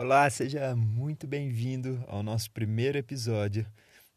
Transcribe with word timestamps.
Olá, 0.00 0.30
seja 0.30 0.76
muito 0.76 1.26
bem-vindo 1.26 2.04
ao 2.06 2.22
nosso 2.22 2.52
primeiro 2.52 2.96
episódio 2.96 3.66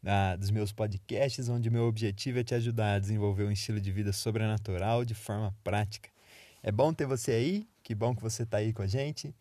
ah, 0.06 0.36
dos 0.36 0.48
meus 0.48 0.70
podcasts, 0.70 1.48
onde 1.48 1.68
meu 1.70 1.88
objetivo 1.88 2.38
é 2.38 2.44
te 2.44 2.54
ajudar 2.54 2.94
a 2.94 2.98
desenvolver 3.00 3.42
um 3.42 3.50
estilo 3.50 3.80
de 3.80 3.90
vida 3.90 4.12
sobrenatural 4.12 5.04
de 5.04 5.12
forma 5.12 5.52
prática. 5.64 6.08
É 6.62 6.70
bom 6.70 6.94
ter 6.94 7.04
você 7.04 7.32
aí, 7.32 7.68
que 7.82 7.96
bom 7.96 8.14
que 8.14 8.22
você 8.22 8.44
está 8.44 8.58
aí 8.58 8.72
com 8.72 8.82
a 8.82 8.86
gente. 8.86 9.34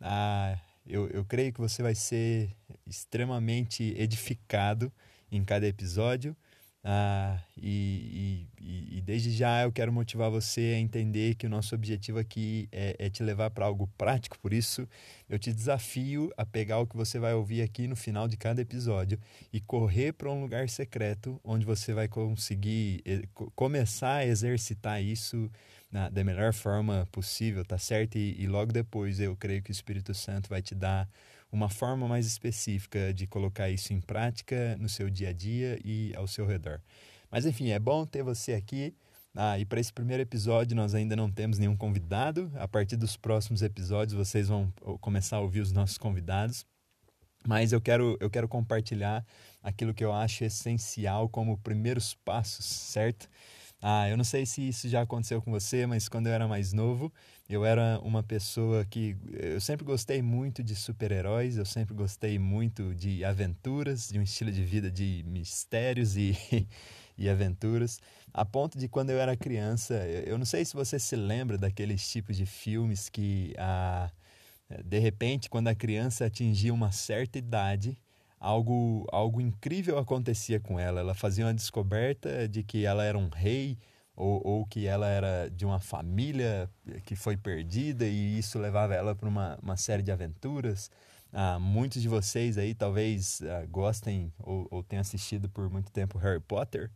Ah, 0.00 0.56
eu, 0.86 1.08
eu 1.08 1.24
creio 1.24 1.52
que 1.52 1.60
você 1.60 1.82
vai 1.82 1.96
ser 1.96 2.54
extremamente 2.86 3.92
edificado 3.98 4.92
em 5.28 5.44
cada 5.44 5.66
episódio. 5.66 6.36
Ah, 6.82 7.38
e, 7.58 8.48
e, 8.58 8.98
e, 8.98 9.00
desde 9.02 9.30
já 9.30 9.64
eu 9.64 9.70
quero 9.70 9.92
motivar 9.92 10.30
você 10.30 10.72
a 10.76 10.78
entender 10.78 11.34
que 11.34 11.46
o 11.46 11.50
nosso 11.50 11.74
objetivo 11.74 12.18
aqui 12.18 12.70
é, 12.72 12.96
é 12.98 13.10
te 13.10 13.22
levar 13.22 13.50
para 13.50 13.66
algo 13.66 13.86
prático, 13.98 14.38
por 14.38 14.50
isso 14.54 14.88
eu 15.28 15.38
te 15.38 15.52
desafio 15.52 16.32
a 16.38 16.46
pegar 16.46 16.78
o 16.78 16.86
que 16.86 16.96
você 16.96 17.18
vai 17.18 17.34
ouvir 17.34 17.60
aqui 17.60 17.86
no 17.86 17.94
final 17.94 18.26
de 18.26 18.38
cada 18.38 18.62
episódio 18.62 19.18
e 19.52 19.60
correr 19.60 20.12
para 20.14 20.30
um 20.30 20.40
lugar 20.40 20.70
secreto 20.70 21.38
onde 21.44 21.66
você 21.66 21.92
vai 21.92 22.08
conseguir 22.08 23.02
eh, 23.04 23.24
começar 23.54 24.14
a 24.14 24.26
exercitar 24.26 25.02
isso 25.02 25.50
na, 25.92 26.08
da 26.08 26.24
melhor 26.24 26.54
forma 26.54 27.06
possível, 27.12 27.62
tá 27.62 27.76
certo? 27.76 28.16
E, 28.16 28.40
e 28.40 28.46
logo 28.46 28.72
depois 28.72 29.20
eu 29.20 29.36
creio 29.36 29.62
que 29.62 29.70
o 29.70 29.72
Espírito 29.72 30.14
Santo 30.14 30.48
vai 30.48 30.62
te 30.62 30.74
dar 30.74 31.06
uma 31.52 31.68
forma 31.68 32.06
mais 32.06 32.26
específica 32.26 33.12
de 33.12 33.26
colocar 33.26 33.68
isso 33.70 33.92
em 33.92 34.00
prática 34.00 34.76
no 34.78 34.88
seu 34.88 35.10
dia 35.10 35.30
a 35.30 35.32
dia 35.32 35.78
e 35.84 36.14
ao 36.14 36.26
seu 36.26 36.46
redor. 36.46 36.80
Mas 37.30 37.46
enfim, 37.46 37.70
é 37.70 37.78
bom 37.78 38.04
ter 38.06 38.22
você 38.22 38.54
aqui. 38.54 38.94
Ah, 39.34 39.58
e 39.58 39.64
para 39.64 39.78
esse 39.78 39.92
primeiro 39.92 40.22
episódio 40.22 40.76
nós 40.76 40.94
ainda 40.94 41.14
não 41.14 41.30
temos 41.30 41.58
nenhum 41.58 41.76
convidado. 41.76 42.50
A 42.56 42.66
partir 42.66 42.96
dos 42.96 43.16
próximos 43.16 43.62
episódios 43.62 44.14
vocês 44.14 44.48
vão 44.48 44.72
começar 45.00 45.36
a 45.36 45.40
ouvir 45.40 45.60
os 45.60 45.72
nossos 45.72 45.98
convidados. 45.98 46.66
Mas 47.46 47.72
eu 47.72 47.80
quero, 47.80 48.16
eu 48.20 48.28
quero 48.28 48.48
compartilhar 48.48 49.24
aquilo 49.62 49.94
que 49.94 50.04
eu 50.04 50.12
acho 50.12 50.44
essencial 50.44 51.28
como 51.28 51.58
primeiros 51.58 52.14
passos, 52.14 52.66
certo? 52.66 53.28
Ah, 53.82 54.08
eu 54.10 54.16
não 54.16 54.24
sei 54.24 54.44
se 54.44 54.68
isso 54.68 54.88
já 54.88 55.00
aconteceu 55.00 55.40
com 55.40 55.50
você, 55.50 55.86
mas 55.86 56.06
quando 56.06 56.26
eu 56.26 56.32
era 56.34 56.46
mais 56.46 56.72
novo, 56.72 57.10
eu 57.48 57.64
era 57.64 57.98
uma 58.02 58.22
pessoa 58.22 58.84
que 58.84 59.16
eu 59.32 59.58
sempre 59.60 59.86
gostei 59.86 60.20
muito 60.20 60.62
de 60.62 60.76
super-heróis, 60.76 61.56
eu 61.56 61.64
sempre 61.64 61.94
gostei 61.94 62.38
muito 62.38 62.94
de 62.94 63.24
aventuras, 63.24 64.08
de 64.08 64.18
um 64.18 64.22
estilo 64.22 64.52
de 64.52 64.62
vida 64.62 64.90
de 64.90 65.24
mistérios 65.26 66.14
e, 66.14 66.36
e 67.16 67.26
aventuras, 67.28 67.98
a 68.34 68.44
ponto 68.44 68.78
de 68.78 68.86
quando 68.86 69.10
eu 69.10 69.18
era 69.18 69.34
criança, 69.34 69.94
eu 70.26 70.36
não 70.36 70.44
sei 70.44 70.62
se 70.64 70.74
você 70.74 70.98
se 70.98 71.16
lembra 71.16 71.56
daqueles 71.56 72.06
tipos 72.10 72.36
de 72.36 72.44
filmes 72.44 73.08
que 73.08 73.54
ah, 73.58 74.10
de 74.84 74.98
repente 74.98 75.48
quando 75.48 75.68
a 75.68 75.74
criança 75.74 76.26
atingia 76.26 76.72
uma 76.72 76.92
certa 76.92 77.38
idade, 77.38 77.98
algo, 78.40 79.06
algo 79.12 79.40
incrível 79.40 79.98
acontecia 79.98 80.58
com 80.58 80.80
ela. 80.80 81.00
Ela 81.00 81.14
fazia 81.14 81.44
uma 81.44 81.54
descoberta 81.54 82.48
de 82.48 82.64
que 82.64 82.86
ela 82.86 83.04
era 83.04 83.18
um 83.18 83.28
rei 83.28 83.78
ou, 84.16 84.40
ou 84.44 84.66
que 84.66 84.86
ela 84.86 85.06
era 85.06 85.48
de 85.50 85.64
uma 85.66 85.78
família 85.78 86.68
que 87.04 87.14
foi 87.14 87.36
perdida 87.36 88.06
e 88.06 88.38
isso 88.38 88.58
levava 88.58 88.94
ela 88.94 89.14
para 89.14 89.28
uma, 89.28 89.58
uma 89.62 89.76
série 89.76 90.02
de 90.02 90.10
aventuras. 90.10 90.90
Ah, 91.32 91.58
muitos 91.60 92.02
de 92.02 92.08
vocês 92.08 92.58
aí 92.58 92.74
talvez 92.74 93.40
ah, 93.42 93.66
gostem 93.66 94.32
ou, 94.38 94.66
ou 94.70 94.82
tenham 94.82 95.02
assistido 95.02 95.48
por 95.48 95.70
muito 95.70 95.92
tempo 95.92 96.18
Harry 96.18 96.40
Potter, 96.40 96.90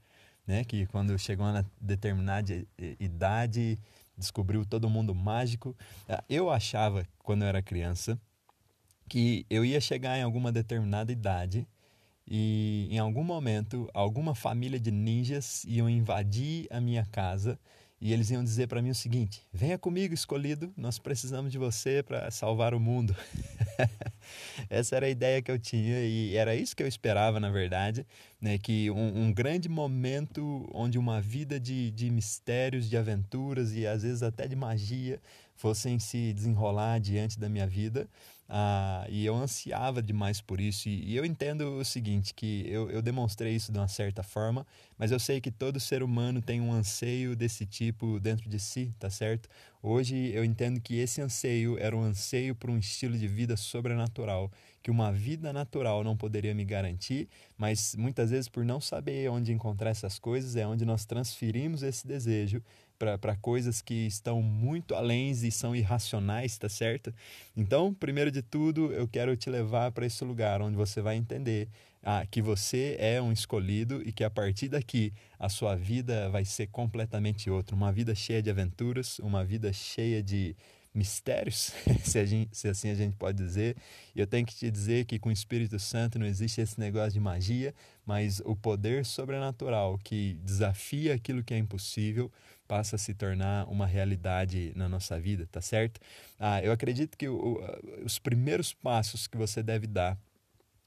né? 0.46 0.64
Que 0.64 0.86
quando 0.86 1.16
chegou 1.18 1.46
a 1.46 1.64
determinada 1.80 2.66
idade 2.98 3.78
descobriu 4.16 4.64
todo 4.64 4.88
mundo 4.88 5.14
mágico. 5.14 5.76
Ah, 6.08 6.24
eu 6.28 6.50
achava 6.50 7.06
quando 7.18 7.42
eu 7.42 7.48
era 7.48 7.62
criança 7.62 8.18
que 9.08 9.46
eu 9.50 9.64
ia 9.64 9.80
chegar 9.80 10.18
em 10.18 10.22
alguma 10.22 10.50
determinada 10.50 11.12
idade 11.12 11.66
e 12.26 12.88
em 12.90 12.98
algum 12.98 13.22
momento 13.22 13.88
alguma 13.92 14.34
família 14.34 14.80
de 14.80 14.90
ninjas 14.90 15.64
iam 15.64 15.88
invadir 15.88 16.66
a 16.70 16.80
minha 16.80 17.04
casa 17.06 17.58
e 18.00 18.12
eles 18.12 18.30
iam 18.30 18.44
dizer 18.44 18.66
para 18.66 18.82
mim 18.82 18.90
o 18.90 18.94
seguinte: 18.94 19.40
venha 19.50 19.78
comigo, 19.78 20.12
escolhido, 20.12 20.70
nós 20.76 20.98
precisamos 20.98 21.50
de 21.50 21.56
você 21.56 22.02
para 22.02 22.30
salvar 22.30 22.74
o 22.74 22.80
mundo. 22.80 23.16
Essa 24.68 24.96
era 24.96 25.06
a 25.06 25.08
ideia 25.08 25.40
que 25.40 25.50
eu 25.50 25.58
tinha 25.58 26.00
e 26.00 26.36
era 26.36 26.54
isso 26.54 26.76
que 26.76 26.82
eu 26.82 26.86
esperava, 26.86 27.40
na 27.40 27.50
verdade, 27.50 28.06
né? 28.38 28.58
que 28.58 28.90
um, 28.90 29.24
um 29.24 29.32
grande 29.32 29.70
momento 29.70 30.68
onde 30.74 30.98
uma 30.98 31.18
vida 31.18 31.58
de, 31.58 31.90
de 31.92 32.10
mistérios, 32.10 32.90
de 32.90 32.96
aventuras 32.98 33.74
e 33.74 33.86
às 33.86 34.02
vezes 34.02 34.22
até 34.22 34.46
de 34.46 34.54
magia 34.54 35.18
fossem 35.54 35.98
se 35.98 36.32
desenrolar 36.32 36.98
diante 36.98 37.38
da 37.38 37.48
minha 37.48 37.66
vida. 37.66 38.08
Ah, 38.46 39.06
e 39.08 39.24
eu 39.24 39.34
ansiava 39.34 40.02
demais 40.02 40.40
por 40.40 40.60
isso. 40.60 40.88
E, 40.88 41.12
e, 41.12 41.16
eu 41.16 41.24
entendo 41.24 41.78
o 41.78 41.84
seguinte: 41.84 42.34
que 42.34 42.64
eu, 42.68 42.90
eu 42.90 43.00
demonstrei 43.00 43.54
isso 43.54 43.72
de 43.72 43.78
uma 43.78 43.88
certa 43.88 44.22
forma, 44.22 44.66
mas 44.98 45.10
eu 45.10 45.18
sei 45.18 45.40
que 45.40 45.50
todo 45.50 45.80
ser 45.80 46.02
humano 46.02 46.42
tem 46.42 46.60
um 46.60 46.72
anseio 46.72 47.34
desse 47.34 47.64
tipo 47.64 48.20
dentro 48.20 48.48
de 48.48 48.60
si, 48.60 48.94
tá 48.98 49.08
certo? 49.08 49.48
Hoje 49.82 50.30
eu 50.34 50.44
entendo 50.44 50.80
que 50.80 50.96
esse 50.98 51.20
anseio 51.22 51.78
era 51.78 51.96
um 51.96 52.02
anseio 52.02 52.54
por 52.54 52.68
um 52.70 52.78
estilo 52.78 53.16
de 53.16 53.26
vida 53.26 53.56
sobrenatural, 53.56 54.50
que 54.82 54.90
uma 54.90 55.10
vida 55.10 55.52
natural 55.52 56.04
não 56.04 56.16
poderia 56.16 56.54
me 56.54 56.64
garantir, 56.64 57.28
mas 57.56 57.94
muitas 57.96 58.30
vezes 58.30 58.48
por 58.48 58.64
não 58.64 58.80
saber 58.80 59.30
onde 59.30 59.52
encontrar 59.52 59.90
essas 59.90 60.18
coisas 60.18 60.54
é 60.56 60.66
onde 60.66 60.84
nós 60.84 61.06
transferimos 61.06 61.82
esse 61.82 62.06
desejo 62.06 62.62
para 62.98 63.36
coisas 63.36 63.80
que 63.80 64.06
estão 64.06 64.40
muito 64.40 64.94
além 64.94 65.30
e 65.30 65.50
são 65.50 65.74
irracionais, 65.74 66.56
tá 66.56 66.68
certo? 66.68 67.12
Então, 67.56 67.92
primeiro 67.92 68.30
de 68.30 68.42
tudo, 68.42 68.92
eu 68.92 69.06
quero 69.08 69.36
te 69.36 69.50
levar 69.50 69.92
para 69.92 70.06
esse 70.06 70.24
lugar 70.24 70.62
onde 70.62 70.76
você 70.76 71.00
vai 71.00 71.16
entender 71.16 71.68
ah, 72.02 72.26
que 72.30 72.42
você 72.42 72.96
é 72.98 73.20
um 73.20 73.32
escolhido 73.32 74.02
e 74.06 74.12
que 74.12 74.22
a 74.22 74.30
partir 74.30 74.68
daqui 74.68 75.12
a 75.38 75.48
sua 75.48 75.74
vida 75.74 76.28
vai 76.28 76.44
ser 76.44 76.66
completamente 76.68 77.48
outra. 77.48 77.74
Uma 77.74 77.90
vida 77.90 78.14
cheia 78.14 78.42
de 78.42 78.50
aventuras, 78.50 79.18
uma 79.20 79.44
vida 79.44 79.72
cheia 79.72 80.22
de 80.22 80.54
mistérios, 80.94 81.72
se, 82.04 82.24
gente, 82.24 82.56
se, 82.56 82.68
assim 82.68 82.90
a 82.90 82.94
gente 82.94 83.16
pode 83.16 83.36
dizer. 83.36 83.76
Eu 84.14 84.26
tenho 84.26 84.46
que 84.46 84.54
te 84.54 84.70
dizer 84.70 85.06
que 85.06 85.18
com 85.18 85.28
o 85.28 85.32
Espírito 85.32 85.78
Santo 85.78 86.18
não 86.18 86.26
existe 86.26 86.60
esse 86.60 86.78
negócio 86.78 87.12
de 87.12 87.20
magia, 87.20 87.74
mas 88.06 88.40
o 88.44 88.54
poder 88.54 89.04
sobrenatural 89.04 89.98
que 89.98 90.38
desafia 90.44 91.14
aquilo 91.14 91.42
que 91.42 91.52
é 91.52 91.58
impossível 91.58 92.30
passa 92.66 92.96
a 92.96 92.98
se 92.98 93.14
tornar 93.14 93.66
uma 93.68 93.86
realidade 93.86 94.72
na 94.74 94.88
nossa 94.88 95.18
vida, 95.18 95.46
tá 95.50 95.60
certo? 95.60 96.00
Ah, 96.38 96.62
eu 96.62 96.72
acredito 96.72 97.16
que 97.16 97.28
o, 97.28 97.60
os 98.04 98.18
primeiros 98.18 98.72
passos 98.72 99.26
que 99.26 99.36
você 99.36 99.62
deve 99.62 99.86
dar 99.86 100.18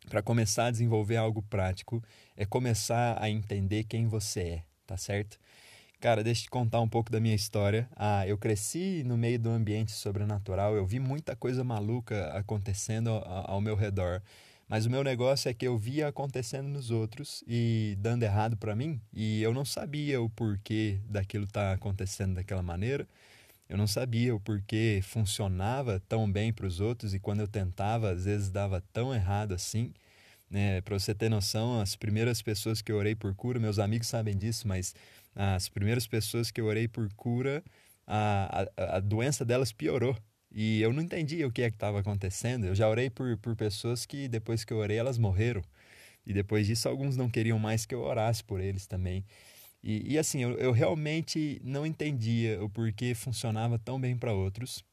para 0.10 0.22
começar 0.22 0.68
a 0.68 0.72
desenvolver 0.72 1.18
algo 1.18 1.42
prático 1.44 2.04
é 2.36 2.46
começar 2.46 3.22
a 3.22 3.30
entender 3.30 3.84
quem 3.84 4.08
você 4.08 4.42
é, 4.42 4.64
tá 4.86 4.98
certo? 4.98 5.38
Cara, 6.00 6.24
deixa 6.24 6.42
eu 6.42 6.44
te 6.44 6.50
contar 6.52 6.80
um 6.80 6.88
pouco 6.88 7.12
da 7.12 7.20
minha 7.20 7.34
história. 7.34 7.90
Ah, 7.96 8.26
eu 8.28 8.38
cresci 8.38 9.04
no 9.04 9.18
meio 9.18 9.40
do 9.40 9.50
ambiente 9.50 9.92
sobrenatural, 9.92 10.76
eu 10.76 10.86
vi 10.86 11.00
muita 11.00 11.36
coisa 11.36 11.64
maluca 11.64 12.28
acontecendo 12.34 13.10
ao, 13.10 13.52
ao 13.52 13.62
meu 13.62 13.76
redor. 13.76 14.22
Mas 14.68 14.86
o 14.86 14.90
meu 14.90 15.04
negócio 15.04 15.50
é 15.50 15.54
que 15.54 15.66
eu 15.66 15.78
via 15.78 16.08
acontecendo 16.10 16.68
nos 16.68 16.92
outros 16.92 17.44
e 17.48 17.96
dando 18.00 18.24
errado 18.24 18.58
para 18.58 18.76
mim, 18.76 19.00
e 19.14 19.42
eu 19.42 19.54
não 19.54 19.64
sabia 19.64 20.22
o 20.22 20.30
porquê 20.30 21.00
daquilo 21.08 21.46
estar 21.46 21.70
tá 21.70 21.74
acontecendo 21.74 22.36
daquela 22.36 22.62
maneira. 22.62 23.08
Eu 23.70 23.78
não 23.78 23.88
sabia 23.88 24.36
o 24.36 24.40
porquê 24.40 25.02
funcionava 25.04 26.02
tão 26.08 26.30
bem 26.32 26.54
para 26.54 26.66
os 26.66 26.80
outros 26.80 27.14
e 27.14 27.20
quando 27.20 27.42
eu 27.42 27.48
tentava, 27.48 28.12
às 28.12 28.26
vezes 28.26 28.50
dava 28.50 28.82
tão 28.94 29.14
errado 29.14 29.54
assim. 29.54 29.94
Né? 30.50 30.82
Para 30.82 30.98
você 31.00 31.14
ter 31.14 31.30
noção, 31.30 31.82
as 31.82 31.96
primeiras 31.96 32.42
pessoas 32.42 32.82
que 32.82 32.92
eu 32.92 32.98
orei 32.98 33.16
por 33.16 33.36
cura, 33.36 33.60
meus 33.60 33.80
amigos 33.80 34.08
sabem 34.08 34.38
disso, 34.38 34.68
mas 34.68 34.96
as 35.36 35.70
primeiras 35.70 36.08
pessoas 36.08 36.52
que 36.52 36.62
eu 36.62 36.66
orei 36.66 36.88
por 36.88 37.12
cura, 37.14 37.64
a, 38.06 38.68
a, 38.78 38.98
a 38.98 39.00
doença 39.00 39.46
delas 39.46 39.72
piorou. 39.72 40.18
E 40.60 40.82
eu 40.82 40.92
não 40.92 41.04
entendia 41.04 41.46
o 41.46 41.52
que 41.52 41.62
é 41.62 41.70
que 41.70 41.76
estava 41.76 42.00
acontecendo. 42.00 42.66
Eu 42.66 42.74
já 42.74 42.90
orei 42.90 43.12
por, 43.12 43.38
por 43.38 43.56
pessoas 43.56 44.08
que 44.08 44.28
depois 44.28 44.66
que 44.66 44.74
eu 44.74 44.78
orei 44.78 44.98
elas 44.98 45.20
morreram. 45.20 45.62
E 46.26 46.34
depois 46.34 46.66
disso 46.66 46.90
alguns 46.90 47.16
não 47.16 47.30
queriam 47.30 47.60
mais 47.60 47.86
que 47.86 47.94
eu 47.94 48.02
orasse 48.02 48.44
por 48.44 48.60
eles 48.60 48.88
também. 48.88 49.24
E, 49.84 50.14
e 50.14 50.18
assim, 50.18 50.42
eu, 50.42 50.58
eu 50.58 50.72
realmente 50.72 51.62
não 51.64 51.86
entendia 51.86 52.64
o 52.64 52.68
porquê 52.72 53.14
funcionava 53.14 53.78
tão 53.78 54.02
bem 54.02 54.18
para 54.18 54.34
outros 54.34 54.84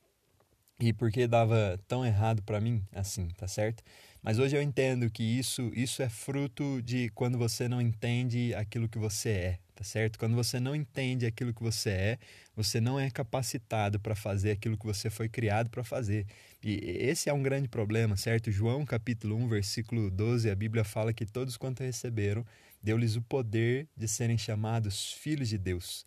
e 0.79 0.93
porquê 0.93 1.27
dava 1.27 1.81
tão 1.89 2.05
errado 2.05 2.43
para 2.43 2.61
mim, 2.61 2.83
assim, 2.93 3.29
tá 3.29 3.49
certo? 3.49 3.83
Mas 4.25 4.39
hoje 4.39 4.57
eu 4.57 4.63
entendo 4.63 5.11
que 5.11 5.23
isso, 5.23 5.71
isso 5.75 6.03
é 6.03 6.09
fruto 6.09 6.81
de 6.81 7.11
quando 7.11 7.37
você 7.37 7.69
não 7.69 7.79
entende 7.79 8.55
aquilo 8.55 8.89
que 8.89 8.97
você 8.99 9.29
é, 9.29 9.59
tá 9.75 9.85
certo? 9.85 10.19
Quando 10.19 10.35
você 10.35 10.59
não 10.59 10.75
entende 10.75 11.27
aquilo 11.27 11.53
que 11.53 11.63
você 11.63 11.91
é, 11.91 12.19
você 12.57 12.81
não 12.81 12.99
é 12.99 13.11
capacitado 13.11 14.01
para 14.01 14.15
fazer 14.15 14.53
aquilo 14.53 14.79
que 14.79 14.87
você 14.87 15.11
foi 15.11 15.29
criado 15.29 15.69
para 15.69 15.85
fazer. 15.85 16.25
E 16.63 16.73
esse 17.01 17.29
é 17.29 17.35
um 17.35 17.43
grande 17.43 17.69
problema, 17.69 18.17
certo? 18.17 18.51
João 18.51 18.87
capítulo 18.87 19.37
1, 19.37 19.47
versículo 19.47 20.11
12, 20.11 20.49
a 20.49 20.55
Bíblia 20.55 20.85
fala 20.85 21.13
que 21.13 21.27
todos 21.27 21.59
quanto 21.59 21.83
receberam, 21.83 22.47
deu-lhes 22.83 23.17
o 23.17 23.21
poder 23.21 23.87
de 23.95 24.09
serem 24.09 24.39
chamados 24.39 25.13
filhos 25.13 25.51
de 25.51 25.59
Deus. 25.59 26.03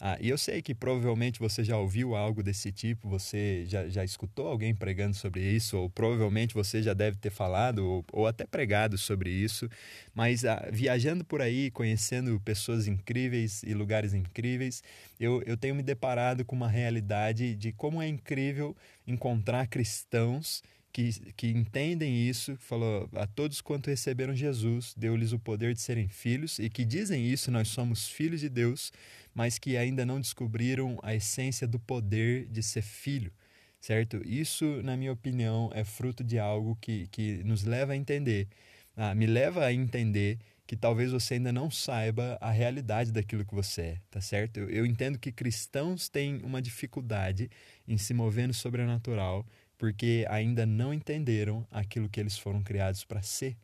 Ah, 0.00 0.16
e 0.20 0.28
eu 0.28 0.38
sei 0.38 0.62
que 0.62 0.76
provavelmente 0.76 1.40
você 1.40 1.64
já 1.64 1.76
ouviu 1.76 2.14
algo 2.14 2.40
desse 2.40 2.70
tipo, 2.70 3.08
você 3.08 3.64
já, 3.66 3.88
já 3.88 4.04
escutou 4.04 4.46
alguém 4.46 4.72
pregando 4.72 5.16
sobre 5.16 5.42
isso, 5.42 5.76
ou 5.76 5.90
provavelmente 5.90 6.54
você 6.54 6.80
já 6.80 6.94
deve 6.94 7.16
ter 7.16 7.30
falado 7.30 7.84
ou, 7.84 8.04
ou 8.12 8.26
até 8.28 8.46
pregado 8.46 8.96
sobre 8.96 9.28
isso, 9.30 9.68
mas 10.14 10.44
ah, 10.44 10.68
viajando 10.72 11.24
por 11.24 11.42
aí, 11.42 11.68
conhecendo 11.72 12.38
pessoas 12.40 12.86
incríveis 12.86 13.64
e 13.64 13.74
lugares 13.74 14.14
incríveis, 14.14 14.84
eu, 15.18 15.42
eu 15.44 15.56
tenho 15.56 15.74
me 15.74 15.82
deparado 15.82 16.44
com 16.44 16.54
uma 16.54 16.68
realidade 16.68 17.56
de 17.56 17.72
como 17.72 18.00
é 18.00 18.06
incrível 18.06 18.76
encontrar 19.04 19.66
cristãos 19.66 20.62
que, 20.92 21.32
que 21.36 21.48
entendem 21.48 22.28
isso, 22.28 22.56
falou 22.56 23.08
a 23.14 23.26
todos 23.26 23.60
quanto 23.60 23.90
receberam 23.90 24.34
Jesus, 24.34 24.94
deu-lhes 24.96 25.32
o 25.32 25.38
poder 25.38 25.74
de 25.74 25.80
serem 25.80 26.08
filhos, 26.08 26.58
e 26.58 26.68
que 26.68 26.84
dizem 26.84 27.24
isso, 27.24 27.50
nós 27.50 27.68
somos 27.68 28.08
filhos 28.08 28.40
de 28.40 28.48
Deus, 28.48 28.92
mas 29.38 29.56
que 29.56 29.76
ainda 29.76 30.04
não 30.04 30.20
descobriram 30.20 30.98
a 31.00 31.14
essência 31.14 31.64
do 31.64 31.78
poder 31.78 32.46
de 32.46 32.60
ser 32.60 32.82
filho, 32.82 33.32
certo? 33.80 34.20
Isso, 34.26 34.64
na 34.82 34.96
minha 34.96 35.12
opinião, 35.12 35.70
é 35.72 35.84
fruto 35.84 36.24
de 36.24 36.40
algo 36.40 36.76
que, 36.80 37.06
que 37.06 37.44
nos 37.44 37.62
leva 37.62 37.92
a 37.92 37.96
entender, 37.96 38.48
ah, 38.96 39.14
me 39.14 39.26
leva 39.28 39.64
a 39.64 39.72
entender 39.72 40.40
que 40.66 40.74
talvez 40.74 41.12
você 41.12 41.34
ainda 41.34 41.52
não 41.52 41.70
saiba 41.70 42.36
a 42.40 42.50
realidade 42.50 43.12
daquilo 43.12 43.44
que 43.44 43.54
você 43.54 43.82
é, 43.82 44.00
tá 44.10 44.20
certo? 44.20 44.58
Eu, 44.58 44.70
eu 44.70 44.84
entendo 44.84 45.16
que 45.20 45.30
cristãos 45.30 46.08
têm 46.08 46.40
uma 46.42 46.60
dificuldade 46.60 47.48
em 47.86 47.96
se 47.96 48.12
mover 48.12 48.48
no 48.48 48.54
sobrenatural 48.54 49.46
porque 49.78 50.26
ainda 50.28 50.66
não 50.66 50.92
entenderam 50.92 51.64
aquilo 51.70 52.08
que 52.08 52.18
eles 52.18 52.36
foram 52.36 52.60
criados 52.60 53.04
para 53.04 53.22
ser. 53.22 53.56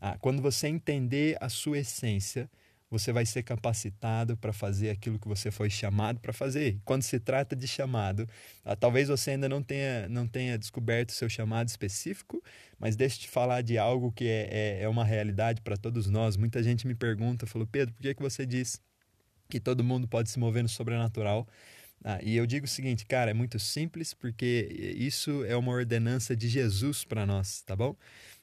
Ah, 0.00 0.18
quando 0.20 0.42
você 0.42 0.66
entender 0.66 1.36
a 1.40 1.48
sua 1.48 1.78
essência, 1.78 2.50
você 2.90 3.12
vai 3.12 3.24
ser 3.24 3.42
capacitado 3.44 4.36
para 4.36 4.52
fazer 4.52 4.90
aquilo 4.90 5.18
que 5.18 5.28
você 5.28 5.50
foi 5.50 5.70
chamado 5.70 6.18
para 6.20 6.32
fazer. 6.32 6.80
Quando 6.84 7.02
se 7.02 7.20
trata 7.20 7.54
de 7.54 7.68
chamado, 7.68 8.28
ah, 8.64 8.74
talvez 8.74 9.08
você 9.08 9.32
ainda 9.32 9.48
não 9.48 9.62
tenha, 9.62 10.08
não 10.08 10.26
tenha 10.26 10.58
descoberto 10.58 11.10
o 11.10 11.12
seu 11.12 11.28
chamado 11.28 11.68
específico, 11.68 12.42
mas 12.78 12.96
deixa 12.96 13.16
eu 13.16 13.20
te 13.20 13.28
falar 13.28 13.62
de 13.62 13.78
algo 13.78 14.10
que 14.12 14.26
é, 14.26 14.48
é, 14.50 14.82
é 14.82 14.88
uma 14.88 15.04
realidade 15.04 15.60
para 15.62 15.76
todos 15.76 16.08
nós. 16.08 16.36
Muita 16.36 16.62
gente 16.62 16.86
me 16.86 16.94
pergunta, 16.94 17.46
falou, 17.46 17.66
Pedro, 17.66 17.94
por 17.94 18.02
que, 18.02 18.14
que 18.14 18.22
você 18.22 18.44
diz 18.44 18.80
que 19.48 19.60
todo 19.60 19.84
mundo 19.84 20.08
pode 20.08 20.30
se 20.30 20.38
mover 20.38 20.62
no 20.62 20.68
sobrenatural? 20.68 21.46
Ah, 22.02 22.18
e 22.22 22.36
eu 22.36 22.46
digo 22.46 22.64
o 22.66 22.68
seguinte, 22.68 23.04
cara, 23.04 23.30
é 23.30 23.34
muito 23.34 23.58
simples 23.58 24.14
porque 24.14 24.68
isso 24.96 25.44
é 25.44 25.56
uma 25.56 25.70
ordenança 25.72 26.34
de 26.34 26.48
Jesus 26.48 27.04
para 27.04 27.26
nós, 27.26 27.62
tá 27.62 27.76
bom? 27.76 27.94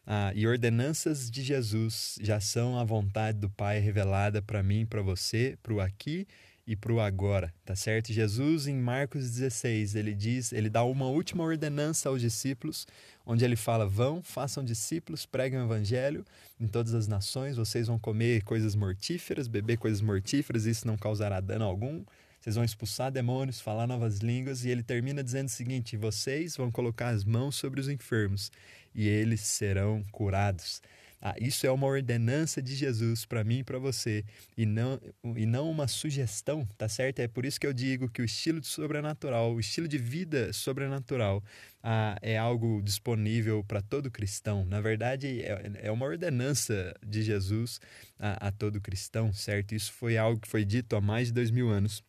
Ah, 0.09 0.31
e 0.33 0.48
ordenanças 0.48 1.30
de 1.30 1.44
Jesus 1.44 2.18
já 2.21 2.39
são 2.39 2.80
a 2.80 2.83
vontade 2.86 3.39
do 3.39 3.50
Pai 3.50 3.80
revelada 3.80 4.42
para 4.42 4.63
mim, 4.63 4.86
para 4.86 5.01
você, 5.01 5.57
para 5.62 5.74
o 5.74 5.81
aqui 5.81 6.25
e 6.65 6.77
para 6.77 6.94
o 6.94 7.01
agora, 7.01 7.54
tá 7.65 7.75
certo? 7.75 8.13
Jesus 8.13 8.68
em 8.68 8.77
Marcos 8.77 9.30
16, 9.30 9.95
ele 9.95 10.13
diz, 10.13 10.54
ele 10.54 10.69
dá 10.69 10.81
uma 10.86 11.07
última 11.07 11.44
ordenança 11.44 12.07
aos 12.07 12.21
discípulos, 12.21 12.88
onde 13.25 13.44
ele 13.44 13.57
fala: 13.57 13.86
"Vão, 13.86 14.24
façam 14.24 14.63
discípulos, 14.63 15.25
preguem 15.25 15.59
o 15.59 15.65
evangelho 15.65 16.24
em 16.57 16.68
todas 16.68 16.94
as 16.94 17.06
nações, 17.06 17.57
vocês 17.57 17.88
vão 17.88 18.00
comer 18.00 18.44
coisas 18.44 18.75
mortíferas, 18.75 19.50
beber 19.50 19.77
coisas 19.77 20.00
mortíferas, 20.00 20.65
isso 20.65 20.88
não 20.88 20.95
causará 20.95 21.42
dano 21.42 21.65
algum." 21.65 22.06
vocês 22.39 22.56
vão 22.56 22.63
expulsar 22.63 23.12
demônios, 23.12 23.60
falar 23.60 23.86
novas 23.86 24.19
línguas, 24.19 24.63
e 24.63 24.69
ele 24.69 24.81
termina 24.81 25.21
dizendo 25.21 25.48
o 25.48 25.51
seguinte: 25.51 25.98
vocês 25.98 26.56
vão 26.56 26.71
colocar 26.71 27.10
as 27.10 27.25
mãos 27.25 27.57
sobre 27.57 27.81
os 27.81 27.89
enfermos 27.89 28.51
e 28.98 29.08
eles 29.08 29.42
serão 29.42 30.04
curados. 30.12 30.82
Ah, 31.20 31.36
isso 31.40 31.66
é 31.66 31.72
uma 31.72 31.88
ordenança 31.88 32.62
de 32.62 32.76
Jesus 32.76 33.26
para 33.26 33.44
mim 33.44 33.60
e 33.60 33.64
para 33.64 33.80
você, 33.80 34.24
e 34.56 34.68
não, 34.68 35.00
e 35.36 35.48
não 35.48 35.70
uma 35.70 35.88
sugestão, 35.88 36.68
tá 36.78 36.88
certo? 36.88 37.20
É 37.20 37.28
por 37.28 37.44
isso 37.44 37.60
que 37.60 37.66
eu 37.66 37.74
digo 37.74 38.08
que 38.08 38.22
o 38.22 38.26
estilo 38.26 38.60
de 38.60 38.68
sobrenatural, 38.68 39.54
o 39.56 39.60
estilo 39.60 39.88
de 39.88 39.98
vida 39.98 40.54
sobrenatural, 40.54 41.44
ah, 41.82 42.18
é 42.22 42.38
algo 42.38 42.82
disponível 42.84 43.64
para 43.64 43.82
todo 43.82 44.12
cristão. 44.12 44.64
Na 44.66 44.80
verdade, 44.80 45.42
é, 45.42 45.88
é 45.88 45.92
uma 45.92 46.06
ordenança 46.06 46.94
de 47.04 47.24
Jesus 47.24 47.80
a, 48.20 48.48
a 48.48 48.52
todo 48.52 48.80
cristão, 48.80 49.34
certo? 49.34 49.74
Isso 49.74 49.92
foi 49.94 50.18
algo 50.18 50.40
que 50.40 50.48
foi 50.48 50.64
dito 50.64 50.96
há 50.96 51.02
mais 51.02 51.30
de 51.30 51.34
dois 51.34 51.50
mil 51.50 51.70
anos 51.70 52.04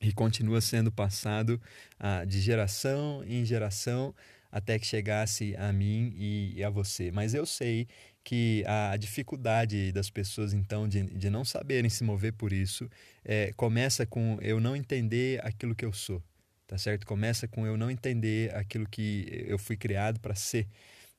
e 0.00 0.12
continua 0.14 0.62
sendo 0.62 0.90
passado 0.90 1.60
ah, 1.98 2.24
de 2.24 2.40
geração 2.40 3.22
em 3.26 3.44
geração 3.44 4.14
até 4.50 4.78
que 4.78 4.86
chegasse 4.86 5.54
a 5.56 5.72
mim 5.72 6.12
e, 6.16 6.54
e 6.56 6.64
a 6.64 6.70
você. 6.70 7.10
Mas 7.10 7.34
eu 7.34 7.46
sei 7.46 7.86
que 8.22 8.64
a 8.66 8.96
dificuldade 8.96 9.92
das 9.92 10.10
pessoas, 10.10 10.52
então, 10.52 10.88
de, 10.88 11.02
de 11.02 11.30
não 11.30 11.44
saberem 11.44 11.88
se 11.88 12.04
mover 12.04 12.32
por 12.32 12.52
isso, 12.52 12.88
é, 13.24 13.52
começa 13.56 14.04
com 14.04 14.38
eu 14.40 14.60
não 14.60 14.76
entender 14.76 15.44
aquilo 15.44 15.74
que 15.74 15.84
eu 15.84 15.92
sou, 15.92 16.22
tá 16.66 16.76
certo? 16.76 17.06
Começa 17.06 17.48
com 17.48 17.66
eu 17.66 17.76
não 17.76 17.90
entender 17.90 18.54
aquilo 18.54 18.86
que 18.88 19.26
eu 19.46 19.58
fui 19.58 19.76
criado 19.76 20.20
para 20.20 20.34
ser. 20.34 20.66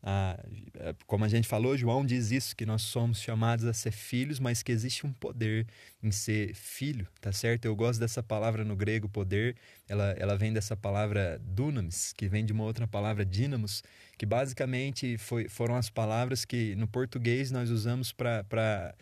Ah, 0.03 0.36
como 1.06 1.24
a 1.24 1.27
gente 1.27 1.48
falou, 1.48 1.77
João 1.77 2.03
diz 2.03 2.31
isso, 2.31 2.56
que 2.56 2.65
nós 2.65 2.81
somos 2.81 3.21
chamados 3.21 3.65
a 3.65 3.74
ser 3.74 3.92
filhos, 3.92 4.39
mas 4.39 4.63
que 4.63 4.71
existe 4.71 5.06
um 5.06 5.13
poder 5.13 5.68
em 6.01 6.12
ser 6.12 6.56
filho, 6.56 7.07
tá 7.19 7.31
certo? 7.31 7.65
Eu 7.65 7.75
gosto 7.75 8.00
dessa 8.00 8.24
palavra 8.24 8.65
no 8.65 8.75
grego, 8.75 9.07
poder, 9.07 9.56
ela, 9.88 10.15
ela 10.18 10.36
vem 10.36 10.51
dessa 10.51 10.75
palavra 10.75 11.39
dunamis, 11.44 12.13
que 12.13 12.27
vem 12.27 12.44
de 12.44 12.51
uma 12.51 12.63
outra 12.63 12.88
palavra 12.88 13.24
dínamos, 13.24 13.83
que 14.18 14.25
basicamente 14.25 15.18
foi, 15.19 15.48
foram 15.48 15.75
as 15.75 15.89
palavras 15.89 16.45
que 16.45 16.75
no 16.75 16.88
português 16.88 17.51
nós 17.51 17.69
usamos 17.69 18.12
para 18.12 18.95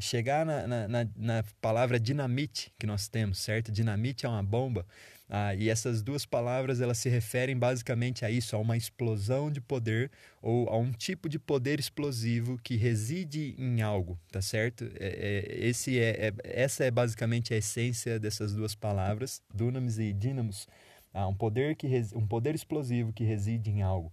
chegar 0.00 0.46
na, 0.46 0.66
na, 0.66 0.88
na, 0.88 1.08
na 1.16 1.44
palavra 1.60 1.98
dinamite 1.98 2.72
que 2.78 2.86
nós 2.86 3.08
temos, 3.08 3.38
certo? 3.38 3.72
Dinamite 3.72 4.24
é 4.24 4.28
uma 4.28 4.42
bomba. 4.42 4.86
Ah, 5.28 5.54
e 5.54 5.70
essas 5.70 6.02
duas 6.02 6.26
palavras 6.26 6.80
elas 6.82 6.98
se 6.98 7.08
referem 7.08 7.56
basicamente 7.56 8.24
a 8.24 8.30
isso, 8.30 8.54
a 8.54 8.58
uma 8.58 8.76
explosão 8.76 9.50
de 9.50 9.60
poder 9.60 10.10
ou 10.42 10.68
a 10.68 10.76
um 10.76 10.92
tipo 10.92 11.28
de 11.28 11.38
poder 11.38 11.80
explosivo 11.80 12.58
que 12.62 12.76
reside 12.76 13.54
em 13.58 13.80
algo, 13.80 14.18
tá 14.30 14.42
certo? 14.42 14.84
É, 15.00 15.46
é, 15.48 15.66
esse 15.66 15.98
é, 15.98 16.28
é, 16.28 16.32
essa 16.44 16.84
é 16.84 16.90
basicamente 16.90 17.54
a 17.54 17.56
essência 17.56 18.18
dessas 18.20 18.54
duas 18.54 18.74
palavras, 18.74 19.42
dunamis 19.52 19.98
e 19.98 20.12
dínamos. 20.12 20.68
Ah, 21.12 21.28
um 21.28 21.34
poder 21.34 21.76
que 21.76 21.86
um 22.14 22.26
poder 22.26 22.54
explosivo 22.54 23.12
que 23.12 23.24
reside 23.24 23.70
em 23.70 23.82
algo. 23.82 24.12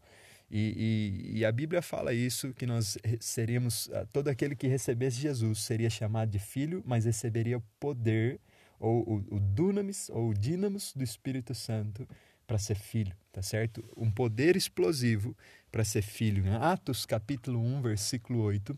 E, 0.50 1.32
e, 1.34 1.40
e, 1.40 1.46
a 1.46 1.52
Bíblia 1.52 1.82
fala 1.82 2.14
isso, 2.14 2.54
que 2.54 2.66
nós 2.66 2.98
seríamos, 3.22 3.90
ah, 3.94 4.06
todo 4.12 4.28
aquele 4.28 4.56
que 4.56 4.68
recebesse 4.68 5.18
Jesus 5.18 5.60
seria 5.62 5.90
chamado 5.90 6.30
de 6.30 6.40
filho, 6.40 6.84
mas 6.86 7.06
receberia 7.06 7.58
o 7.58 7.64
poder 7.80 8.40
ou 8.82 9.08
o, 9.08 9.36
o 9.36 9.40
dunamis, 9.40 10.10
ou 10.10 10.30
o 10.30 10.34
dínamos 10.34 10.92
do 10.94 11.04
Espírito 11.04 11.54
Santo 11.54 12.08
para 12.48 12.58
ser 12.58 12.76
filho, 12.76 13.16
tá 13.32 13.42
certo? 13.42 13.84
Um 13.96 14.12
poder 14.12 14.58
explosivo 14.58 15.38
para 15.72 15.86
ser 15.86 16.02
filho. 16.02 16.46
Em 16.46 16.56
Atos 16.56 17.06
capítulo 17.06 17.60
1, 17.60 17.82
versículo 17.84 18.42
8, 18.42 18.78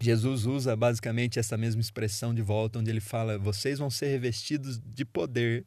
Jesus 0.00 0.46
usa 0.46 0.76
basicamente 0.76 1.38
essa 1.38 1.56
mesma 1.56 1.80
expressão 1.80 2.34
de 2.34 2.42
volta, 2.42 2.78
onde 2.78 2.90
ele 2.90 3.00
fala: 3.00 3.38
vocês 3.38 3.78
vão 3.78 3.90
ser 3.90 4.08
revestidos 4.08 4.78
de 4.78 5.04
poder, 5.04 5.64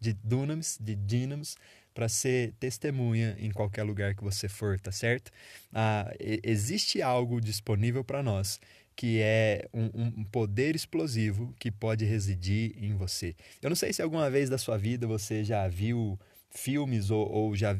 de 0.00 0.12
dunamis, 0.12 0.78
de 0.80 0.94
dínamos, 0.94 1.56
para 1.92 2.08
ser 2.08 2.54
testemunha 2.60 3.36
em 3.40 3.50
qualquer 3.50 3.82
lugar 3.82 4.14
que 4.14 4.22
você 4.22 4.48
for, 4.48 4.78
tá 4.78 4.92
certo? 4.92 5.32
Ah, 5.72 6.08
existe 6.20 7.02
algo 7.02 7.40
disponível 7.40 8.04
para 8.04 8.22
nós 8.22 8.60
que 8.98 9.20
é 9.20 9.68
um, 9.72 9.90
um, 9.94 10.24
poder 10.24 10.74
explosivo 10.74 11.54
que 11.56 11.70
pode 11.70 12.04
residir 12.04 12.74
em 12.82 12.96
você. 12.96 13.36
Eu 13.62 13.68
não 13.68 13.76
sei 13.76 13.92
se 13.92 14.02
alguma 14.02 14.28
vez 14.28 14.50
da 14.50 14.58
sua 14.58 14.76
vida 14.76 15.06
você 15.06 15.44
já 15.44 15.68
viu 15.68 16.18
filmes 16.50 17.08
ou, 17.08 17.30
ou 17.30 17.54
já 17.54 17.78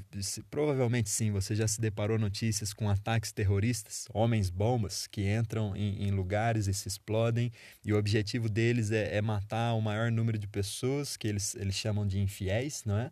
provavelmente 0.48 1.10
sim 1.10 1.32
você 1.32 1.56
já 1.56 1.66
se 1.66 1.80
deparou 1.80 2.20
notícias 2.20 2.72
com 2.72 2.88
ataques 2.88 3.32
terroristas 3.32 4.06
homens 4.14 4.48
bombas 4.48 5.08
que 5.08 5.28
entram 5.28 5.74
em, 5.74 6.06
em 6.06 6.10
lugares 6.12 6.68
e 6.68 6.74
se 6.74 6.86
explodem 6.86 7.50
e 7.84 7.92
o 7.92 7.98
objetivo 7.98 8.48
deles 8.48 8.92
é, 8.92 9.16
é, 9.16 9.20
matar 9.20 9.72
o 9.72 9.80
maior 9.80 10.12
número 10.12 10.38
de 10.38 10.46
pessoas 10.46 11.16
que 11.16 11.26
eles, 11.26 11.56
eles 11.56 11.74
chamam 11.74 12.06
de 12.06 12.20
infiéis 12.20 12.84
não 12.84 12.96
é 12.96 13.10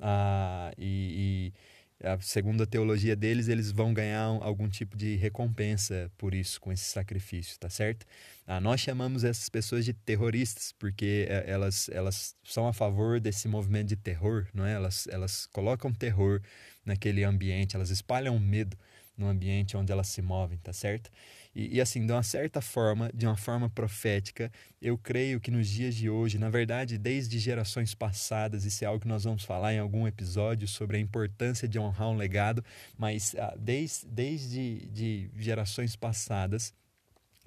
ah, 0.00 0.72
e, 0.76 1.52
e 1.54 1.75
segundo 2.20 2.62
a 2.62 2.66
teologia 2.66 3.16
deles, 3.16 3.48
eles 3.48 3.70
vão 3.70 3.94
ganhar 3.94 4.22
algum 4.22 4.68
tipo 4.68 4.96
de 4.96 5.16
recompensa 5.16 6.10
por 6.18 6.34
isso, 6.34 6.60
com 6.60 6.70
esse 6.72 6.84
sacrifício, 6.84 7.58
tá 7.58 7.70
certo? 7.70 8.06
Ah, 8.46 8.60
nós 8.60 8.80
chamamos 8.80 9.24
essas 9.24 9.48
pessoas 9.48 9.84
de 9.84 9.92
terroristas, 9.92 10.72
porque 10.78 11.26
é, 11.28 11.44
elas, 11.50 11.88
elas 11.88 12.34
são 12.44 12.68
a 12.68 12.72
favor 12.72 13.18
desse 13.18 13.48
movimento 13.48 13.88
de 13.88 13.96
terror, 13.96 14.46
não 14.52 14.64
é? 14.64 14.74
Elas, 14.74 15.06
elas 15.08 15.46
colocam 15.46 15.92
terror 15.92 16.40
naquele 16.84 17.24
ambiente, 17.24 17.74
elas 17.74 17.90
espalham 17.90 18.38
medo 18.38 18.76
no 19.16 19.28
ambiente 19.28 19.76
onde 19.76 19.90
elas 19.90 20.08
se 20.08 20.20
movem, 20.20 20.58
tá 20.58 20.72
certo? 20.72 21.10
E, 21.54 21.76
e, 21.76 21.80
assim, 21.80 22.04
de 22.04 22.12
uma 22.12 22.22
certa 22.22 22.60
forma, 22.60 23.10
de 23.14 23.26
uma 23.26 23.36
forma 23.36 23.70
profética, 23.70 24.52
eu 24.80 24.98
creio 24.98 25.40
que 25.40 25.50
nos 25.50 25.68
dias 25.68 25.94
de 25.94 26.10
hoje, 26.10 26.38
na 26.38 26.50
verdade, 26.50 26.98
desde 26.98 27.38
gerações 27.38 27.94
passadas, 27.94 28.64
isso 28.64 28.84
é 28.84 28.86
algo 28.86 29.00
que 29.00 29.08
nós 29.08 29.24
vamos 29.24 29.42
falar 29.42 29.72
em 29.72 29.78
algum 29.78 30.06
episódio 30.06 30.68
sobre 30.68 30.98
a 30.98 31.00
importância 31.00 31.66
de 31.66 31.78
honrar 31.78 32.10
um 32.10 32.16
legado, 32.16 32.62
mas 32.98 33.34
ah, 33.36 33.54
desde, 33.58 34.06
desde 34.06 34.86
de 34.88 35.30
gerações 35.38 35.96
passadas, 35.96 36.74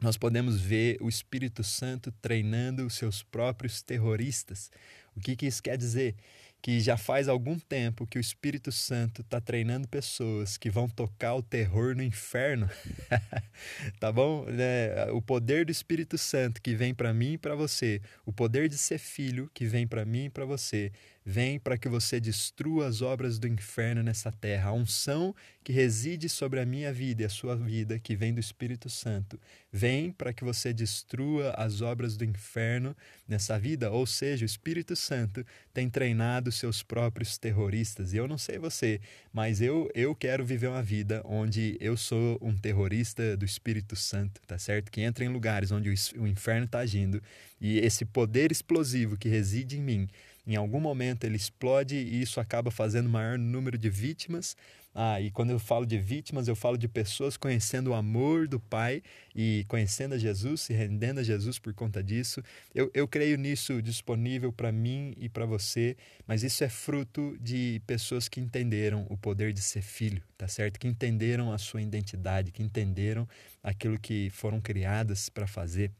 nós 0.01 0.17
podemos 0.17 0.59
ver 0.59 0.97
o 1.01 1.09
Espírito 1.09 1.63
Santo 1.63 2.11
treinando 2.21 2.85
os 2.85 2.95
seus 2.95 3.21
próprios 3.21 3.81
terroristas. 3.81 4.71
O 5.15 5.19
que, 5.19 5.35
que 5.35 5.45
isso 5.45 5.61
quer 5.61 5.77
dizer? 5.77 6.15
Que 6.61 6.79
já 6.79 6.97
faz 6.97 7.29
algum 7.29 7.57
tempo 7.57 8.05
que 8.05 8.17
o 8.17 8.21
Espírito 8.21 8.71
Santo 8.71 9.21
está 9.21 9.39
treinando 9.39 9.87
pessoas 9.87 10.57
que 10.57 10.69
vão 10.69 10.89
tocar 10.89 11.35
o 11.35 11.41
terror 11.41 11.95
no 11.95 12.03
inferno. 12.03 12.69
tá 13.99 14.11
bom? 14.11 14.45
É, 14.49 15.07
o 15.11 15.21
poder 15.21 15.65
do 15.65 15.71
Espírito 15.71 16.17
Santo 16.17 16.61
que 16.61 16.75
vem 16.75 16.93
para 16.93 17.13
mim 17.13 17.33
e 17.33 17.37
para 17.37 17.55
você, 17.55 18.01
o 18.25 18.33
poder 18.33 18.67
de 18.67 18.77
ser 18.77 18.97
filho 18.97 19.49
que 19.53 19.65
vem 19.65 19.87
para 19.87 20.03
mim 20.03 20.25
e 20.25 20.29
para 20.29 20.45
você, 20.45 20.91
vem 21.29 21.59
para 21.59 21.77
que 21.77 21.87
você 21.87 22.19
destrua 22.19 22.87
as 22.87 23.03
obras 23.03 23.37
do 23.37 23.47
inferno 23.47 24.01
nessa 24.01 24.31
terra. 24.31 24.71
A 24.71 24.73
unção 24.73 25.35
que 25.63 25.71
reside 25.71 26.27
sobre 26.27 26.59
a 26.59 26.65
minha 26.65 26.91
vida 26.91 27.21
e 27.21 27.25
a 27.25 27.29
sua 27.29 27.55
vida, 27.55 27.99
que 27.99 28.15
vem 28.15 28.33
do 28.33 28.39
Espírito 28.39 28.89
Santo, 28.89 29.39
vem 29.71 30.11
para 30.11 30.33
que 30.33 30.43
você 30.43 30.73
destrua 30.73 31.51
as 31.51 31.81
obras 31.81 32.17
do 32.17 32.25
inferno 32.25 32.95
nessa 33.27 33.59
vida. 33.59 33.91
Ou 33.91 34.07
seja, 34.07 34.43
o 34.43 34.47
Espírito 34.47 34.95
Santo 34.95 35.45
tem 35.71 35.87
treinado 35.87 36.51
seus 36.51 36.81
próprios 36.81 37.37
terroristas. 37.37 38.11
E 38.11 38.17
eu 38.17 38.27
não 38.27 38.39
sei 38.39 38.57
você, 38.57 38.99
mas 39.31 39.61
eu, 39.61 39.87
eu 39.93 40.15
quero 40.15 40.43
viver 40.43 40.69
uma 40.69 40.81
vida 40.81 41.21
onde 41.23 41.77
eu 41.79 41.95
sou 41.95 42.39
um 42.41 42.57
terrorista 42.57 43.37
do 43.37 43.45
Espírito 43.45 43.95
Santo, 43.95 44.41
tá 44.47 44.57
certo? 44.57 44.91
Que 44.91 45.01
entra 45.01 45.23
em 45.23 45.29
lugares 45.29 45.71
onde 45.71 45.93
o 46.17 46.25
inferno 46.25 46.65
está 46.65 46.79
agindo 46.79 47.21
e 47.61 47.77
esse 47.79 48.05
poder 48.05 48.51
explosivo 48.51 49.17
que 49.17 49.29
reside 49.29 49.77
em 49.77 49.81
mim 49.81 50.09
em 50.45 50.55
algum 50.55 50.79
momento 50.79 51.23
ele 51.23 51.35
explode 51.35 51.95
e 51.95 52.21
isso 52.21 52.39
acaba 52.39 52.71
fazendo 52.71 53.09
maior 53.09 53.37
número 53.37 53.77
de 53.77 53.89
vítimas. 53.89 54.55
Ah, 54.93 55.21
e 55.21 55.29
quando 55.29 55.51
eu 55.51 55.59
falo 55.59 55.85
de 55.85 55.99
vítimas, 55.99 56.47
eu 56.47 56.55
falo 56.55 56.77
de 56.77 56.87
pessoas 56.87 57.37
conhecendo 57.37 57.91
o 57.91 57.93
amor 57.93 58.47
do 58.47 58.59
Pai 58.59 59.03
e 59.35 59.63
conhecendo 59.67 60.15
a 60.15 60.17
Jesus, 60.17 60.61
se 60.61 60.73
rendendo 60.73 61.19
a 61.19 61.23
Jesus 61.23 61.59
por 61.59 61.73
conta 61.73 62.03
disso. 62.03 62.41
Eu, 62.73 62.89
eu 62.93 63.07
creio 63.07 63.37
nisso 63.37 63.81
disponível 63.81 64.51
para 64.51 64.71
mim 64.71 65.13
e 65.17 65.29
para 65.29 65.45
você, 65.45 65.95
mas 66.25 66.43
isso 66.43 66.63
é 66.63 66.69
fruto 66.69 67.37
de 67.39 67.81
pessoas 67.85 68.27
que 68.27 68.41
entenderam 68.41 69.05
o 69.09 69.17
poder 69.17 69.53
de 69.53 69.61
ser 69.61 69.83
filho, 69.83 70.23
tá 70.37 70.47
certo? 70.47 70.79
Que 70.79 70.87
entenderam 70.87 71.53
a 71.53 71.57
sua 71.59 71.81
identidade, 71.81 72.51
que 72.51 72.63
entenderam 72.63 73.27
aquilo 73.61 73.99
que 73.99 74.31
foram 74.31 74.59
criadas 74.59 75.29
para 75.29 75.45
fazer, 75.45 75.91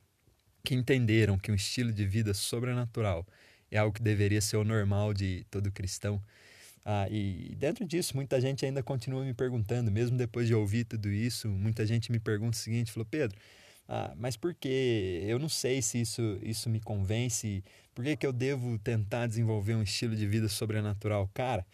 que 0.63 0.74
entenderam 0.74 1.38
que 1.38 1.51
um 1.51 1.55
estilo 1.55 1.93
de 1.93 2.05
vida 2.05 2.34
sobrenatural 2.34 3.25
é 3.71 3.77
algo 3.77 3.93
que 3.93 4.01
deveria 4.01 4.41
ser 4.41 4.57
o 4.57 4.63
normal 4.63 5.13
de 5.13 5.45
todo 5.49 5.71
cristão. 5.71 6.21
Ah, 6.85 7.07
e 7.09 7.55
dentro 7.57 7.85
disso, 7.85 8.15
muita 8.15 8.39
gente 8.41 8.65
ainda 8.65 8.81
continua 8.81 9.23
me 9.23 9.33
perguntando, 9.33 9.91
mesmo 9.91 10.17
depois 10.17 10.47
de 10.47 10.55
ouvir 10.55 10.85
tudo 10.85 11.09
isso, 11.09 11.47
muita 11.47 11.85
gente 11.85 12.11
me 12.11 12.19
pergunta 12.19 12.57
o 12.57 12.59
seguinte, 12.59 12.91
falou, 12.91 13.05
Pedro, 13.05 13.38
ah, 13.88 14.13
mas 14.17 14.35
por 14.38 14.53
que? 14.53 15.23
Eu 15.27 15.39
não 15.39 15.49
sei 15.49 15.81
se 15.81 16.01
isso, 16.01 16.39
isso 16.41 16.69
me 16.69 16.79
convence, 16.79 17.63
por 17.93 18.03
que, 18.03 18.15
que 18.15 18.25
eu 18.25 18.33
devo 18.33 18.77
tentar 18.79 19.27
desenvolver 19.27 19.75
um 19.75 19.83
estilo 19.83 20.15
de 20.15 20.25
vida 20.25 20.47
sobrenatural? 20.47 21.29
Cara, 21.33 21.65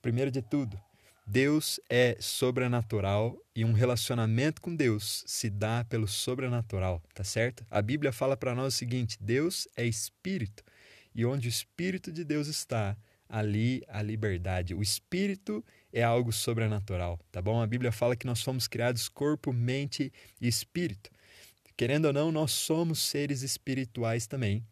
primeiro 0.00 0.30
de 0.30 0.42
tudo, 0.42 0.80
Deus 1.26 1.80
é 1.88 2.16
sobrenatural 2.20 3.38
e 3.54 3.64
um 3.64 3.72
relacionamento 3.72 4.60
com 4.60 4.74
Deus 4.74 5.24
se 5.26 5.48
dá 5.48 5.84
pelo 5.84 6.06
sobrenatural, 6.06 7.02
tá 7.14 7.24
certo? 7.24 7.64
A 7.70 7.80
Bíblia 7.80 8.12
fala 8.12 8.36
para 8.36 8.54
nós 8.54 8.74
o 8.74 8.76
seguinte: 8.76 9.16
Deus 9.20 9.66
é 9.76 9.86
espírito 9.86 10.62
e 11.14 11.24
onde 11.24 11.48
o 11.48 11.50
Espírito 11.50 12.10
de 12.10 12.24
Deus 12.24 12.48
está, 12.48 12.96
ali 13.28 13.82
a 13.88 14.02
liberdade. 14.02 14.74
O 14.74 14.82
Espírito 14.82 15.64
é 15.92 16.02
algo 16.02 16.32
sobrenatural, 16.32 17.18
tá 17.30 17.40
bom? 17.40 17.60
A 17.60 17.66
Bíblia 17.66 17.92
fala 17.92 18.16
que 18.16 18.26
nós 18.26 18.40
somos 18.40 18.66
criados 18.66 19.08
corpo, 19.08 19.52
mente 19.52 20.12
e 20.40 20.48
espírito. 20.48 21.10
Querendo 21.76 22.06
ou 22.06 22.12
não, 22.12 22.30
nós 22.30 22.52
somos 22.52 23.00
seres 23.00 23.42
espirituais 23.42 24.26
também, 24.26 24.64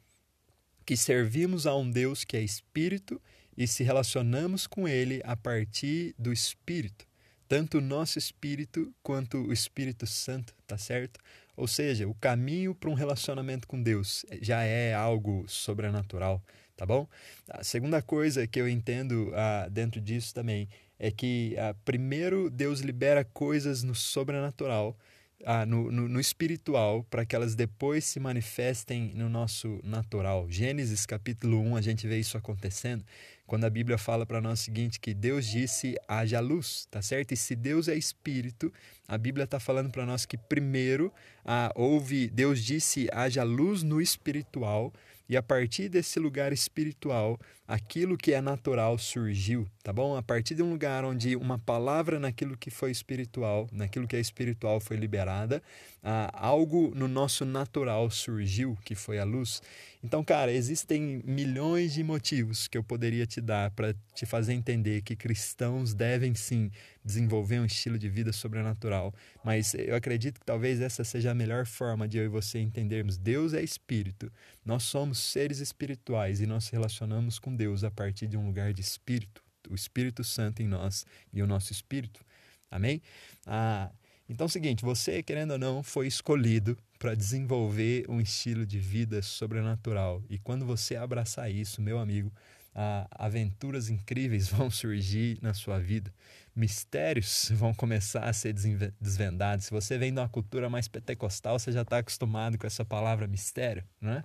que 0.84 0.96
servimos 0.96 1.66
a 1.66 1.74
um 1.74 1.90
Deus 1.90 2.24
que 2.24 2.36
é 2.36 2.42
espírito 2.42 3.20
e 3.56 3.66
se 3.66 3.82
relacionamos 3.82 4.66
com 4.66 4.86
ele 4.86 5.20
a 5.24 5.36
partir 5.36 6.14
do 6.18 6.32
espírito. 6.32 7.06
Tanto 7.48 7.78
o 7.78 7.82
nosso 7.82 8.18
espírito 8.18 8.94
quanto 9.02 9.38
o 9.38 9.52
Espírito 9.52 10.06
Santo, 10.06 10.54
tá 10.66 10.78
certo? 10.78 11.20
Ou 11.56 11.66
seja, 11.66 12.08
o 12.08 12.14
caminho 12.14 12.74
para 12.74 12.90
um 12.90 12.94
relacionamento 12.94 13.68
com 13.68 13.82
Deus 13.82 14.24
já 14.40 14.62
é 14.62 14.94
algo 14.94 15.44
sobrenatural, 15.46 16.42
tá 16.76 16.86
bom? 16.86 17.06
A 17.48 17.62
segunda 17.62 18.00
coisa 18.00 18.46
que 18.46 18.60
eu 18.60 18.68
entendo 18.68 19.30
ah, 19.34 19.68
dentro 19.70 20.00
disso 20.00 20.32
também 20.34 20.68
é 20.98 21.10
que, 21.10 21.56
ah, 21.58 21.74
primeiro, 21.84 22.48
Deus 22.48 22.80
libera 22.80 23.24
coisas 23.24 23.82
no 23.82 23.94
sobrenatural, 23.94 24.96
ah, 25.44 25.66
no, 25.66 25.90
no, 25.90 26.08
no, 26.08 26.20
espiritual, 26.20 27.04
para 27.10 27.24
que 27.24 27.34
elas 27.34 27.54
depois 27.54 28.04
se 28.04 28.20
manifestem 28.20 29.12
no 29.14 29.28
nosso 29.28 29.80
natural. 29.82 30.46
Gênesis 30.48 31.06
capítulo 31.06 31.60
1, 31.60 31.76
a 31.76 31.80
gente 31.80 32.06
vê 32.06 32.18
isso 32.18 32.36
acontecendo 32.36 33.04
quando 33.52 33.64
a 33.64 33.70
Bíblia 33.70 33.98
fala 33.98 34.24
para 34.24 34.40
nós 34.40 34.60
o 34.60 34.62
seguinte, 34.64 34.98
que 34.98 35.12
Deus 35.12 35.46
disse 35.46 35.94
haja 36.08 36.40
luz, 36.40 36.86
tá 36.90 37.02
certo? 37.02 37.32
E 37.32 37.36
se 37.36 37.54
Deus 37.54 37.86
é 37.86 37.94
espírito, 37.94 38.72
a 39.06 39.18
Bíblia 39.18 39.44
está 39.44 39.60
falando 39.60 39.90
para 39.90 40.06
nós 40.06 40.24
que 40.24 40.38
primeiro 40.38 41.12
ah, 41.44 41.70
houve, 41.74 42.28
Deus 42.30 42.64
disse 42.64 43.08
haja 43.12 43.42
luz 43.42 43.82
no 43.82 44.00
espiritual, 44.00 44.90
e 45.28 45.36
a 45.36 45.42
partir 45.42 45.90
desse 45.90 46.18
lugar 46.18 46.50
espiritual, 46.50 47.38
aquilo 47.66 48.16
que 48.16 48.32
é 48.32 48.40
natural 48.40 48.98
surgiu, 48.98 49.66
tá 49.82 49.92
bom? 49.92 50.16
A 50.16 50.22
partir 50.22 50.54
de 50.54 50.62
um 50.62 50.70
lugar 50.70 51.04
onde 51.04 51.36
uma 51.36 51.58
palavra 51.58 52.18
naquilo 52.18 52.56
que 52.56 52.70
foi 52.70 52.90
espiritual, 52.90 53.68
naquilo 53.72 54.06
que 54.06 54.16
é 54.16 54.20
espiritual 54.20 54.80
foi 54.80 54.96
liberada, 54.96 55.62
ah, 56.02 56.30
algo 56.34 56.92
no 56.94 57.06
nosso 57.06 57.44
natural 57.44 58.10
surgiu, 58.10 58.76
que 58.84 58.94
foi 58.94 59.18
a 59.18 59.24
luz. 59.24 59.62
Então, 60.04 60.24
cara, 60.24 60.52
existem 60.52 61.22
milhões 61.24 61.94
de 61.94 62.02
motivos 62.02 62.66
que 62.66 62.76
eu 62.76 62.82
poderia 62.82 63.24
te 63.24 63.40
dar 63.40 63.70
para 63.70 63.94
te 64.14 64.26
fazer 64.26 64.52
entender 64.52 65.02
que 65.02 65.14
cristãos 65.14 65.94
devem 65.94 66.34
sim 66.34 66.72
desenvolver 67.04 67.60
um 67.60 67.64
estilo 67.64 67.98
de 67.98 68.08
vida 68.08 68.32
sobrenatural, 68.32 69.14
mas 69.44 69.74
eu 69.74 69.94
acredito 69.94 70.40
que 70.40 70.46
talvez 70.46 70.80
essa 70.80 71.04
seja 71.04 71.30
a 71.30 71.34
melhor 71.34 71.66
forma 71.66 72.08
de 72.08 72.18
eu 72.18 72.24
e 72.24 72.28
você 72.28 72.58
entendermos. 72.58 73.16
Deus 73.16 73.54
é 73.54 73.62
espírito, 73.62 74.30
nós 74.64 74.82
somos 74.82 75.18
seres 75.18 75.58
espirituais 75.58 76.40
e 76.40 76.46
nós 76.46 76.68
relacionamos 76.68 77.38
com 77.38 77.51
Deus 77.54 77.84
a 77.84 77.90
partir 77.90 78.26
de 78.26 78.36
um 78.36 78.46
lugar 78.46 78.72
de 78.72 78.80
espírito, 78.80 79.42
o 79.68 79.74
Espírito 79.74 80.24
Santo 80.24 80.62
em 80.62 80.68
nós 80.68 81.06
e 81.32 81.42
o 81.42 81.46
nosso 81.46 81.72
espírito. 81.72 82.24
Amém? 82.70 83.02
Ah, 83.46 83.90
então 84.28 84.46
é 84.46 84.48
o 84.48 84.50
seguinte, 84.50 84.82
você, 84.82 85.22
querendo 85.22 85.52
ou 85.52 85.58
não, 85.58 85.82
foi 85.82 86.06
escolhido 86.06 86.76
para 86.98 87.14
desenvolver 87.14 88.04
um 88.08 88.20
estilo 88.20 88.64
de 88.64 88.78
vida 88.78 89.20
sobrenatural. 89.20 90.22
E 90.30 90.38
quando 90.38 90.64
você 90.64 90.96
abraçar 90.96 91.50
isso, 91.50 91.82
meu 91.82 91.98
amigo, 91.98 92.32
ah, 92.74 93.06
aventuras 93.10 93.90
incríveis 93.90 94.48
vão 94.50 94.70
surgir 94.70 95.38
na 95.42 95.52
sua 95.52 95.78
vida. 95.78 96.12
Mistérios 96.54 97.50
vão 97.52 97.74
começar 97.74 98.24
a 98.24 98.32
ser 98.32 98.54
desvendados. 99.00 99.66
Se 99.66 99.70
você 99.70 99.98
vem 99.98 100.12
de 100.12 100.20
uma 100.20 100.28
cultura 100.28 100.68
mais 100.70 100.88
pentecostal, 100.88 101.58
você 101.58 101.72
já 101.72 101.82
está 101.82 101.98
acostumado 101.98 102.58
com 102.58 102.66
essa 102.66 102.84
palavra 102.84 103.26
mistério, 103.26 103.84
né? 104.00 104.22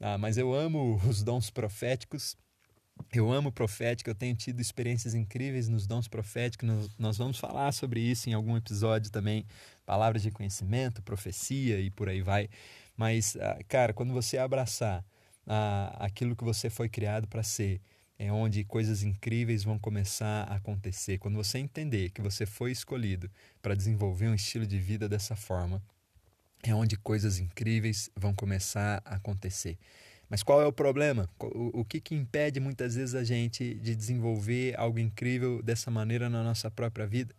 Ah, 0.00 0.18
mas 0.18 0.38
eu 0.38 0.54
amo 0.54 1.00
os 1.08 1.22
dons 1.22 1.50
proféticos. 1.50 2.36
Eu 3.12 3.32
amo 3.32 3.50
profética, 3.50 4.10
eu 4.10 4.14
tenho 4.14 4.34
tido 4.34 4.60
experiências 4.60 5.14
incríveis 5.14 5.68
nos 5.68 5.86
dons 5.86 6.08
proféticos. 6.08 6.68
Nós 6.98 7.16
vamos 7.16 7.38
falar 7.38 7.72
sobre 7.72 8.00
isso 8.00 8.28
em 8.28 8.32
algum 8.32 8.56
episódio 8.56 9.10
também. 9.10 9.46
Palavras 9.86 10.22
de 10.22 10.30
conhecimento, 10.30 11.02
profecia 11.02 11.80
e 11.80 11.90
por 11.90 12.08
aí 12.08 12.22
vai. 12.22 12.48
Mas, 12.96 13.36
ah, 13.36 13.58
cara, 13.68 13.92
quando 13.92 14.12
você 14.12 14.38
abraçar 14.38 15.04
ah, 15.46 15.96
aquilo 15.98 16.36
que 16.36 16.44
você 16.44 16.68
foi 16.68 16.88
criado 16.88 17.26
para 17.26 17.42
ser, 17.42 17.80
é 18.18 18.32
onde 18.32 18.64
coisas 18.64 19.02
incríveis 19.02 19.62
vão 19.62 19.78
começar 19.78 20.44
a 20.50 20.56
acontecer. 20.56 21.18
Quando 21.18 21.36
você 21.36 21.58
entender 21.58 22.10
que 22.10 22.20
você 22.20 22.44
foi 22.44 22.72
escolhido 22.72 23.30
para 23.62 23.76
desenvolver 23.76 24.28
um 24.28 24.34
estilo 24.34 24.66
de 24.66 24.78
vida 24.78 25.08
dessa 25.08 25.36
forma, 25.36 25.80
é 26.62 26.74
onde 26.74 26.96
coisas 26.96 27.38
incríveis 27.38 28.10
vão 28.16 28.34
começar 28.34 29.00
a 29.04 29.14
acontecer. 29.14 29.78
Mas 30.28 30.42
qual 30.42 30.60
é 30.60 30.66
o 30.66 30.72
problema? 30.72 31.28
O, 31.40 31.80
o 31.80 31.84
que, 31.84 32.00
que 32.00 32.14
impede 32.14 32.60
muitas 32.60 32.94
vezes 32.94 33.14
a 33.14 33.24
gente 33.24 33.74
de 33.74 33.94
desenvolver 33.94 34.78
algo 34.78 34.98
incrível 34.98 35.62
dessa 35.62 35.90
maneira 35.90 36.28
na 36.28 36.42
nossa 36.42 36.70
própria 36.70 37.06
vida? 37.06 37.34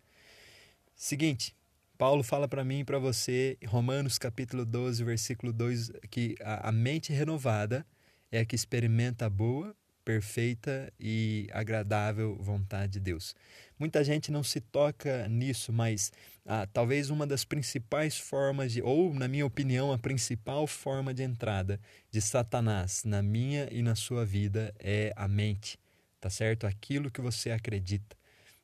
Seguinte, 0.96 1.56
Paulo 1.98 2.24
fala 2.24 2.48
para 2.48 2.64
mim 2.64 2.80
e 2.80 2.84
para 2.84 2.98
você, 2.98 3.58
Romanos 3.68 4.18
capítulo 4.18 4.66
12, 4.66 5.04
versículo 5.04 5.54
2, 5.54 5.92
que 6.10 6.36
a, 6.42 6.70
a 6.70 6.72
mente 6.72 7.14
renovada 7.14 7.86
é 8.32 8.40
a 8.40 8.46
que 8.46 8.56
experimenta 8.56 9.26
a 9.26 9.30
boa, 9.30 9.76
perfeita 10.04 10.92
e 11.00 11.48
agradável 11.52 12.36
vontade 12.38 12.94
de 12.94 13.00
Deus. 13.00 13.36
Muita 13.80 14.04
gente 14.04 14.30
não 14.30 14.44
se 14.44 14.60
toca 14.60 15.26
nisso, 15.30 15.72
mas 15.72 16.12
ah, 16.46 16.68
talvez 16.68 17.10
uma 17.10 17.26
das 17.26 17.46
principais 17.46 18.18
formas 18.18 18.74
de, 18.74 18.82
ou 18.82 19.14
na 19.14 19.26
minha 19.26 19.46
opinião, 19.46 19.94
a 19.94 19.98
principal 19.98 20.68
forma 20.68 21.14
de 21.14 21.24
entrada 21.24 21.80
de 22.12 22.20
Satanás 22.22 23.04
na 23.06 23.24
minha 23.24 23.70
e 23.72 23.82
na 23.82 23.96
sua 23.96 24.26
vida 24.26 24.76
é 24.80 25.14
a 25.16 25.30
mente, 25.30 25.80
tá 26.20 26.30
certo? 26.30 26.68
Aquilo 26.68 27.10
que 27.10 27.22
você 27.22 27.52
acredita. 27.52 28.18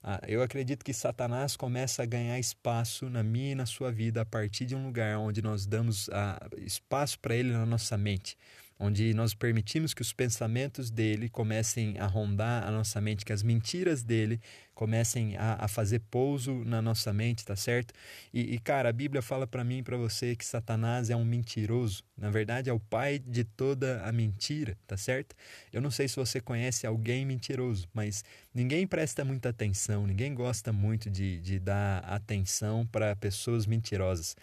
Ah, 0.03 0.19
eu 0.27 0.43
acredito 0.43 0.83
que 0.83 0.93
Satanás 0.93 1.55
começa 1.55 2.03
a 2.03 2.05
ganhar 2.05 2.37
espaço 2.37 3.09
na 3.09 3.23
minha 3.23 3.53
e 3.53 3.55
na 3.55 3.65
sua 3.65 3.91
vida 3.91 4.21
a 4.21 4.25
partir 4.25 4.65
de 4.65 4.75
um 4.75 4.85
lugar 4.85 5.17
onde 5.17 5.41
nós 5.41 5.65
damos 5.65 6.09
ah, 6.09 6.45
espaço 6.57 7.17
para 7.19 7.35
ele 7.35 7.53
na 7.53 7.65
nossa 7.65 7.97
mente 7.97 8.37
onde 8.79 9.13
nós 9.13 9.33
permitimos 9.33 9.93
que 9.93 10.01
os 10.01 10.11
pensamentos 10.11 10.91
dele 10.91 11.29
comecem 11.29 11.97
a 11.97 12.05
rondar 12.05 12.67
a 12.67 12.71
nossa 12.71 12.99
mente, 12.99 13.23
que 13.23 13.31
as 13.31 13.41
mentiras 13.41 14.03
dele 14.03 14.39
comecem 14.73 15.37
a, 15.37 15.63
a 15.63 15.67
fazer 15.69 16.01
pouso 16.11 16.53
na 16.65 16.81
nossa 16.81 17.13
mente, 17.13 17.45
tá 17.45 17.55
certo? 17.55 17.93
E, 18.33 18.55
e 18.55 18.59
cara, 18.59 18.89
a 18.89 18.91
Bíblia 18.93 19.21
fala 19.21 19.47
para 19.47 19.63
mim 19.63 19.77
e 19.77 19.83
para 19.83 19.95
você 19.95 20.35
que 20.35 20.45
Satanás 20.45 21.09
é 21.09 21.15
um 21.15 21.23
mentiroso. 21.23 22.03
Na 22.17 22.29
verdade, 22.29 22.69
é 22.69 22.73
o 22.73 22.79
pai 22.79 23.17
de 23.17 23.45
toda 23.45 24.01
a 24.03 24.11
mentira, 24.11 24.77
tá 24.85 24.97
certo? 24.97 25.33
Eu 25.71 25.81
não 25.81 25.89
sei 25.89 26.09
se 26.09 26.17
você 26.17 26.41
conhece 26.41 26.85
alguém 26.85 27.25
mentiroso, 27.25 27.87
mas 27.93 28.25
ninguém 28.53 28.85
presta 28.85 29.23
muita 29.23 29.49
atenção, 29.49 30.05
ninguém 30.05 30.35
gosta 30.35 30.73
muito 30.73 31.09
de, 31.09 31.39
de 31.39 31.57
dar 31.57 31.99
atenção 31.99 32.85
para 32.85 33.15
pessoas 33.15 33.65
mentirosas. 33.65 34.35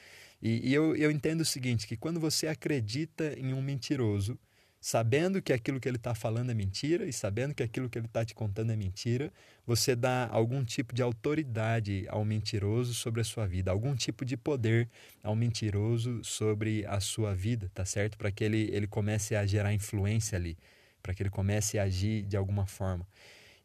E, 0.42 0.70
e 0.70 0.74
eu, 0.74 0.96
eu 0.96 1.10
entendo 1.10 1.42
o 1.42 1.44
seguinte, 1.44 1.86
que 1.86 1.96
quando 1.96 2.18
você 2.18 2.48
acredita 2.48 3.32
em 3.38 3.54
um 3.54 3.62
mentiroso, 3.62 4.36
sabendo 4.80 5.40
que 5.40 5.52
aquilo 5.52 5.78
que 5.78 5.88
ele 5.88 5.96
está 5.96 6.12
falando 6.12 6.50
é 6.50 6.54
mentira 6.54 7.06
e 7.06 7.12
sabendo 7.12 7.54
que 7.54 7.62
aquilo 7.62 7.88
que 7.88 7.96
ele 7.96 8.06
está 8.06 8.24
te 8.24 8.34
contando 8.34 8.72
é 8.72 8.76
mentira, 8.76 9.32
você 9.64 9.94
dá 9.94 10.28
algum 10.32 10.64
tipo 10.64 10.92
de 10.92 11.00
autoridade 11.00 12.04
ao 12.08 12.24
mentiroso 12.24 12.92
sobre 12.92 13.20
a 13.20 13.24
sua 13.24 13.46
vida, 13.46 13.70
algum 13.70 13.94
tipo 13.94 14.24
de 14.24 14.36
poder 14.36 14.88
ao 15.22 15.36
mentiroso 15.36 16.24
sobre 16.24 16.84
a 16.86 16.98
sua 16.98 17.32
vida, 17.32 17.70
tá 17.72 17.84
certo? 17.84 18.18
Para 18.18 18.32
que 18.32 18.42
ele, 18.42 18.68
ele 18.72 18.88
comece 18.88 19.36
a 19.36 19.46
gerar 19.46 19.72
influência 19.72 20.36
ali, 20.36 20.58
para 21.00 21.14
que 21.14 21.22
ele 21.22 21.30
comece 21.30 21.78
a 21.78 21.84
agir 21.84 22.24
de 22.24 22.36
alguma 22.36 22.66
forma. 22.66 23.06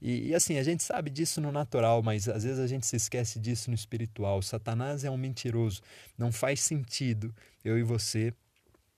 E, 0.01 0.29
e, 0.29 0.35
assim, 0.35 0.57
a 0.57 0.63
gente 0.63 0.83
sabe 0.83 1.09
disso 1.09 1.41
no 1.41 1.51
natural, 1.51 2.03
mas 2.03 2.27
às 2.27 2.43
vezes 2.43 2.59
a 2.59 2.67
gente 2.67 2.85
se 2.85 2.95
esquece 2.95 3.39
disso 3.39 3.69
no 3.69 3.75
espiritual. 3.75 4.41
Satanás 4.41 5.03
é 5.03 5.09
um 5.09 5.17
mentiroso. 5.17 5.81
Não 6.17 6.31
faz 6.31 6.61
sentido 6.61 7.33
eu 7.63 7.77
e 7.77 7.83
você 7.83 8.33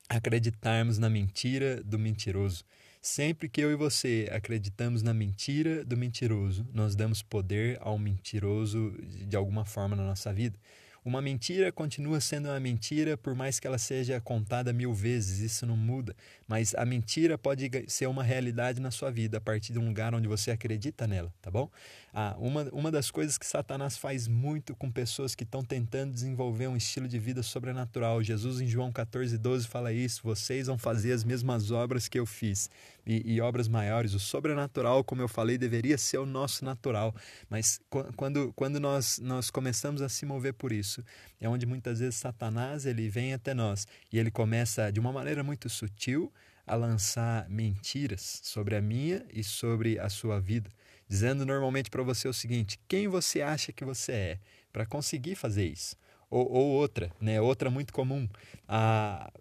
acreditarmos 0.10 0.98
na 0.98 1.10
mentira 1.10 1.82
do 1.84 1.98
mentiroso. 1.98 2.66
Sempre 3.02 3.48
que 3.48 3.62
eu 3.62 3.72
e 3.72 3.76
você 3.76 4.28
acreditamos 4.30 5.02
na 5.02 5.14
mentira 5.14 5.86
do 5.86 5.96
mentiroso, 5.96 6.68
nós 6.74 6.96
damos 6.96 7.22
poder 7.22 7.78
ao 7.80 7.98
mentiroso 7.98 8.92
de 9.26 9.38
alguma 9.38 9.64
forma 9.64 9.96
na 9.96 10.04
nossa 10.04 10.34
vida. 10.34 10.60
Uma 11.04 11.22
mentira 11.22 11.72
continua 11.72 12.20
sendo 12.20 12.50
uma 12.50 12.60
mentira 12.60 13.18
por 13.18 13.34
mais 13.34 13.60
que 13.60 13.68
ela 13.68 13.78
seja 13.78 14.20
contada 14.20 14.74
mil 14.74 14.94
vezes, 14.94 15.40
isso 15.40 15.66
não 15.66 15.78
muda. 15.78 16.16
Mas 16.48 16.76
a 16.76 16.86
mentira 16.86 17.38
pode 17.38 17.70
ser 17.88 18.08
uma 18.08 18.24
realidade 18.24 18.80
na 18.80 18.92
sua 18.92 19.10
vida 19.10 19.38
a 19.38 19.42
partir 19.42 19.74
de 19.74 19.80
um 19.80 19.88
lugar 19.88 20.14
onde 20.14 20.28
você 20.28 20.52
acredita 20.52 21.08
nela, 21.08 21.34
tá 21.42 21.50
bom? 21.50 21.70
Ah, 22.14 22.36
uma, 22.40 22.64
uma 22.72 22.92
das 22.92 23.12
coisas 23.12 23.38
que 23.38 23.46
Satanás 23.46 23.98
faz 23.98 24.28
muito 24.28 24.76
com 24.76 24.92
pessoas 24.92 25.36
que 25.36 25.44
estão 25.44 25.64
tentando 25.64 26.14
desenvolver 26.14 26.68
um 26.68 26.76
estilo 26.76 27.08
de 27.08 27.20
vida 27.20 27.44
sobrenatural. 27.44 28.24
Jesus, 28.24 28.62
em 28.62 28.68
João 28.68 28.92
14, 28.92 29.38
12, 29.38 29.68
fala 29.68 29.94
isso: 29.94 30.22
vocês 30.24 30.68
vão 30.68 30.78
fazer 30.78 31.12
as 31.12 31.24
mesmas 31.24 31.72
obras 31.72 32.08
que 32.08 32.20
eu 32.20 32.26
fiz 32.26 32.70
e, 33.06 33.36
e, 33.36 33.42
obras 33.42 33.68
maiores. 33.68 34.14
O 34.14 34.20
sobrenatural, 34.20 35.04
como 35.04 35.22
eu 35.22 35.28
falei, 35.28 35.58
deveria 35.58 35.98
ser 35.98 36.18
o 36.18 36.26
nosso 36.26 36.66
natural, 36.66 37.14
mas 37.50 37.80
quando, 38.16 38.52
quando 38.54 38.80
nós, 38.80 39.20
nós 39.20 39.50
começamos 39.50 40.02
a 40.02 40.10
se 40.10 40.26
mover 40.26 40.54
por 40.54 40.72
isso, 40.72 41.04
é 41.40 41.48
onde 41.48 41.66
muitas 41.66 42.00
vezes 42.00 42.16
Satanás 42.16 42.86
ele 42.86 43.10
vem 43.10 43.34
até 43.34 43.54
nós 43.54 43.88
e 44.12 44.20
ele 44.20 44.32
começa 44.32 44.92
de 44.92 45.00
uma 45.00 45.12
maneira 45.12 45.44
muito 45.44 45.70
sutil 45.70 46.32
a 46.70 46.76
lançar 46.76 47.50
mentiras 47.50 48.42
sobre 48.44 48.76
a 48.76 48.82
minha 48.82 49.26
e 49.34 49.44
sobre 49.44 50.00
a 50.00 50.08
sua 50.08 50.40
vida, 50.40 50.70
dizendo 51.10 51.46
normalmente 51.46 51.90
para 51.90 52.04
você 52.04 52.28
o 52.28 52.34
seguinte: 52.34 52.80
quem 52.88 53.08
você 53.08 53.42
acha 53.42 53.74
que 53.74 53.84
você 53.84 54.12
é 54.12 54.40
para 54.72 54.86
conseguir 54.86 55.36
fazer 55.36 55.66
isso? 55.66 55.96
Ou, 56.30 56.50
ou, 56.50 56.68
outra, 56.68 57.12
né? 57.20 57.42
Outra 57.42 57.72
muito 57.72 57.92
comum. 57.92 58.30
Ah, 58.68 59.32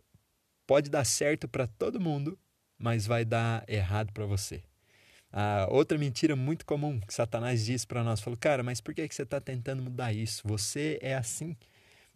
pode 0.66 0.88
dar 0.88 1.04
certo 1.04 1.46
para 1.46 1.66
todo 1.66 2.00
mundo, 2.00 2.38
mas 2.78 3.06
vai 3.06 3.24
dar 3.24 3.62
errado 3.68 4.10
para 4.12 4.24
você. 4.24 4.62
Ah, 5.30 5.68
outra 5.70 5.98
mentira 5.98 6.34
muito 6.34 6.64
comum 6.64 6.98
que 7.00 7.12
Satanás 7.12 7.64
diz 7.66 7.84
para 7.84 8.02
nós, 8.02 8.20
falou, 8.20 8.38
cara, 8.38 8.62
mas 8.62 8.80
por 8.80 8.94
que, 8.94 9.06
que 9.06 9.14
você 9.14 9.22
está 9.22 9.38
tentando 9.38 9.82
mudar 9.82 10.12
isso? 10.14 10.42
Você 10.48 10.98
é 11.02 11.14
assim. 11.14 11.54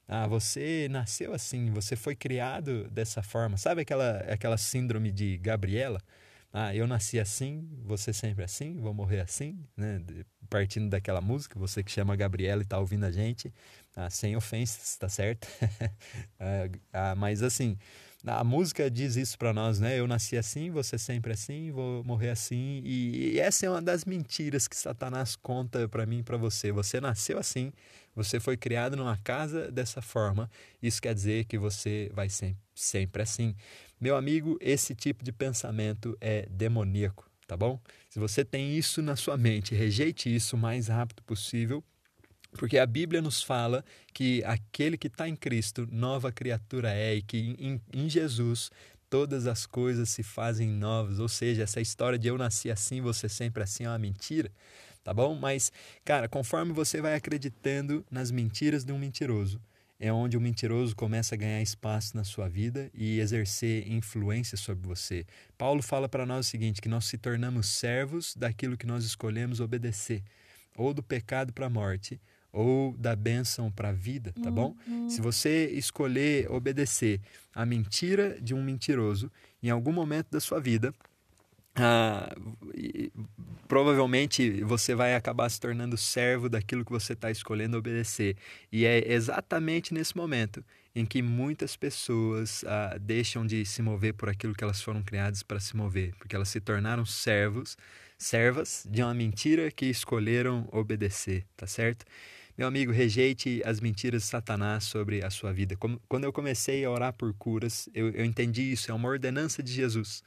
Ah, 0.08 0.26
você 0.26 0.88
nasceu 0.90 1.32
assim, 1.34 1.70
você 1.70 1.94
foi 1.96 2.16
criado 2.16 2.88
dessa 2.90 3.22
forma. 3.22 3.56
Sabe 3.58 3.82
aquela, 3.82 4.18
aquela 4.20 4.56
síndrome 4.56 5.12
de 5.12 5.36
Gabriela? 5.38 6.00
Ah, 6.52 6.74
eu 6.74 6.86
nasci 6.86 7.18
assim, 7.18 7.66
você 7.84 8.12
sempre 8.12 8.44
assim, 8.44 8.78
vou 8.78 8.92
morrer 8.92 9.20
assim, 9.20 9.58
né? 9.76 10.02
Partindo 10.50 10.90
daquela 10.90 11.20
música, 11.20 11.58
você 11.58 11.82
que 11.82 11.90
chama 11.90 12.14
Gabriela 12.14 12.60
e 12.60 12.64
está 12.64 12.78
ouvindo 12.78 13.04
a 13.04 13.10
gente, 13.10 13.52
ah, 13.96 14.10
sem 14.10 14.36
ofensas, 14.36 14.96
tá 14.98 15.08
certo? 15.08 15.48
ah, 16.38 16.68
ah, 16.92 17.14
mas 17.16 17.42
assim, 17.42 17.78
a 18.24 18.44
música 18.44 18.90
diz 18.90 19.16
isso 19.16 19.36
para 19.36 19.52
nós, 19.52 19.80
né? 19.80 19.98
Eu 19.98 20.06
nasci 20.06 20.36
assim, 20.36 20.70
você 20.70 20.96
sempre 20.96 21.32
assim, 21.32 21.72
vou 21.72 22.04
morrer 22.04 22.30
assim. 22.30 22.80
E, 22.84 23.40
essa 23.40 23.66
é 23.66 23.70
uma 23.70 23.82
das 23.82 24.04
mentiras 24.04 24.68
que 24.68 24.76
Satanás 24.76 25.34
conta 25.34 25.88
para 25.88 26.06
mim 26.06 26.18
e 26.18 26.22
para 26.22 26.36
você. 26.36 26.70
Você 26.70 27.00
nasceu 27.00 27.38
assim, 27.38 27.72
você 28.14 28.38
foi 28.38 28.56
criado 28.56 28.96
numa 28.96 29.16
casa 29.16 29.72
dessa 29.72 30.00
forma. 30.00 30.48
Isso 30.80 31.02
quer 31.02 31.14
dizer 31.14 31.46
que 31.46 31.58
você 31.58 32.10
vai 32.14 32.28
sempre, 32.28 32.62
sempre 32.74 33.22
assim. 33.22 33.56
Meu 34.02 34.16
amigo, 34.16 34.58
esse 34.60 34.96
tipo 34.96 35.22
de 35.22 35.30
pensamento 35.30 36.18
é 36.20 36.48
demoníaco, 36.50 37.30
tá 37.46 37.56
bom? 37.56 37.80
Se 38.10 38.18
você 38.18 38.44
tem 38.44 38.76
isso 38.76 39.00
na 39.00 39.14
sua 39.14 39.36
mente, 39.36 39.76
rejeite 39.76 40.34
isso 40.34 40.56
o 40.56 40.58
mais 40.58 40.88
rápido 40.88 41.22
possível 41.22 41.84
porque 42.58 42.78
a 42.78 42.84
Bíblia 42.84 43.22
nos 43.22 43.44
fala 43.44 43.84
que 44.12 44.42
aquele 44.44 44.98
que 44.98 45.06
está 45.06 45.28
em 45.28 45.36
Cristo, 45.36 45.88
nova 45.88 46.32
criatura 46.32 46.92
é, 46.92 47.14
e 47.14 47.22
que 47.22 47.56
em, 47.58 47.80
em, 47.94 48.08
Jesus 48.10 48.72
todas 49.08 49.46
as 49.46 49.66
coisas 49.66 50.10
se 50.10 50.24
fazem 50.24 50.68
novas. 50.68 51.20
Ou 51.20 51.28
seja, 51.28 51.62
essa 51.62 51.80
história 51.80 52.18
de 52.18 52.26
eu 52.26 52.36
nasci 52.36 52.72
assim, 52.72 53.00
você 53.00 53.28
sempre 53.28 53.62
assim 53.62 53.84
é 53.84 53.88
uma 53.88 53.98
mentira, 54.00 54.50
tá 55.04 55.14
bom? 55.14 55.34
Mas, 55.36 55.70
cara, 56.04 56.28
conforme 56.28 56.72
você 56.72 57.00
vai 57.00 57.14
acreditando 57.14 58.04
nas 58.10 58.32
mentiras 58.32 58.84
de 58.84 58.92
um 58.92 58.98
mentiroso, 58.98 59.60
é 60.02 60.12
onde 60.12 60.36
o 60.36 60.40
mentiroso 60.40 60.96
começa 60.96 61.36
a 61.36 61.38
ganhar 61.38 61.62
espaço 61.62 62.16
na 62.16 62.24
sua 62.24 62.48
vida 62.48 62.90
e 62.92 63.20
exercer 63.20 63.88
influência 63.88 64.58
sobre 64.58 64.84
você. 64.88 65.24
Paulo 65.56 65.80
fala 65.80 66.08
para 66.08 66.26
nós 66.26 66.48
o 66.48 66.50
seguinte: 66.50 66.82
que 66.82 66.88
nós 66.88 67.04
se 67.04 67.16
tornamos 67.16 67.68
servos 67.68 68.34
daquilo 68.34 68.76
que 68.76 68.84
nós 68.84 69.04
escolhemos 69.04 69.60
obedecer, 69.60 70.20
ou 70.76 70.92
do 70.92 71.04
pecado 71.04 71.52
para 71.52 71.66
a 71.66 71.70
morte, 71.70 72.20
ou 72.52 72.96
da 72.96 73.14
bênção 73.14 73.70
para 73.70 73.90
a 73.90 73.92
vida, 73.92 74.34
tá 74.42 74.50
bom? 74.50 74.74
Uhum. 74.88 75.08
Se 75.08 75.20
você 75.20 75.70
escolher 75.70 76.50
obedecer 76.50 77.20
a 77.54 77.64
mentira 77.64 78.36
de 78.40 78.54
um 78.54 78.62
mentiroso, 78.62 79.30
em 79.62 79.70
algum 79.70 79.92
momento 79.92 80.32
da 80.32 80.40
sua 80.40 80.58
vida, 80.58 80.92
ah, 81.74 82.34
provavelmente 83.66 84.62
você 84.62 84.94
vai 84.94 85.14
acabar 85.14 85.48
se 85.48 85.58
tornando 85.58 85.96
servo 85.96 86.48
daquilo 86.48 86.84
que 86.84 86.92
você 86.92 87.14
está 87.14 87.30
escolhendo 87.30 87.78
obedecer. 87.78 88.36
E 88.70 88.84
é 88.84 89.12
exatamente 89.12 89.94
nesse 89.94 90.16
momento 90.16 90.64
em 90.94 91.06
que 91.06 91.22
muitas 91.22 91.74
pessoas 91.74 92.64
ah, 92.66 92.98
deixam 93.00 93.46
de 93.46 93.64
se 93.64 93.80
mover 93.80 94.12
por 94.14 94.28
aquilo 94.28 94.54
que 94.54 94.62
elas 94.62 94.82
foram 94.82 95.02
criadas 95.02 95.42
para 95.42 95.58
se 95.58 95.74
mover, 95.74 96.14
porque 96.18 96.36
elas 96.36 96.50
se 96.50 96.60
tornaram 96.60 97.06
servos, 97.06 97.76
servas 98.18 98.86
de 98.90 99.02
uma 99.02 99.14
mentira 99.14 99.70
que 99.70 99.86
escolheram 99.86 100.68
obedecer, 100.70 101.46
tá 101.56 101.66
certo? 101.66 102.04
Meu 102.56 102.68
amigo, 102.68 102.92
rejeite 102.92 103.62
as 103.64 103.80
mentiras 103.80 104.22
de 104.22 104.28
Satanás 104.28 104.84
sobre 104.84 105.24
a 105.24 105.30
sua 105.30 105.54
vida. 105.54 105.74
Quando 106.06 106.24
eu 106.24 106.32
comecei 106.32 106.84
a 106.84 106.90
orar 106.90 107.14
por 107.14 107.32
curas, 107.32 107.88
eu, 107.94 108.10
eu 108.10 108.26
entendi 108.26 108.70
isso, 108.70 108.90
é 108.90 108.94
uma 108.94 109.08
ordenança 109.08 109.62
de 109.62 109.72
Jesus. 109.72 110.22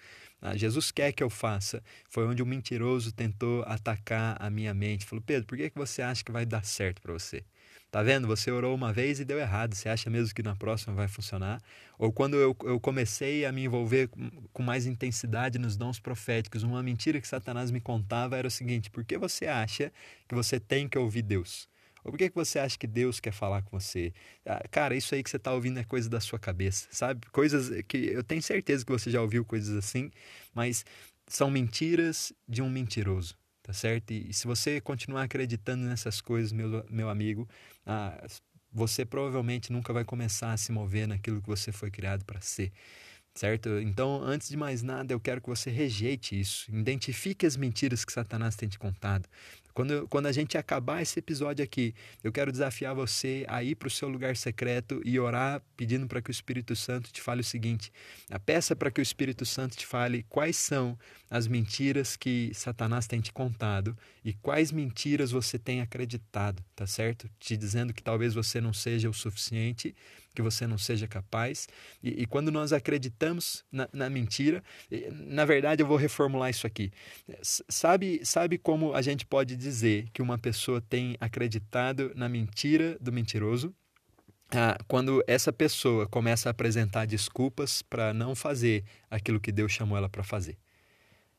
Ah, 0.47 0.55
Jesus 0.55 0.91
quer 0.91 1.11
que 1.11 1.23
eu 1.23 1.29
faça. 1.29 1.81
Foi 2.07 2.23
onde 2.27 2.43
o 2.43 2.45
mentiroso 2.45 3.11
tentou 3.11 3.63
atacar 3.63 4.37
a 4.39 4.47
minha 4.47 4.75
mente. 4.75 5.03
Falou, 5.03 5.23
Pedro, 5.25 5.47
por 5.47 5.57
que, 5.57 5.71
que 5.71 5.77
você 5.77 6.03
acha 6.03 6.23
que 6.23 6.31
vai 6.31 6.45
dar 6.45 6.63
certo 6.63 7.01
para 7.01 7.11
você? 7.11 7.43
Tá 7.89 8.03
vendo? 8.03 8.27
Você 8.27 8.51
orou 8.51 8.75
uma 8.75 8.93
vez 8.93 9.19
e 9.19 9.25
deu 9.25 9.39
errado. 9.39 9.73
Você 9.73 9.89
acha 9.89 10.07
mesmo 10.07 10.35
que 10.35 10.43
na 10.43 10.55
próxima 10.55 10.93
vai 10.93 11.07
funcionar? 11.07 11.59
Ou 11.97 12.13
quando 12.13 12.35
eu, 12.35 12.55
eu 12.63 12.79
comecei 12.79 13.43
a 13.43 13.51
me 13.51 13.63
envolver 13.63 14.07
com 14.53 14.61
mais 14.61 14.85
intensidade 14.85 15.57
nos 15.57 15.75
dons 15.75 15.99
proféticos, 15.99 16.61
uma 16.61 16.83
mentira 16.83 17.19
que 17.19 17.27
Satanás 17.27 17.71
me 17.71 17.81
contava 17.81 18.37
era 18.37 18.47
o 18.47 18.51
seguinte: 18.51 18.91
por 18.91 19.03
que 19.03 19.17
você 19.17 19.47
acha 19.47 19.91
que 20.27 20.35
você 20.35 20.59
tem 20.59 20.87
que 20.87 20.97
ouvir 20.97 21.23
Deus? 21.23 21.67
Por 22.11 22.17
que, 22.17 22.29
que 22.29 22.35
você 22.35 22.59
acha 22.59 22.77
que 22.77 22.85
Deus 22.85 23.19
quer 23.19 23.33
falar 23.33 23.63
com 23.63 23.79
você? 23.79 24.13
Ah, 24.45 24.63
cara, 24.69 24.95
isso 24.95 25.15
aí 25.15 25.23
que 25.23 25.29
você 25.29 25.37
está 25.37 25.51
ouvindo 25.51 25.79
é 25.79 25.83
coisa 25.83 26.07
da 26.07 26.19
sua 26.19 26.37
cabeça, 26.37 26.87
sabe? 26.91 27.25
Coisas 27.31 27.81
que 27.87 27.97
eu 27.97 28.23
tenho 28.23 28.43
certeza 28.43 28.85
que 28.85 28.91
você 28.91 29.09
já 29.09 29.21
ouviu 29.21 29.43
coisas 29.43 29.75
assim, 29.75 30.11
mas 30.53 30.85
são 31.27 31.49
mentiras 31.49 32.31
de 32.47 32.61
um 32.61 32.69
mentiroso, 32.69 33.35
tá 33.63 33.73
certo? 33.73 34.11
E, 34.11 34.29
e 34.29 34.33
se 34.33 34.45
você 34.45 34.79
continuar 34.79 35.23
acreditando 35.23 35.83
nessas 35.83 36.21
coisas, 36.21 36.51
meu, 36.51 36.85
meu 36.89 37.09
amigo, 37.09 37.49
ah, 37.85 38.23
você 38.71 39.03
provavelmente 39.03 39.71
nunca 39.71 39.91
vai 39.91 40.05
começar 40.05 40.53
a 40.53 40.57
se 40.57 40.71
mover 40.71 41.07
naquilo 41.07 41.41
que 41.41 41.47
você 41.47 41.71
foi 41.71 41.89
criado 41.89 42.23
para 42.23 42.39
ser 42.39 42.71
certo? 43.35 43.79
Então, 43.79 44.23
antes 44.23 44.47
de 44.47 44.55
mais 44.57 44.81
nada, 44.81 45.13
eu 45.13 45.19
quero 45.19 45.41
que 45.41 45.49
você 45.49 45.69
rejeite 45.69 46.39
isso. 46.39 46.71
Identifique 46.73 47.45
as 47.45 47.57
mentiras 47.57 48.05
que 48.05 48.13
Satanás 48.13 48.55
tem 48.55 48.69
te 48.69 48.79
contado. 48.79 49.27
Quando, 49.75 50.07
quando 50.07 50.27
a 50.27 50.31
gente 50.31 50.57
acabar 50.57 51.01
esse 51.01 51.19
episódio 51.19 51.61
aqui, 51.61 51.93
eu 52.23 52.31
quero 52.31 52.49
desafiar 52.49 52.95
você 52.95 53.45
a 53.49 53.61
ir 53.61 53.75
para 53.75 53.89
o 53.89 53.91
seu 53.91 54.07
lugar 54.07 54.37
secreto 54.37 55.01
e 55.03 55.19
orar 55.19 55.61
pedindo 55.75 56.07
para 56.07 56.21
que 56.21 56.29
o 56.29 56.31
Espírito 56.31 56.73
Santo 56.77 57.11
te 57.11 57.21
fale 57.21 57.41
o 57.41 57.43
seguinte: 57.43 57.91
a 58.31 58.39
peça 58.39 58.73
para 58.73 58.89
que 58.89 59.01
o 59.01 59.03
Espírito 59.03 59.45
Santo 59.45 59.75
te 59.75 59.85
fale 59.85 60.23
quais 60.29 60.55
são 60.55 60.97
as 61.29 61.45
mentiras 61.45 62.15
que 62.15 62.51
Satanás 62.53 63.05
tem 63.05 63.19
te 63.19 63.33
contado 63.33 63.97
e 64.23 64.31
quais 64.31 64.71
mentiras 64.71 65.31
você 65.31 65.59
tem 65.59 65.81
acreditado, 65.81 66.63
tá 66.73 66.87
certo? 66.87 67.29
Te 67.37 67.57
dizendo 67.57 67.93
que 67.93 68.01
talvez 68.01 68.33
você 68.33 68.61
não 68.61 68.71
seja 68.71 69.09
o 69.09 69.13
suficiente 69.13 69.93
que 70.35 70.41
você 70.41 70.67
não 70.67 70.77
seja 70.77 71.07
capaz. 71.07 71.67
E, 72.03 72.23
e 72.23 72.25
quando 72.25 72.51
nós 72.51 72.73
acreditamos 72.73 73.63
na, 73.71 73.89
na, 73.91 74.09
mentira, 74.09 74.63
na 75.11 75.45
verdade 75.45 75.81
eu 75.81 75.87
vou 75.87 75.97
reformular 75.97 76.49
isso 76.49 76.67
aqui. 76.67 76.91
Sabe, 77.41 78.21
sabe 78.23 78.57
como 78.57 78.93
a 78.93 79.01
gente 79.01 79.25
pode 79.25 79.55
dizer 79.55 80.07
que 80.13 80.21
uma 80.21 80.37
pessoa 80.37 80.81
tem 80.81 81.15
acreditado 81.19 82.11
na 82.15 82.29
mentira 82.29 82.97
do 82.99 83.11
mentiroso? 83.11 83.73
Ah, 84.51 84.77
quando 84.87 85.23
essa 85.25 85.51
pessoa 85.51 86.07
começa 86.07 86.49
a 86.49 86.51
apresentar 86.51 87.05
desculpas 87.05 87.81
para 87.81 88.13
não 88.13 88.35
fazer 88.35 88.83
aquilo 89.09 89.39
que 89.39 89.51
Deus 89.51 89.71
chamou 89.71 89.97
ela 89.97 90.07
para 90.07 90.23
fazer. 90.23 90.57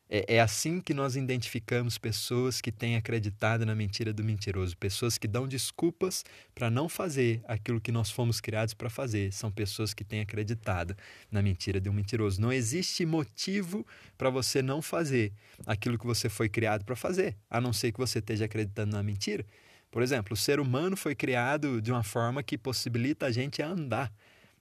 É, 0.08 0.36
é, 0.36 0.40
assim 0.40 0.80
que 0.80 0.94
nós 0.94 1.16
identificamos 1.16 1.98
pessoas 1.98 2.60
que 2.60 2.70
têm 2.70 2.94
acreditado 2.94 3.66
na 3.66 3.74
mentira 3.74 4.12
do 4.12 4.22
mentiroso, 4.22 4.76
pessoas 4.76 5.18
que 5.18 5.26
dão 5.26 5.48
desculpas 5.48 6.24
para 6.54 6.70
não 6.70 6.88
fazer 6.88 7.42
aquilo 7.48 7.80
que 7.80 7.90
nós 7.90 8.08
fomos 8.08 8.40
criados 8.40 8.72
para 8.72 8.88
fazer. 8.88 9.32
São 9.32 9.50
pessoas 9.50 9.92
que 9.92 10.04
têm 10.04 10.20
acreditado 10.20 10.96
na 11.30 11.42
mentira 11.42 11.80
do 11.80 11.92
mentiroso. 11.92 12.40
Não 12.40 12.52
existe 12.52 13.04
motivo 13.04 13.84
para 14.16 14.30
você 14.30 14.62
não 14.62 14.80
fazer 14.80 15.32
aquilo 15.66 15.98
que 15.98 16.06
você 16.06 16.28
foi 16.28 16.48
criado 16.48 16.84
para 16.84 16.94
fazer, 16.94 17.36
a 17.50 17.60
não 17.60 17.72
ser 17.72 17.90
que 17.90 17.98
você 17.98 18.20
esteja 18.20 18.44
acreditando 18.44 18.94
na 18.94 19.02
mentira. 19.02 19.44
Por 19.90 20.02
exemplo, 20.02 20.34
o 20.34 20.36
ser 20.36 20.60
humano 20.60 20.96
foi 20.96 21.16
criado 21.16 21.82
de 21.82 21.90
uma 21.90 22.02
forma 22.04 22.42
que 22.42 22.56
possibilita 22.56 23.26
a 23.26 23.32
gente 23.32 23.60
andar, 23.60 24.12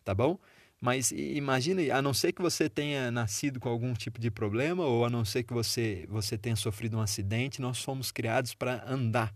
tá 0.04 0.14
bom? 0.16 0.40
Mas 0.80 1.12
imagine, 1.12 1.90
a 1.90 2.02
não 2.02 2.14
ser 2.14 2.34
que 2.34 2.42
você 2.42 2.70
tenha 2.70 3.10
nascido 3.10 3.60
com 3.60 3.70
algum 3.70 3.94
tipo 3.94 4.20
de 4.20 4.30
problema 4.30 4.84
ou 4.84 5.06
a 5.06 5.10
não 5.10 5.24
ser 5.24 5.44
que 5.44 5.54
você, 5.54 6.06
você 6.10 6.38
tenha 6.38 6.56
sofrido 6.56 6.98
um 6.98 7.02
acidente, 7.02 7.62
nós 7.62 7.82
fomos 7.82 8.12
criados 8.12 8.54
para 8.54 8.84
andar. 8.88 9.34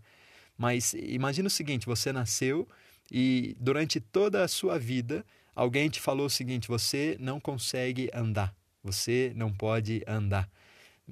Mas 0.56 0.94
imagine 0.94 1.46
o 1.48 1.50
seguinte: 1.50 1.86
você 1.86 2.12
nasceu 2.12 2.68
e 3.10 3.56
durante 3.58 4.00
toda 4.00 4.44
a 4.44 4.48
sua 4.48 4.78
vida 4.78 5.24
alguém 5.54 5.88
te 5.88 6.00
falou 6.00 6.26
o 6.26 6.30
seguinte: 6.30 6.68
você 6.68 7.16
não 7.18 7.40
consegue 7.40 8.10
andar, 8.14 8.54
você 8.82 9.32
não 9.34 9.52
pode 9.52 10.04
andar. 10.06 10.48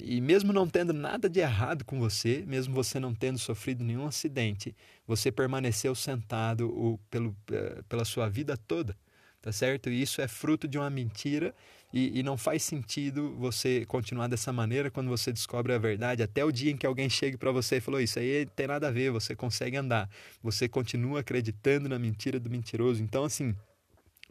E 0.00 0.20
mesmo 0.20 0.52
não 0.52 0.68
tendo 0.68 0.92
nada 0.92 1.28
de 1.28 1.40
errado 1.40 1.84
com 1.84 1.98
você, 1.98 2.44
mesmo 2.46 2.72
você 2.72 3.00
não 3.00 3.12
tendo 3.12 3.38
sofrido 3.38 3.82
nenhum 3.82 4.06
acidente, 4.06 4.76
você 5.04 5.32
permaneceu 5.32 5.92
sentado 5.94 6.68
o, 6.68 6.98
pelo, 7.10 7.34
eh, 7.50 7.82
pela 7.88 8.04
sua 8.04 8.28
vida 8.28 8.56
toda 8.56 8.96
tá 9.40 9.52
certo? 9.52 9.88
E 9.90 10.02
isso 10.02 10.20
é 10.20 10.28
fruto 10.28 10.66
de 10.66 10.78
uma 10.78 10.90
mentira 10.90 11.54
e, 11.92 12.18
e, 12.18 12.22
não 12.22 12.36
faz 12.36 12.62
sentido 12.62 13.34
você 13.38 13.86
continuar 13.86 14.26
dessa 14.26 14.52
maneira 14.52 14.90
quando 14.90 15.08
você 15.08 15.32
descobre 15.32 15.72
a 15.72 15.78
verdade, 15.78 16.22
até 16.22 16.44
o 16.44 16.52
dia 16.52 16.70
em 16.70 16.76
que 16.76 16.86
alguém 16.86 17.08
chegue 17.08 17.38
para 17.38 17.50
você 17.50 17.76
e 17.76 17.80
falou: 17.80 17.98
Isso 17.98 18.18
aí 18.18 18.44
tem 18.54 18.66
nada 18.66 18.88
a 18.88 18.90
ver, 18.90 19.10
você 19.10 19.34
consegue 19.34 19.76
andar. 19.76 20.08
Você 20.42 20.68
continua 20.68 21.20
acreditando 21.20 21.88
na 21.88 21.98
mentira 21.98 22.38
do 22.38 22.50
mentiroso. 22.50 23.02
Então, 23.02 23.24
assim. 23.24 23.54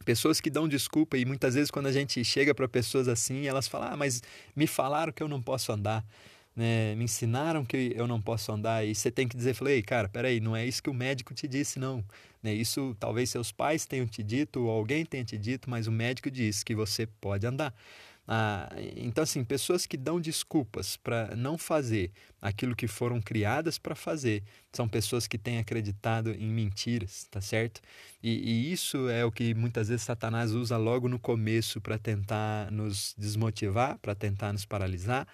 Pessoas 0.06 0.40
que 0.40 0.52
dão 0.52 0.68
desculpa, 0.68 1.18
e 1.18 1.26
muitas 1.26 1.56
vezes 1.56 1.72
quando 1.72 1.88
a 1.88 1.92
gente 1.92 2.24
chega 2.24 2.54
para 2.54 2.68
pessoas 2.68 3.08
assim, 3.08 3.48
elas 3.48 3.68
falam: 3.68 3.94
Ah, 3.94 3.98
mas 3.98 4.22
me 4.56 4.68
falaram 4.68 5.12
que 5.12 5.24
eu 5.24 5.28
não 5.28 5.42
posso 5.42 5.72
andar. 5.72 6.06
Né, 6.58 6.96
me 6.96 7.04
ensinaram 7.04 7.64
que 7.64 7.94
eu 7.96 8.08
não 8.08 8.20
posso 8.20 8.52
andar 8.52 8.84
e 8.84 8.96
você 8.96 9.12
tem 9.12 9.28
que 9.28 9.38
dizer, 9.38 9.54
falei, 9.54 9.84
cara, 9.84 10.10
peraí, 10.10 10.40
não 10.40 10.56
é 10.56 10.66
isso 10.66 10.82
que 10.82 10.90
o 10.90 10.94
médico 10.94 11.32
te 11.32 11.48
disse, 11.48 11.78
não. 11.78 12.04
Né? 12.42 12.52
Isso 12.52 12.98
talvez 13.00 13.30
seus 13.30 13.52
pais 13.52 13.86
tenham 13.86 14.08
te 14.08 14.24
dito, 14.24 14.64
ou 14.64 14.72
alguém 14.72 15.06
tenha 15.06 15.24
te 15.24 15.38
dito, 15.38 15.70
mas 15.70 15.86
o 15.86 15.92
médico 15.92 16.32
diz 16.32 16.64
que 16.64 16.74
você 16.74 17.06
pode 17.06 17.46
andar. 17.46 17.72
Ah, 18.30 18.70
então, 18.98 19.24
assim, 19.24 19.44
pessoas 19.44 19.86
que 19.86 19.96
dão 19.96 20.20
desculpas 20.20 20.98
para 20.98 21.34
não 21.36 21.58
fazer 21.58 22.12
aquilo 22.42 22.76
que 22.76 22.86
foram 22.88 23.22
criadas 23.22 23.78
para 23.78 23.96
fazer 23.96 24.44
são 24.74 24.88
pessoas 24.88 25.28
que 25.28 25.38
têm 25.38 25.60
acreditado 25.60 26.32
em 26.32 26.52
mentiras, 26.52 27.26
tá 27.32 27.40
certo? 27.40 27.80
E, 28.22 28.32
e 28.70 28.72
isso 28.74 29.08
é 29.10 29.24
o 29.24 29.32
que 29.32 29.54
muitas 29.54 29.88
vezes 29.88 30.04
Satanás 30.04 30.52
usa 30.54 30.76
logo 30.76 31.08
no 31.08 31.18
começo 31.18 31.80
para 31.80 31.98
tentar 31.98 32.70
nos 32.72 33.16
desmotivar, 33.18 33.98
para 34.00 34.14
tentar 34.14 34.52
nos 34.52 34.66
paralisar. 34.66 35.26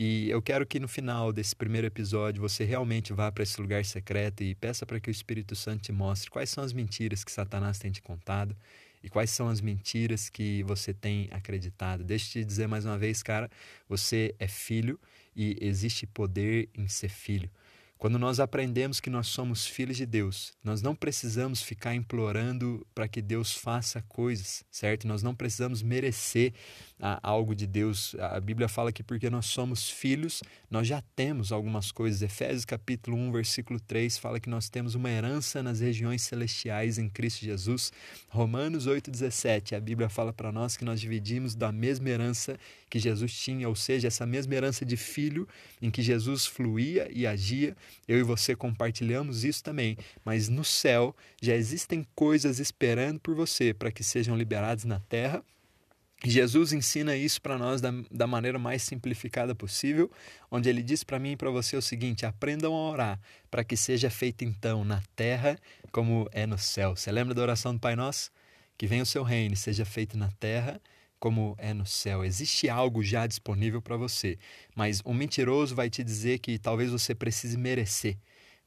E 0.00 0.30
eu 0.30 0.40
quero 0.40 0.64
que 0.64 0.78
no 0.78 0.86
final 0.86 1.32
desse 1.32 1.56
primeiro 1.56 1.88
episódio 1.88 2.40
você 2.40 2.62
realmente 2.62 3.12
vá 3.12 3.32
para 3.32 3.42
esse 3.42 3.60
lugar 3.60 3.84
secreto 3.84 4.44
e 4.44 4.54
peça 4.54 4.86
para 4.86 5.00
que 5.00 5.10
o 5.10 5.12
Espírito 5.12 5.56
Santo 5.56 5.82
te 5.82 5.90
mostre 5.90 6.30
quais 6.30 6.50
são 6.50 6.62
as 6.62 6.72
mentiras 6.72 7.24
que 7.24 7.32
Satanás 7.32 7.80
tem 7.80 7.90
te 7.90 8.00
contado 8.00 8.56
e 9.02 9.08
quais 9.08 9.28
são 9.30 9.48
as 9.48 9.60
mentiras 9.60 10.28
que 10.28 10.62
você 10.62 10.94
tem 10.94 11.28
acreditado. 11.32 12.04
Deixa 12.04 12.38
eu 12.38 12.44
te 12.44 12.46
dizer 12.46 12.68
mais 12.68 12.84
uma 12.84 12.96
vez, 12.96 13.24
cara, 13.24 13.50
você 13.88 14.36
é 14.38 14.46
filho 14.46 15.00
e 15.34 15.58
existe 15.60 16.06
poder 16.06 16.68
em 16.76 16.86
ser 16.86 17.08
filho. 17.08 17.50
Quando 17.98 18.16
nós 18.16 18.38
aprendemos 18.38 19.00
que 19.00 19.10
nós 19.10 19.26
somos 19.26 19.66
filhos 19.66 19.96
de 19.96 20.06
Deus, 20.06 20.52
nós 20.62 20.80
não 20.80 20.94
precisamos 20.94 21.60
ficar 21.60 21.96
implorando 21.96 22.86
para 22.94 23.08
que 23.08 23.20
Deus 23.20 23.52
faça 23.52 24.00
coisas, 24.02 24.64
certo? 24.70 25.08
Nós 25.08 25.20
não 25.20 25.34
precisamos 25.34 25.82
merecer 25.82 26.52
ah, 27.00 27.18
algo 27.20 27.56
de 27.56 27.66
Deus. 27.66 28.14
A 28.20 28.38
Bíblia 28.38 28.68
fala 28.68 28.92
que 28.92 29.02
porque 29.02 29.28
nós 29.28 29.46
somos 29.46 29.90
filhos, 29.90 30.44
nós 30.70 30.86
já 30.86 31.02
temos 31.16 31.50
algumas 31.50 31.90
coisas. 31.90 32.22
Efésios 32.22 32.64
capítulo 32.64 33.16
1, 33.16 33.32
versículo 33.32 33.80
3 33.80 34.16
fala 34.16 34.38
que 34.38 34.48
nós 34.48 34.68
temos 34.68 34.94
uma 34.94 35.10
herança 35.10 35.60
nas 35.60 35.80
regiões 35.80 36.22
celestiais 36.22 36.98
em 36.98 37.08
Cristo 37.08 37.44
Jesus. 37.44 37.92
Romanos 38.28 38.86
8:17, 38.86 39.74
a 39.74 39.80
Bíblia 39.80 40.08
fala 40.08 40.32
para 40.32 40.52
nós 40.52 40.76
que 40.76 40.84
nós 40.84 41.00
dividimos 41.00 41.56
da 41.56 41.72
mesma 41.72 42.08
herança 42.08 42.56
que 42.88 43.00
Jesus 43.00 43.34
tinha, 43.34 43.68
ou 43.68 43.74
seja, 43.74 44.06
essa 44.06 44.24
mesma 44.24 44.54
herança 44.54 44.86
de 44.86 44.96
filho 44.96 45.48
em 45.82 45.90
que 45.90 46.00
Jesus 46.00 46.46
fluía 46.46 47.08
e 47.12 47.26
agia 47.26 47.76
eu 48.06 48.18
e 48.18 48.22
você 48.22 48.54
compartilhamos 48.54 49.44
isso 49.44 49.62
também, 49.62 49.96
mas 50.24 50.48
no 50.48 50.64
céu 50.64 51.14
já 51.40 51.54
existem 51.54 52.06
coisas 52.14 52.58
esperando 52.58 53.20
por 53.20 53.34
você 53.34 53.72
para 53.74 53.90
que 53.90 54.02
sejam 54.02 54.36
liberadas 54.36 54.84
na 54.84 55.00
terra. 55.00 55.42
Jesus 56.24 56.72
ensina 56.72 57.14
isso 57.14 57.40
para 57.40 57.56
nós 57.56 57.80
da, 57.80 57.92
da 58.10 58.26
maneira 58.26 58.58
mais 58.58 58.82
simplificada 58.82 59.54
possível, 59.54 60.10
onde 60.50 60.68
ele 60.68 60.82
diz 60.82 61.04
para 61.04 61.18
mim 61.18 61.32
e 61.32 61.36
para 61.36 61.50
você 61.50 61.76
o 61.76 61.82
seguinte: 61.82 62.26
aprendam 62.26 62.74
a 62.74 62.90
orar 62.90 63.20
para 63.48 63.62
que 63.62 63.76
seja 63.76 64.10
feito 64.10 64.44
então 64.44 64.84
na 64.84 65.00
terra 65.14 65.56
como 65.92 66.28
é 66.32 66.44
no 66.44 66.58
céu. 66.58 66.96
Você 66.96 67.12
lembra 67.12 67.34
da 67.34 67.42
oração 67.42 67.72
do 67.72 67.80
Pai 67.80 67.94
Nosso? 67.94 68.32
Que 68.76 68.86
venha 68.86 69.02
o 69.02 69.06
seu 69.06 69.22
reino, 69.22 69.56
seja 69.56 69.84
feito 69.84 70.16
na 70.16 70.28
terra 70.40 70.80
como 71.18 71.54
é 71.58 71.74
no 71.74 71.86
céu. 71.86 72.24
Existe 72.24 72.68
algo 72.68 73.02
já 73.02 73.26
disponível 73.26 73.82
para 73.82 73.96
você, 73.96 74.38
mas 74.74 75.00
o 75.04 75.12
mentiroso 75.12 75.74
vai 75.74 75.90
te 75.90 76.02
dizer 76.04 76.38
que 76.38 76.58
talvez 76.58 76.90
você 76.90 77.14
precise 77.14 77.56
merecer 77.56 78.16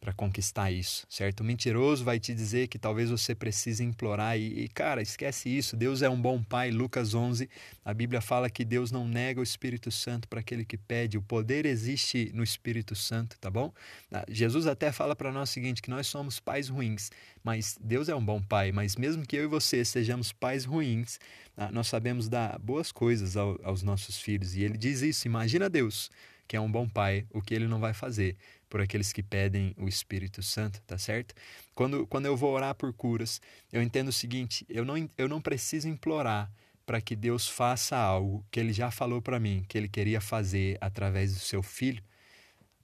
para 0.02 0.12
conquistar 0.12 0.72
isso, 0.72 1.06
certo? 1.08 1.42
O 1.42 1.44
mentiroso 1.44 2.04
vai 2.04 2.20
te 2.20 2.34
dizer 2.34 2.68
que 2.68 2.80
talvez 2.80 3.12
você 3.12 3.36
precise 3.36 3.84
implorar 3.84 4.36
e, 4.36 4.64
e, 4.64 4.68
cara, 4.68 5.00
esquece 5.00 5.48
isso. 5.48 5.78
Deus 5.78 6.02
é 6.02 6.10
um 6.10 6.20
bom 6.20 6.42
pai. 6.42 6.72
Lucas 6.72 7.14
11, 7.14 7.48
a 7.86 7.94
Bíblia 7.94 8.20
fala 8.20 8.50
que 8.50 8.66
Deus 8.66 8.92
não 8.92 9.08
nega 9.08 9.40
o 9.40 9.44
Espírito 9.44 9.92
Santo 9.92 10.28
para 10.28 10.40
aquele 10.40 10.66
que 10.66 10.76
pede. 10.76 11.20
O 11.20 11.22
poder 11.22 11.68
existe 11.68 12.32
no 12.34 12.44
Espírito 12.44 12.96
Santo, 12.96 13.38
tá 13.40 13.52
bom? 13.52 13.72
Ah, 14.12 14.26
Jesus 14.28 14.66
até 14.66 14.92
fala 14.92 15.16
para 15.16 15.32
nós 15.32 15.52
o 15.52 15.54
seguinte, 15.54 15.84
que 15.84 15.92
nós 15.92 16.08
somos 16.08 16.40
pais 16.40 16.68
ruins, 16.68 17.12
mas 17.44 17.78
Deus 17.80 18.10
é 18.10 18.16
um 18.16 18.26
bom 18.26 18.42
pai, 18.42 18.72
mas 18.72 18.96
mesmo 18.96 19.24
que 19.24 19.36
eu 19.36 19.44
e 19.44 19.48
você 19.48 19.86
sejamos 19.86 20.34
pais 20.34 20.66
ruins, 20.66 21.20
ah, 21.56 21.72
nós 21.72 21.88
sabemos 21.88 22.28
dar 22.28 22.58
boas 22.58 22.92
coisas 22.92 23.38
aos 23.38 23.84
nossos 23.84 24.20
filhos. 24.20 24.56
E 24.56 24.64
ele 24.64 24.80
diz 24.80 25.02
isso, 25.02 25.28
imagina 25.28 25.70
Deus, 25.70 26.10
que 26.52 26.58
é 26.58 26.60
um 26.60 26.70
bom 26.70 26.86
pai, 26.86 27.26
o 27.30 27.42
que 27.42 27.54
ele 27.54 27.66
não 27.66 27.80
vai 27.80 27.94
fazer 27.94 28.36
por 28.70 28.82
aqueles 28.82 29.14
que 29.14 29.24
pedem 29.24 29.74
o 29.78 29.88
Espírito 29.88 30.44
Santo, 30.44 30.82
tá 30.82 30.98
certo? 30.98 31.34
Quando, 31.74 32.06
quando 32.06 32.26
eu 32.26 32.36
vou 32.36 32.52
orar 32.52 32.76
por 32.76 32.92
curas, 32.92 33.40
eu 33.72 33.82
entendo 33.82 34.10
o 34.10 34.12
seguinte: 34.12 34.66
eu 34.68 34.84
não, 34.84 35.10
eu 35.18 35.30
não 35.30 35.40
preciso 35.40 35.88
implorar 35.88 36.52
para 36.86 37.00
que 37.00 37.16
Deus 37.16 37.48
faça 37.48 37.96
algo 37.96 38.46
que 38.52 38.60
ele 38.60 38.74
já 38.74 38.92
falou 38.92 39.22
para 39.22 39.40
mim 39.40 39.64
que 39.66 39.78
ele 39.78 39.88
queria 39.88 40.20
fazer 40.20 40.78
através 40.82 41.34
do 41.34 41.40
seu 41.40 41.64
filho. 41.64 42.04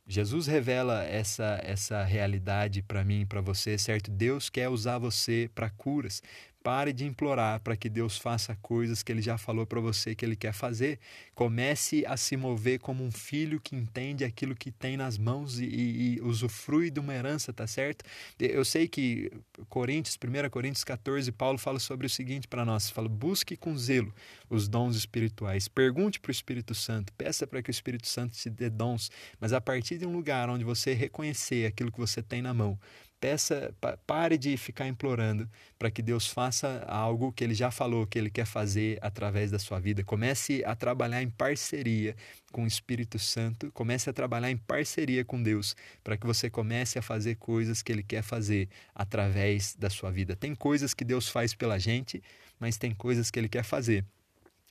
Jesus 0.07 0.47
revela 0.47 1.03
essa 1.03 1.59
essa 1.61 2.05
realidade 2.05 2.81
para 2.81 3.03
mim 3.03 3.23
e 3.23 3.25
para 3.25 3.41
você, 3.41 3.77
certo? 3.77 4.09
Deus 4.09 4.49
quer 4.49 4.69
usar 4.69 4.97
você 4.97 5.51
para 5.53 5.69
curas, 5.69 6.23
pare 6.67 6.91
de 6.91 7.05
implorar 7.05 7.61
para 7.61 7.77
que 7.77 7.87
Deus 7.87 8.17
faça 8.17 8.53
coisas 8.61 9.01
que 9.01 9.09
ele 9.09 9.21
já 9.21 9.37
falou 9.37 9.65
para 9.65 9.79
você 9.79 10.13
que 10.13 10.25
ele 10.25 10.35
quer 10.35 10.51
fazer. 10.51 10.99
Comece 11.33 12.05
a 12.05 12.17
se 12.17 12.35
mover 12.35 12.77
como 12.79 13.05
um 13.05 13.09
filho 13.09 13.57
que 13.61 13.73
entende 13.73 14.25
aquilo 14.25 14.53
que 14.53 14.69
tem 14.69 14.97
nas 14.97 15.17
mãos 15.17 15.59
e, 15.59 15.63
e, 15.63 16.15
e 16.15 16.21
usufrui 16.21 16.91
de 16.91 16.99
uma 16.99 17.13
herança, 17.13 17.53
tá 17.53 17.65
certo? 17.65 18.03
Eu 18.37 18.65
sei 18.65 18.85
que 18.85 19.31
Coríntios, 19.69 20.17
1 20.21 20.49
Coríntios 20.49 20.83
14, 20.83 21.31
Paulo 21.31 21.57
fala 21.57 21.79
sobre 21.79 22.05
o 22.05 22.09
seguinte 22.09 22.49
para 22.49 22.65
nós: 22.65 22.89
fala, 22.89 23.07
busque 23.07 23.55
com 23.55 23.77
zelo 23.77 24.13
os 24.49 24.67
dons 24.67 24.97
espirituais, 24.97 25.69
pergunte 25.69 26.19
para 26.19 26.29
o 26.29 26.31
Espírito 26.31 26.75
Santo, 26.75 27.13
peça 27.13 27.47
para 27.47 27.61
que 27.61 27.69
o 27.69 27.71
Espírito 27.71 28.09
Santo 28.09 28.35
te 28.35 28.49
dê 28.49 28.69
dons, 28.69 29.09
mas 29.39 29.53
a 29.53 29.61
partir 29.61 29.97
de 29.97 30.05
um 30.05 30.11
lugar 30.11 30.49
onde 30.49 30.65
você 30.65 30.93
reconhecer 30.93 31.65
aquilo 31.65 31.93
que 31.93 31.99
você 31.99 32.21
tem 32.21 32.41
na 32.41 32.53
mão, 32.53 32.77
Peça, 33.19 33.73
pare 34.05 34.37
de 34.37 34.55
ficar 34.57 34.87
implorando 34.87 35.49
para 35.79 35.89
que 35.89 36.03
Deus 36.03 36.27
faça 36.27 36.83
algo 36.87 37.31
que 37.31 37.43
Ele 37.43 37.55
já 37.55 37.71
falou 37.71 38.05
que 38.05 38.19
Ele 38.19 38.29
quer 38.29 38.45
fazer 38.45 38.99
através 39.01 39.49
da 39.49 39.57
sua 39.57 39.79
vida. 39.79 40.03
Comece 40.03 40.63
a 40.63 40.75
trabalhar 40.75 41.23
em 41.23 41.29
parceria 41.29 42.15
com 42.51 42.63
o 42.63 42.67
Espírito 42.67 43.17
Santo, 43.17 43.71
comece 43.71 44.07
a 44.07 44.13
trabalhar 44.13 44.51
em 44.51 44.57
parceria 44.57 45.25
com 45.25 45.41
Deus, 45.41 45.75
para 46.03 46.15
que 46.15 46.27
você 46.27 46.47
comece 46.47 46.99
a 46.99 47.01
fazer 47.01 47.35
coisas 47.35 47.81
que 47.81 47.91
Ele 47.91 48.03
quer 48.03 48.21
fazer 48.21 48.69
através 48.93 49.75
da 49.75 49.89
sua 49.89 50.11
vida. 50.11 50.35
Tem 50.35 50.53
coisas 50.53 50.93
que 50.93 51.03
Deus 51.03 51.27
faz 51.27 51.55
pela 51.55 51.79
gente, 51.79 52.21
mas 52.59 52.77
tem 52.77 52.93
coisas 52.93 53.31
que 53.31 53.39
Ele 53.39 53.49
quer 53.49 53.63
fazer 53.63 54.05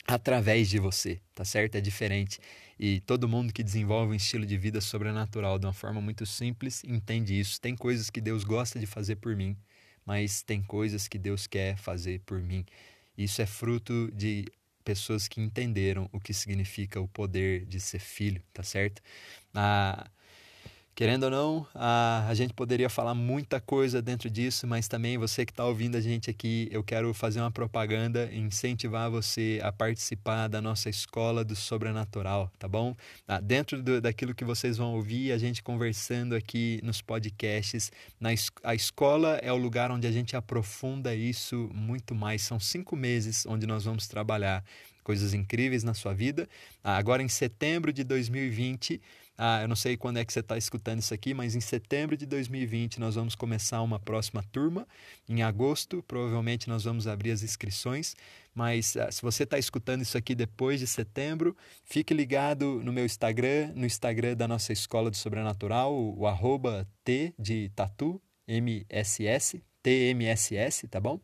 através 0.07 0.69
de 0.69 0.79
você, 0.79 1.21
tá 1.35 1.45
certo? 1.45 1.77
É 1.77 1.81
diferente. 1.81 2.39
E 2.79 3.01
todo 3.01 3.29
mundo 3.29 3.53
que 3.53 3.63
desenvolve 3.63 4.13
um 4.13 4.15
estilo 4.15 4.47
de 4.47 4.57
vida 4.57 4.81
sobrenatural 4.81 5.59
de 5.59 5.67
uma 5.67 5.73
forma 5.73 6.01
muito 6.01 6.27
simples 6.27 6.83
entende 6.85 7.39
isso. 7.39 7.61
Tem 7.61 7.75
coisas 7.77 8.11
que 8.11 8.21
Deus 8.21 8.45
gosta 8.45 8.79
de 8.79 8.87
fazer 8.87 9.17
por 9.17 9.35
mim, 9.35 9.57
mas 10.05 10.43
tem 10.43 10.63
coisas 10.63 11.09
que 11.09 11.19
Deus 11.19 11.47
quer 11.47 11.77
fazer 11.77 12.21
por 12.21 12.41
mim. 12.41 12.65
Isso 13.17 13.41
é 13.43 13.47
fruto 13.47 14.11
de 14.13 14.45
pessoas 14.85 15.27
que 15.27 15.41
entenderam 15.41 16.09
o 16.13 16.21
que 16.21 16.33
significa 16.33 17.01
o 17.01 17.09
poder 17.09 17.65
de 17.67 17.81
ser 17.81 17.99
filho, 17.99 18.43
tá 18.53 18.63
certo? 18.63 19.03
Ah, 19.55 20.09
Querendo 20.97 21.25
ou 21.25 21.31
não, 21.31 21.67
a, 21.75 22.27
a 22.27 22.33
gente 22.33 22.55
poderia 22.55 22.89
falar 22.89 23.15
muita 23.15 23.61
coisa 23.61 24.01
dentro 24.01 24.31
disso, 24.31 24.67
mas 24.67 24.89
também 24.89 25.19
você 25.19 25.45
que 25.45 25.53
está 25.53 25.63
ouvindo 25.63 25.95
a 25.95 26.01
gente 26.01 26.31
aqui, 26.31 26.71
eu 26.73 26.83
quero 26.83 27.13
fazer 27.13 27.39
uma 27.39 27.51
propaganda 27.51 28.31
incentivar 28.33 29.11
você 29.11 29.61
a 29.63 29.71
participar 29.71 30.49
da 30.49 30.59
nossa 30.59 30.89
escola 30.89 31.45
do 31.45 31.55
sobrenatural, 31.55 32.51
tá 32.59 32.67
bom? 32.67 32.97
Ah, 33.29 33.41
dentro 33.41 33.83
do, 33.83 34.01
daquilo 34.01 34.35
que 34.35 34.43
vocês 34.43 34.79
vão 34.79 34.95
ouvir, 34.95 35.33
a 35.33 35.39
gente 35.39 35.63
conversando 35.63 36.35
aqui 36.35 36.81
nos 36.83 37.03
podcasts, 37.03 37.93
na, 38.19 38.31
a 38.65 38.75
escola 38.75 39.39
é 39.43 39.53
o 39.53 39.57
lugar 39.59 39.91
onde 39.91 40.07
a 40.07 40.11
gente 40.11 40.35
aprofunda 40.35 41.15
isso 41.15 41.69
muito 41.75 42.15
mais. 42.15 42.41
São 42.41 42.59
cinco 42.59 42.97
meses 42.97 43.45
onde 43.45 43.67
nós 43.67 43.85
vamos 43.85 44.09
trabalhar 44.09 44.65
coisas 45.05 45.35
incríveis 45.35 45.85
na 45.85 45.93
sua 45.93 46.15
vida. 46.15 46.49
Ah, 46.83 46.97
agora, 46.97 47.23
em 47.23 47.29
setembro 47.29 47.93
de 47.93 48.03
2020, 48.03 48.99
ah, 49.39 49.61
eu 49.61 49.69
não 49.69 49.77
sei 49.77 49.97
quando 49.97 50.19
é 50.19 50.25
que 50.25 50.33
você 50.33 50.41
está 50.41 50.57
escutando 50.57 51.01
isso 51.01 51.13
aqui, 51.13 51.35
mas 51.35 51.55
em 51.55 51.61
setembro 51.61 52.17
de 52.17 52.25
2020 52.25 52.99
nós 52.99 53.17
vamos 53.17 53.35
começar 53.35 53.83
uma 53.83 53.99
próxima 53.99 54.43
turma. 54.51 54.89
Em 55.29 55.43
agosto, 55.43 56.03
provavelmente 56.09 56.69
nós 56.69 56.85
vamos 56.85 57.07
abrir 57.07 57.33
as 57.33 57.43
inscrições. 57.43 58.15
Mas 58.55 58.97
ah, 58.97 59.11
se 59.13 59.21
você 59.21 59.43
está 59.43 59.59
escutando 59.59 60.01
isso 60.01 60.17
aqui 60.17 60.35
depois 60.35 60.81
de 60.81 60.87
setembro, 60.87 61.55
fique 61.85 62.15
ligado 62.15 62.81
no 62.83 62.93
meu 62.93 63.05
Instagram, 63.05 63.73
no 63.75 63.85
Instagram 63.85 64.35
da 64.35 64.49
nossa 64.49 64.73
Escola 64.73 65.11
do 65.11 65.17
Sobrenatural, 65.17 65.95
o, 65.95 66.27
arroba 66.27 66.89
T 67.05 67.35
de 67.39 67.71
Tatu, 67.77 68.21
MSS, 68.49 69.63
TMSS, 69.83 70.89
tá 70.89 70.99
bom? 70.99 71.21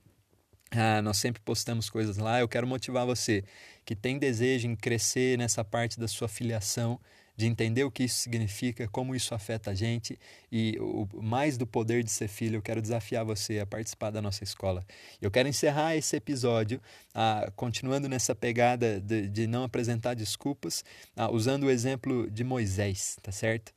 Ah, 0.71 1.01
nós 1.01 1.17
sempre 1.17 1.41
postamos 1.43 1.89
coisas 1.89 2.19
lá. 2.19 2.41
Eu 2.41 2.49
quero 2.49 2.67
motivar 2.67 3.07
você 3.07 3.43
que 3.87 3.97
tem 3.97 4.19
desejo 4.19 4.69
em 4.69 4.77
crescer 4.77 5.39
nessa 5.39 5.65
parte 5.65 5.99
da 5.99 6.07
sua 6.07 6.29
filiação 6.29 7.01
de 7.37 7.47
entender 7.47 7.85
o 7.85 7.91
que 7.91 8.05
isso 8.05 8.19
significa, 8.19 8.87
como 8.89 9.15
isso 9.15 9.35
afeta 9.35 9.71
a 9.71 9.75
gente 9.75 10.19
e 10.51 10.77
o 10.81 11.09
mais 11.23 11.57
do 11.57 11.67
poder 11.67 12.05
de 12.05 12.11
ser 12.11 12.29
filho, 12.29 12.57
eu 12.57 12.63
quero 12.63 12.83
desafiar 12.83 13.25
você 13.25 13.59
a 13.59 13.67
participar 13.67 14.11
da 14.11 14.21
nossa 14.21 14.45
escola. 14.45 14.85
Eu 15.21 15.31
quero 15.31 15.49
encerrar 15.49 15.97
esse 15.97 16.15
episódio 16.17 16.81
ah, 17.15 17.51
continuando 17.57 18.09
nessa 18.09 18.35
pegada 18.35 19.01
de, 19.01 19.29
de 19.29 19.47
não 19.47 19.65
apresentar 19.65 20.15
desculpas, 20.15 20.85
ah, 21.17 21.31
usando 21.31 21.65
o 21.65 21.71
exemplo 21.71 22.31
de 22.31 22.45
Moisés, 22.45 23.17
tá 23.23 23.33
certo? 23.33 23.73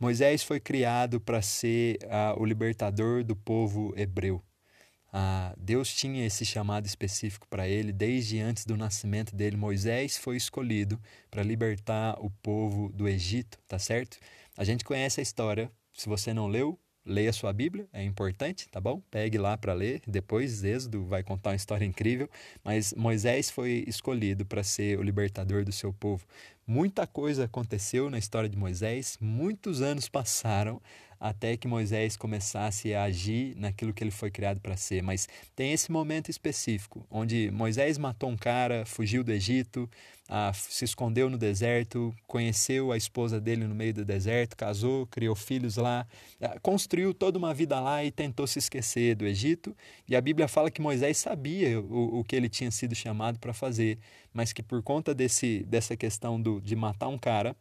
Moisés 0.00 0.42
foi 0.42 0.58
criado 0.58 1.20
para 1.20 1.40
ser 1.40 1.98
ah, 2.10 2.34
o 2.38 2.44
libertador 2.44 3.22
do 3.22 3.36
povo 3.36 3.92
hebreu. 3.96 4.42
Ah, 5.16 5.54
Deus 5.56 5.94
tinha 5.94 6.26
esse 6.26 6.44
chamado 6.44 6.86
específico 6.86 7.46
para 7.46 7.68
ele 7.68 7.92
desde 7.92 8.40
antes 8.40 8.66
do 8.66 8.76
nascimento 8.76 9.32
dele. 9.32 9.56
Moisés 9.56 10.18
foi 10.18 10.36
escolhido 10.36 11.00
para 11.30 11.40
libertar 11.40 12.16
o 12.18 12.30
povo 12.42 12.90
do 12.92 13.06
Egito, 13.06 13.60
tá 13.68 13.78
certo? 13.78 14.18
A 14.56 14.64
gente 14.64 14.84
conhece 14.84 15.20
a 15.20 15.22
história. 15.22 15.70
Se 15.92 16.08
você 16.08 16.34
não 16.34 16.48
leu, 16.48 16.76
leia 17.06 17.32
sua 17.32 17.52
Bíblia, 17.52 17.86
é 17.92 18.02
importante, 18.02 18.68
tá 18.68 18.80
bom? 18.80 19.00
Pegue 19.08 19.38
lá 19.38 19.56
para 19.56 19.72
ler. 19.72 20.02
Depois, 20.04 20.64
Êxodo 20.64 21.04
vai 21.04 21.22
contar 21.22 21.50
uma 21.50 21.56
história 21.56 21.84
incrível. 21.84 22.28
Mas 22.64 22.92
Moisés 22.94 23.50
foi 23.50 23.84
escolhido 23.86 24.44
para 24.44 24.64
ser 24.64 24.98
o 24.98 25.02
libertador 25.04 25.64
do 25.64 25.70
seu 25.70 25.92
povo. 25.92 26.26
Muita 26.66 27.06
coisa 27.06 27.44
aconteceu 27.44 28.10
na 28.10 28.18
história 28.18 28.48
de 28.48 28.56
Moisés, 28.56 29.16
muitos 29.20 29.80
anos 29.80 30.08
passaram 30.08 30.82
até 31.24 31.56
que 31.56 31.66
Moisés 31.66 32.18
começasse 32.18 32.92
a 32.92 33.04
agir 33.04 33.56
naquilo 33.56 33.94
que 33.94 34.04
ele 34.04 34.10
foi 34.10 34.30
criado 34.30 34.60
para 34.60 34.76
ser. 34.76 35.02
Mas 35.02 35.26
tem 35.56 35.72
esse 35.72 35.90
momento 35.90 36.30
específico, 36.30 37.06
onde 37.10 37.50
Moisés 37.50 37.96
matou 37.96 38.28
um 38.28 38.36
cara, 38.36 38.84
fugiu 38.84 39.24
do 39.24 39.32
Egito, 39.32 39.88
ah, 40.28 40.52
se 40.52 40.84
escondeu 40.84 41.30
no 41.30 41.38
deserto, 41.38 42.14
conheceu 42.26 42.92
a 42.92 42.98
esposa 42.98 43.40
dele 43.40 43.66
no 43.66 43.74
meio 43.74 43.94
do 43.94 44.04
deserto, 44.04 44.54
casou, 44.54 45.06
criou 45.06 45.34
filhos 45.34 45.78
lá, 45.78 46.06
construiu 46.60 47.14
toda 47.14 47.38
uma 47.38 47.54
vida 47.54 47.80
lá 47.80 48.04
e 48.04 48.10
tentou 48.10 48.46
se 48.46 48.58
esquecer 48.58 49.16
do 49.16 49.24
Egito. 49.24 49.74
E 50.06 50.14
a 50.14 50.20
Bíblia 50.20 50.46
fala 50.46 50.70
que 50.70 50.82
Moisés 50.82 51.16
sabia 51.16 51.80
o, 51.80 52.18
o 52.18 52.24
que 52.24 52.36
ele 52.36 52.50
tinha 52.50 52.70
sido 52.70 52.94
chamado 52.94 53.38
para 53.38 53.54
fazer, 53.54 53.98
mas 54.30 54.52
que 54.52 54.62
por 54.62 54.82
conta 54.82 55.14
desse, 55.14 55.64
dessa 55.64 55.96
questão 55.96 56.38
do, 56.38 56.60
de 56.60 56.76
matar 56.76 57.08
um 57.08 57.16
cara, 57.16 57.56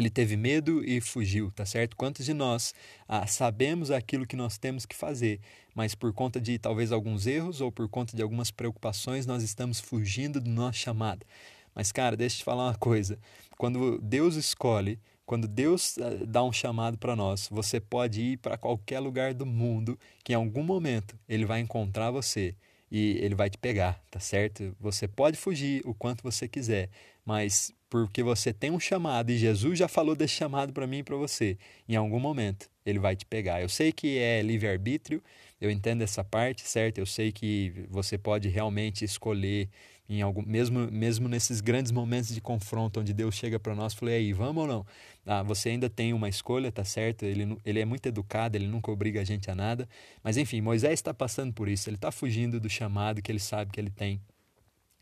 ele 0.00 0.10
teve 0.10 0.36
medo 0.36 0.84
e 0.84 1.00
fugiu, 1.00 1.50
tá 1.50 1.66
certo? 1.66 1.96
Quantos 1.96 2.24
de 2.24 2.32
nós 2.32 2.74
ah, 3.06 3.26
sabemos 3.26 3.90
aquilo 3.90 4.26
que 4.26 4.36
nós 4.36 4.56
temos 4.56 4.86
que 4.86 4.96
fazer, 4.96 5.40
mas 5.74 5.94
por 5.94 6.12
conta 6.12 6.40
de 6.40 6.58
talvez 6.58 6.92
alguns 6.92 7.26
erros 7.26 7.60
ou 7.60 7.70
por 7.70 7.88
conta 7.88 8.16
de 8.16 8.22
algumas 8.22 8.50
preocupações, 8.50 9.26
nós 9.26 9.42
estamos 9.42 9.80
fugindo 9.80 10.40
do 10.40 10.50
nosso 10.50 10.78
chamado? 10.78 11.26
Mas, 11.74 11.92
cara, 11.92 12.16
deixa 12.16 12.36
eu 12.36 12.38
te 12.38 12.44
falar 12.44 12.68
uma 12.68 12.74
coisa. 12.76 13.18
Quando 13.58 13.98
Deus 13.98 14.36
escolhe, 14.36 14.98
quando 15.26 15.46
Deus 15.46 15.98
ah, 15.98 16.24
dá 16.26 16.42
um 16.42 16.52
chamado 16.52 16.98
para 16.98 17.16
nós, 17.16 17.48
você 17.50 17.80
pode 17.80 18.20
ir 18.20 18.36
para 18.38 18.56
qualquer 18.56 19.00
lugar 19.00 19.34
do 19.34 19.46
mundo 19.46 19.98
que 20.24 20.32
em 20.32 20.36
algum 20.36 20.62
momento 20.62 21.18
ele 21.28 21.44
vai 21.44 21.60
encontrar 21.60 22.10
você 22.10 22.54
e 22.90 23.18
ele 23.22 23.34
vai 23.34 23.48
te 23.48 23.56
pegar, 23.56 24.02
tá 24.10 24.20
certo? 24.20 24.76
Você 24.78 25.08
pode 25.08 25.38
fugir 25.38 25.80
o 25.86 25.94
quanto 25.94 26.22
você 26.22 26.46
quiser, 26.46 26.90
mas 27.24 27.72
porque 27.92 28.22
você 28.22 28.54
tem 28.54 28.70
um 28.70 28.80
chamado 28.80 29.30
e 29.30 29.36
Jesus 29.36 29.78
já 29.78 29.86
falou 29.86 30.16
desse 30.16 30.32
chamado 30.32 30.72
para 30.72 30.86
mim 30.86 31.00
e 31.00 31.02
para 31.02 31.14
você. 31.14 31.58
Em 31.86 31.94
algum 31.94 32.18
momento 32.18 32.70
ele 32.86 32.98
vai 32.98 33.14
te 33.14 33.26
pegar. 33.26 33.60
Eu 33.60 33.68
sei 33.68 33.92
que 33.92 34.16
é 34.16 34.40
livre-arbítrio, 34.40 35.22
eu 35.60 35.70
entendo 35.70 36.00
essa 36.00 36.24
parte, 36.24 36.62
certo? 36.62 36.96
Eu 36.96 37.04
sei 37.04 37.30
que 37.30 37.84
você 37.90 38.16
pode 38.16 38.48
realmente 38.48 39.04
escolher 39.04 39.68
em 40.08 40.22
algum 40.22 40.42
mesmo 40.42 40.90
mesmo 40.90 41.28
nesses 41.28 41.60
grandes 41.60 41.92
momentos 41.92 42.34
de 42.34 42.40
confronto 42.40 42.98
onde 42.98 43.12
Deus 43.12 43.34
chega 43.34 43.60
para 43.60 43.74
nós 43.74 43.94
e 44.00 44.08
"Aí, 44.08 44.32
vamos 44.32 44.62
ou 44.62 44.66
não?" 44.66 44.86
Ah, 45.26 45.42
você 45.42 45.68
ainda 45.68 45.90
tem 45.90 46.14
uma 46.14 46.30
escolha, 46.30 46.72
tá 46.72 46.84
certo? 46.84 47.24
Ele 47.24 47.58
ele 47.62 47.78
é 47.78 47.84
muito 47.84 48.06
educado, 48.06 48.56
ele 48.56 48.68
nunca 48.68 48.90
obriga 48.90 49.20
a 49.20 49.24
gente 49.24 49.50
a 49.50 49.54
nada. 49.54 49.86
Mas 50.24 50.38
enfim, 50.38 50.62
Moisés 50.62 50.94
está 50.94 51.12
passando 51.12 51.52
por 51.52 51.68
isso, 51.68 51.90
ele 51.90 51.96
está 51.96 52.10
fugindo 52.10 52.58
do 52.58 52.70
chamado 52.70 53.20
que 53.20 53.30
ele 53.30 53.38
sabe 53.38 53.70
que 53.70 53.78
ele 53.78 53.90
tem 53.90 54.18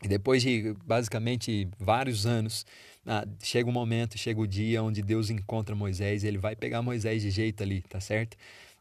e 0.03 0.07
depois 0.07 0.41
de 0.41 0.75
basicamente 0.85 1.67
vários 1.79 2.25
anos, 2.25 2.65
ah, 3.05 3.25
chega 3.41 3.69
um 3.69 3.73
momento, 3.73 4.17
chega 4.17 4.39
o 4.39 4.47
dia 4.47 4.81
onde 4.83 5.01
Deus 5.01 5.29
encontra 5.29 5.75
Moisés 5.75 6.23
ele 6.23 6.37
vai 6.37 6.55
pegar 6.55 6.81
Moisés 6.81 7.21
de 7.21 7.31
jeito 7.31 7.63
ali, 7.63 7.81
tá 7.83 7.99
certo? 7.99 8.37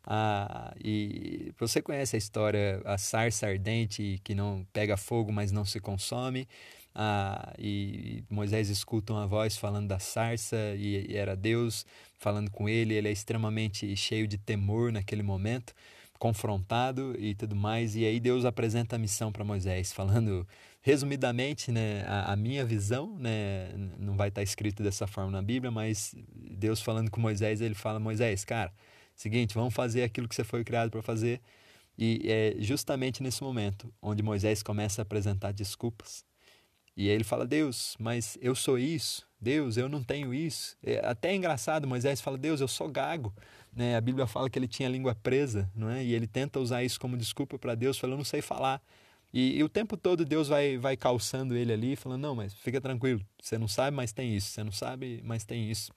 Ah, 0.06 0.74
e 0.82 1.52
você 1.58 1.82
conhece 1.82 2.16
a 2.16 2.18
história, 2.18 2.80
a 2.84 2.96
sarça 2.98 3.46
ardente 3.46 4.20
que 4.24 4.34
não 4.34 4.66
pega 4.72 4.96
fogo, 4.96 5.32
mas 5.32 5.52
não 5.52 5.64
se 5.64 5.78
consome. 5.80 6.48
Ah, 6.94 7.52
e 7.58 8.24
Moisés 8.28 8.68
escuta 8.68 9.12
uma 9.12 9.26
voz 9.26 9.56
falando 9.56 9.88
da 9.88 9.98
sarça 9.98 10.56
e 10.76 11.14
era 11.16 11.36
Deus 11.36 11.86
falando 12.18 12.50
com 12.50 12.68
ele. 12.68 12.94
Ele 12.94 13.08
é 13.08 13.12
extremamente 13.12 13.94
cheio 13.96 14.26
de 14.26 14.38
temor 14.38 14.90
naquele 14.92 15.22
momento, 15.22 15.74
confrontado 16.18 17.14
e 17.18 17.34
tudo 17.34 17.54
mais. 17.54 17.94
E 17.94 18.04
aí 18.04 18.18
Deus 18.20 18.44
apresenta 18.44 18.96
a 18.96 18.98
missão 18.98 19.30
para 19.30 19.44
Moisés, 19.44 19.92
falando 19.92 20.46
resumidamente, 20.80 21.70
né, 21.70 22.04
a, 22.06 22.32
a, 22.32 22.36
minha 22.36 22.64
visão, 22.64 23.16
né, 23.18 23.70
não 23.98 24.16
vai 24.16 24.28
estar 24.28 24.42
escrito 24.42 24.82
dessa 24.82 25.06
forma 25.06 25.30
na 25.30 25.42
Bíblia, 25.42 25.70
mas 25.70 26.14
Deus 26.34 26.80
falando 26.80 27.10
com 27.10 27.20
Moisés, 27.20 27.60
ele 27.60 27.74
fala: 27.74 28.00
Moisés, 28.00 28.44
cara, 28.44 28.72
seguinte, 29.14 29.54
vamos 29.54 29.74
fazer 29.74 30.02
aquilo 30.02 30.28
que 30.28 30.34
você 30.34 30.44
foi 30.44 30.64
criado 30.64 30.90
para 30.90 31.02
fazer. 31.02 31.40
E 31.98 32.22
é 32.26 32.54
justamente 32.58 33.22
nesse 33.22 33.42
momento 33.42 33.92
onde 34.00 34.22
Moisés 34.22 34.62
começa 34.62 35.02
a 35.02 35.04
apresentar 35.04 35.52
desculpas. 35.52 36.24
E 36.96 37.08
aí 37.08 37.14
ele 37.14 37.24
fala: 37.24 37.46
Deus, 37.46 37.96
mas 37.98 38.38
eu 38.40 38.54
sou 38.54 38.78
isso. 38.78 39.28
Deus, 39.40 39.76
eu 39.76 39.88
não 39.88 40.02
tenho 40.02 40.32
isso. 40.34 40.76
É 40.82 41.00
até 41.04 41.30
é 41.30 41.34
engraçado, 41.34 41.86
Moisés 41.86 42.20
fala: 42.20 42.38
Deus, 42.38 42.60
eu 42.60 42.68
sou 42.68 42.88
gago. 42.88 43.34
Né? 43.72 43.96
A 43.96 44.00
Bíblia 44.00 44.26
fala 44.26 44.48
que 44.48 44.58
ele 44.58 44.66
tinha 44.68 44.88
a 44.88 44.92
língua 44.92 45.14
presa, 45.14 45.70
não 45.74 45.90
é? 45.90 46.02
E 46.02 46.14
ele 46.14 46.26
tenta 46.26 46.58
usar 46.58 46.82
isso 46.82 46.98
como 46.98 47.16
desculpa 47.16 47.58
para 47.58 47.74
Deus, 47.74 47.98
falando: 47.98 48.14
Eu 48.14 48.18
não 48.18 48.24
sei 48.24 48.40
falar. 48.40 48.82
E, 49.32 49.58
e, 49.58 49.64
o 49.64 49.68
tempo 49.68 49.96
todo 49.96 50.24
Deus 50.24 50.48
vai, 50.48 50.76
vai 50.76 50.96
calçando 50.96 51.56
ele 51.56 51.72
ali, 51.72 51.96
falando: 51.96 52.22
Não, 52.22 52.34
mas 52.34 52.52
fica 52.54 52.80
tranquilo, 52.80 53.24
você 53.40 53.56
não 53.58 53.68
sabe, 53.68 53.96
mas 53.96 54.12
tem 54.12 54.36
isso. 54.36 54.50
Você 54.50 54.64
não 54.64 54.72
sabe, 54.72 55.20
mas 55.24 55.44
tem 55.44 55.70
isso. 55.70 55.92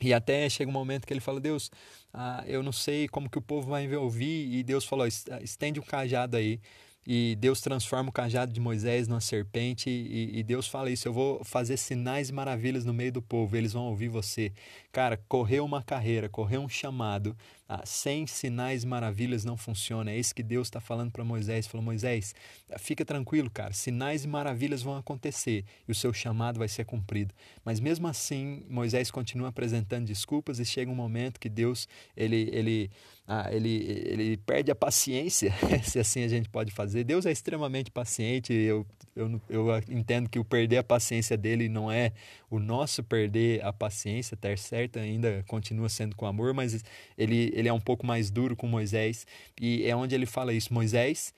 E 0.00 0.14
até 0.14 0.48
chega 0.48 0.70
um 0.70 0.72
momento 0.72 1.06
que 1.06 1.12
ele 1.12 1.20
fala: 1.20 1.40
Deus, 1.40 1.70
ah, 2.12 2.42
eu 2.46 2.62
não 2.62 2.72
sei 2.72 3.08
como 3.08 3.28
que 3.28 3.38
o 3.38 3.42
povo 3.42 3.68
vai 3.68 3.86
me 3.86 3.96
ouvir. 3.96 4.52
E 4.54 4.62
Deus 4.62 4.84
falou: 4.84 5.06
estende 5.06 5.78
um 5.78 5.82
cajado 5.82 6.36
aí. 6.36 6.60
E 7.06 7.34
Deus 7.36 7.62
transforma 7.62 8.10
o 8.10 8.12
cajado 8.12 8.52
de 8.52 8.60
Moisés 8.60 9.08
numa 9.08 9.20
serpente. 9.20 9.88
E, 9.90 10.38
e 10.38 10.42
Deus 10.42 10.66
fala 10.66 10.90
isso: 10.90 11.06
Eu 11.08 11.12
vou 11.12 11.44
fazer 11.44 11.76
sinais 11.76 12.30
e 12.30 12.32
maravilhas 12.32 12.84
no 12.84 12.94
meio 12.94 13.12
do 13.12 13.22
povo, 13.22 13.56
eles 13.56 13.72
vão 13.72 13.84
ouvir 13.84 14.08
você. 14.08 14.52
Cara, 14.92 15.18
correr 15.28 15.60
uma 15.60 15.82
carreira, 15.82 16.28
correr 16.28 16.58
um 16.58 16.68
chamado, 16.68 17.36
ah, 17.72 17.82
sem 17.84 18.26
sinais 18.26 18.82
e 18.82 18.86
maravilhas 18.86 19.44
não 19.44 19.56
funciona. 19.56 20.10
É 20.10 20.18
isso 20.18 20.34
que 20.34 20.42
Deus 20.42 20.66
está 20.66 20.80
falando 20.80 21.12
para 21.12 21.22
Moisés. 21.22 21.68
Falou: 21.68 21.84
Moisés, 21.84 22.34
fica 22.80 23.04
tranquilo, 23.04 23.48
cara. 23.48 23.72
Sinais 23.72 24.24
e 24.24 24.28
maravilhas 24.28 24.82
vão 24.82 24.96
acontecer 24.96 25.64
e 25.86 25.92
o 25.92 25.94
seu 25.94 26.12
chamado 26.12 26.58
vai 26.58 26.66
ser 26.66 26.84
cumprido. 26.84 27.32
Mas 27.64 27.78
mesmo 27.78 28.08
assim, 28.08 28.64
Moisés 28.68 29.08
continua 29.12 29.50
apresentando 29.50 30.06
desculpas 30.06 30.58
e 30.58 30.64
chega 30.64 30.90
um 30.90 30.96
momento 30.96 31.38
que 31.38 31.48
Deus 31.48 31.86
ele 32.16 32.50
ele 32.52 32.90
ah, 33.32 33.48
ele, 33.52 33.68
ele 34.04 34.36
perde 34.38 34.72
a 34.72 34.74
paciência, 34.74 35.54
se 35.84 36.00
assim 36.00 36.24
a 36.24 36.28
gente 36.28 36.48
pode 36.48 36.72
fazer. 36.72 37.04
Deus 37.04 37.24
é 37.24 37.30
extremamente 37.30 37.88
paciente. 37.88 38.52
Eu, 38.52 38.84
eu, 39.14 39.40
eu 39.48 39.66
entendo 39.88 40.28
que 40.28 40.40
o 40.40 40.44
perder 40.44 40.78
a 40.78 40.82
paciência 40.82 41.36
dele 41.36 41.68
não 41.68 41.88
é 41.88 42.10
o 42.50 42.58
nosso 42.58 43.02
perder 43.04 43.64
a 43.64 43.72
paciência, 43.72 44.36
tá 44.36 44.54
certo? 44.56 44.98
Ainda 44.98 45.44
continua 45.46 45.88
sendo 45.88 46.16
com 46.16 46.26
amor, 46.26 46.52
mas 46.52 46.84
ele 47.16 47.52
ele 47.54 47.68
é 47.68 47.72
um 47.72 47.80
pouco 47.80 48.04
mais 48.04 48.30
duro 48.30 48.56
com 48.56 48.66
Moisés, 48.66 49.26
e 49.60 49.86
é 49.86 49.94
onde 49.94 50.14
ele 50.14 50.26
fala 50.26 50.52
isso: 50.52 50.74
Moisés, 50.74 51.32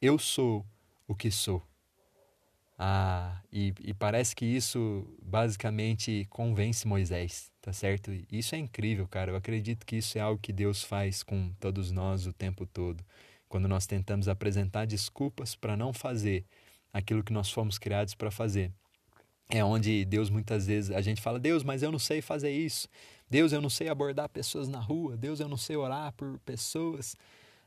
eu 0.00 0.18
sou 0.18 0.64
o 1.06 1.14
que 1.14 1.30
sou. 1.30 1.62
Ah, 2.80 3.42
e, 3.52 3.74
e 3.80 3.92
parece 3.92 4.36
que 4.36 4.44
isso 4.46 5.04
basicamente 5.20 6.26
convence 6.30 6.86
Moisés, 6.86 7.50
tá 7.60 7.72
certo? 7.72 8.12
Isso 8.30 8.54
é 8.54 8.58
incrível, 8.58 9.08
cara. 9.08 9.32
Eu 9.32 9.36
acredito 9.36 9.84
que 9.84 9.96
isso 9.96 10.16
é 10.16 10.20
algo 10.20 10.40
que 10.40 10.52
Deus 10.52 10.84
faz 10.84 11.24
com 11.24 11.50
todos 11.58 11.90
nós 11.90 12.26
o 12.26 12.32
tempo 12.32 12.64
todo. 12.66 13.04
Quando 13.48 13.66
nós 13.66 13.86
tentamos 13.86 14.28
apresentar 14.28 14.86
desculpas 14.86 15.56
para 15.56 15.76
não 15.76 15.92
fazer 15.92 16.44
aquilo 16.92 17.24
que 17.24 17.32
nós 17.32 17.50
fomos 17.50 17.78
criados 17.78 18.14
para 18.14 18.30
fazer. 18.30 18.70
É 19.48 19.64
onde 19.64 20.04
Deus 20.04 20.28
muitas 20.28 20.66
vezes 20.66 20.90
a 20.90 21.00
gente 21.00 21.22
fala: 21.22 21.38
Deus, 21.38 21.62
mas 21.62 21.82
eu 21.82 21.90
não 21.90 21.98
sei 21.98 22.20
fazer 22.20 22.50
isso. 22.50 22.88
Deus, 23.30 23.52
eu 23.52 23.60
não 23.60 23.70
sei 23.70 23.88
abordar 23.88 24.28
pessoas 24.28 24.68
na 24.68 24.80
rua. 24.80 25.16
Deus, 25.16 25.40
eu 25.40 25.48
não 25.48 25.56
sei 25.56 25.76
orar 25.76 26.12
por 26.12 26.38
pessoas. 26.40 27.16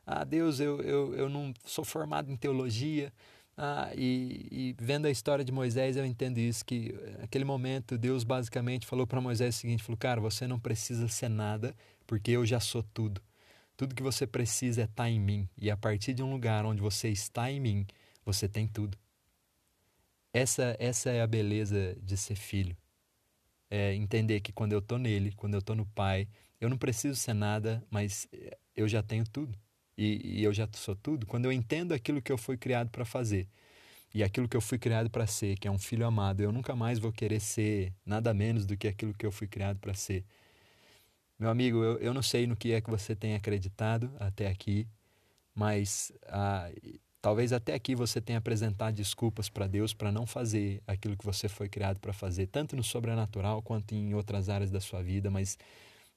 Ah, 0.05 0.23
Deus, 0.23 0.59
eu, 0.59 0.81
eu, 0.81 1.15
eu 1.15 1.29
não 1.29 1.53
sou 1.65 1.85
formado 1.85 2.31
em 2.31 2.35
teologia. 2.35 3.13
Ah, 3.57 3.91
e, 3.95 4.47
e 4.51 4.75
vendo 4.79 5.05
a 5.05 5.11
história 5.11 5.45
de 5.45 5.51
Moisés, 5.51 5.97
eu 5.97 6.05
entendo 6.05 6.39
isso, 6.39 6.65
que 6.65 6.95
naquele 7.19 7.45
momento 7.45 7.97
Deus 7.97 8.23
basicamente 8.23 8.87
falou 8.87 9.05
para 9.05 9.21
Moisés 9.21 9.55
o 9.55 9.59
seguinte, 9.59 9.83
falou, 9.83 9.97
cara, 9.97 10.19
você 10.19 10.47
não 10.47 10.59
precisa 10.59 11.07
ser 11.07 11.29
nada, 11.29 11.75
porque 12.07 12.31
eu 12.31 12.45
já 12.45 12.59
sou 12.59 12.81
tudo. 12.81 13.21
Tudo 13.77 13.95
que 13.95 14.03
você 14.03 14.25
precisa 14.25 14.81
é 14.81 14.83
estar 14.85 15.03
tá 15.03 15.09
em 15.09 15.19
mim. 15.19 15.47
E 15.57 15.69
a 15.69 15.77
partir 15.77 16.13
de 16.13 16.23
um 16.23 16.31
lugar 16.31 16.65
onde 16.65 16.81
você 16.81 17.09
está 17.09 17.51
em 17.51 17.59
mim, 17.59 17.85
você 18.25 18.47
tem 18.47 18.67
tudo. 18.67 18.97
Essa, 20.33 20.75
essa 20.79 21.09
é 21.09 21.21
a 21.21 21.27
beleza 21.27 21.97
de 22.01 22.17
ser 22.17 22.35
filho 22.35 22.75
é, 23.71 23.95
entender 23.95 24.41
que 24.41 24.51
quando 24.51 24.73
eu 24.73 24.79
estou 24.79 24.99
nele, 24.99 25.31
quando 25.37 25.53
eu 25.53 25.59
estou 25.59 25.75
no 25.75 25.85
Pai, 25.85 26.27
eu 26.59 26.69
não 26.69 26.77
preciso 26.77 27.15
ser 27.15 27.33
nada, 27.33 27.81
mas 27.89 28.27
é, 28.33 28.57
eu 28.75 28.87
já 28.87 29.01
tenho 29.01 29.23
tudo. 29.23 29.57
E, 29.97 30.39
e 30.39 30.43
eu 30.43 30.53
já 30.53 30.67
sou 30.73 30.95
tudo. 30.95 31.25
Quando 31.25 31.45
eu 31.45 31.51
entendo 31.53 31.93
aquilo 31.93 32.21
que 32.21 32.31
eu 32.31 32.37
fui 32.37 32.57
criado 32.57 32.89
para 32.89 33.05
fazer 33.05 33.47
e 34.13 34.23
aquilo 34.23 34.47
que 34.49 34.57
eu 34.57 34.61
fui 34.61 34.77
criado 34.77 35.09
para 35.09 35.25
ser, 35.25 35.57
que 35.57 35.67
é 35.67 35.71
um 35.71 35.79
filho 35.79 36.05
amado, 36.05 36.41
eu 36.41 36.51
nunca 36.51 36.75
mais 36.75 36.99
vou 36.99 37.13
querer 37.13 37.39
ser 37.39 37.93
nada 38.05 38.33
menos 38.33 38.65
do 38.65 38.75
que 38.77 38.87
aquilo 38.87 39.13
que 39.13 39.25
eu 39.25 39.31
fui 39.31 39.47
criado 39.47 39.79
para 39.79 39.93
ser. 39.93 40.25
Meu 41.39 41.49
amigo, 41.49 41.83
eu, 41.83 41.97
eu 41.99 42.13
não 42.13 42.21
sei 42.21 42.45
no 42.45 42.55
que 42.55 42.73
é 42.73 42.81
que 42.81 42.89
você 42.89 43.15
tem 43.15 43.35
acreditado 43.35 44.11
até 44.19 44.47
aqui, 44.47 44.87
mas 45.55 46.11
ah, 46.27 46.69
Talvez 47.21 47.53
até 47.53 47.75
aqui 47.75 47.93
você 47.93 48.19
tenha 48.19 48.39
apresentado 48.39 48.95
desculpas 48.95 49.47
para 49.47 49.67
Deus 49.67 49.93
para 49.93 50.11
não 50.11 50.25
fazer 50.25 50.81
aquilo 50.87 51.15
que 51.15 51.25
você 51.25 51.47
foi 51.47 51.69
criado 51.69 51.99
para 51.99 52.11
fazer, 52.11 52.47
tanto 52.47 52.75
no 52.75 52.83
sobrenatural 52.83 53.61
quanto 53.61 53.93
em 53.93 54.15
outras 54.15 54.49
áreas 54.49 54.71
da 54.71 54.81
sua 54.81 55.03
vida, 55.03 55.29
mas 55.29 55.57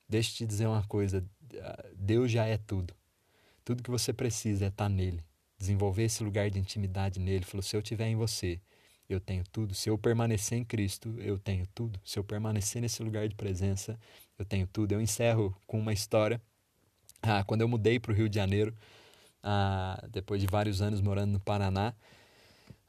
deixa 0.08 0.30
eu 0.30 0.36
te 0.36 0.46
dizer 0.46 0.66
uma 0.66 0.82
coisa: 0.84 1.22
Deus 1.94 2.30
já 2.30 2.46
é 2.46 2.56
tudo. 2.56 2.94
Tudo 3.62 3.82
que 3.82 3.90
você 3.90 4.12
precisa 4.14 4.64
é 4.64 4.68
estar 4.68 4.84
tá 4.84 4.88
nele, 4.88 5.22
desenvolver 5.58 6.04
esse 6.04 6.24
lugar 6.24 6.50
de 6.50 6.58
intimidade 6.58 7.20
nele. 7.20 7.36
Ele 7.36 7.44
falou: 7.44 7.62
se 7.62 7.76
eu 7.76 7.80
estiver 7.80 8.08
em 8.08 8.16
você, 8.16 8.58
eu 9.06 9.20
tenho 9.20 9.44
tudo. 9.52 9.74
Se 9.74 9.90
eu 9.90 9.98
permanecer 9.98 10.56
em 10.56 10.64
Cristo, 10.64 11.14
eu 11.18 11.38
tenho 11.38 11.66
tudo. 11.74 12.00
Se 12.02 12.18
eu 12.18 12.24
permanecer 12.24 12.80
nesse 12.80 13.02
lugar 13.02 13.28
de 13.28 13.34
presença, 13.34 13.98
eu 14.38 14.44
tenho 14.44 14.66
tudo. 14.66 14.92
Eu 14.92 15.02
encerro 15.02 15.54
com 15.66 15.78
uma 15.78 15.92
história. 15.92 16.40
Ah, 17.20 17.44
quando 17.44 17.60
eu 17.60 17.68
mudei 17.68 18.00
para 18.00 18.12
o 18.12 18.14
Rio 18.14 18.28
de 18.28 18.36
Janeiro, 18.36 18.74
ah, 19.44 20.02
depois 20.10 20.40
de 20.40 20.46
vários 20.46 20.80
anos 20.80 21.00
morando 21.00 21.32
no 21.32 21.40
Paraná. 21.40 21.94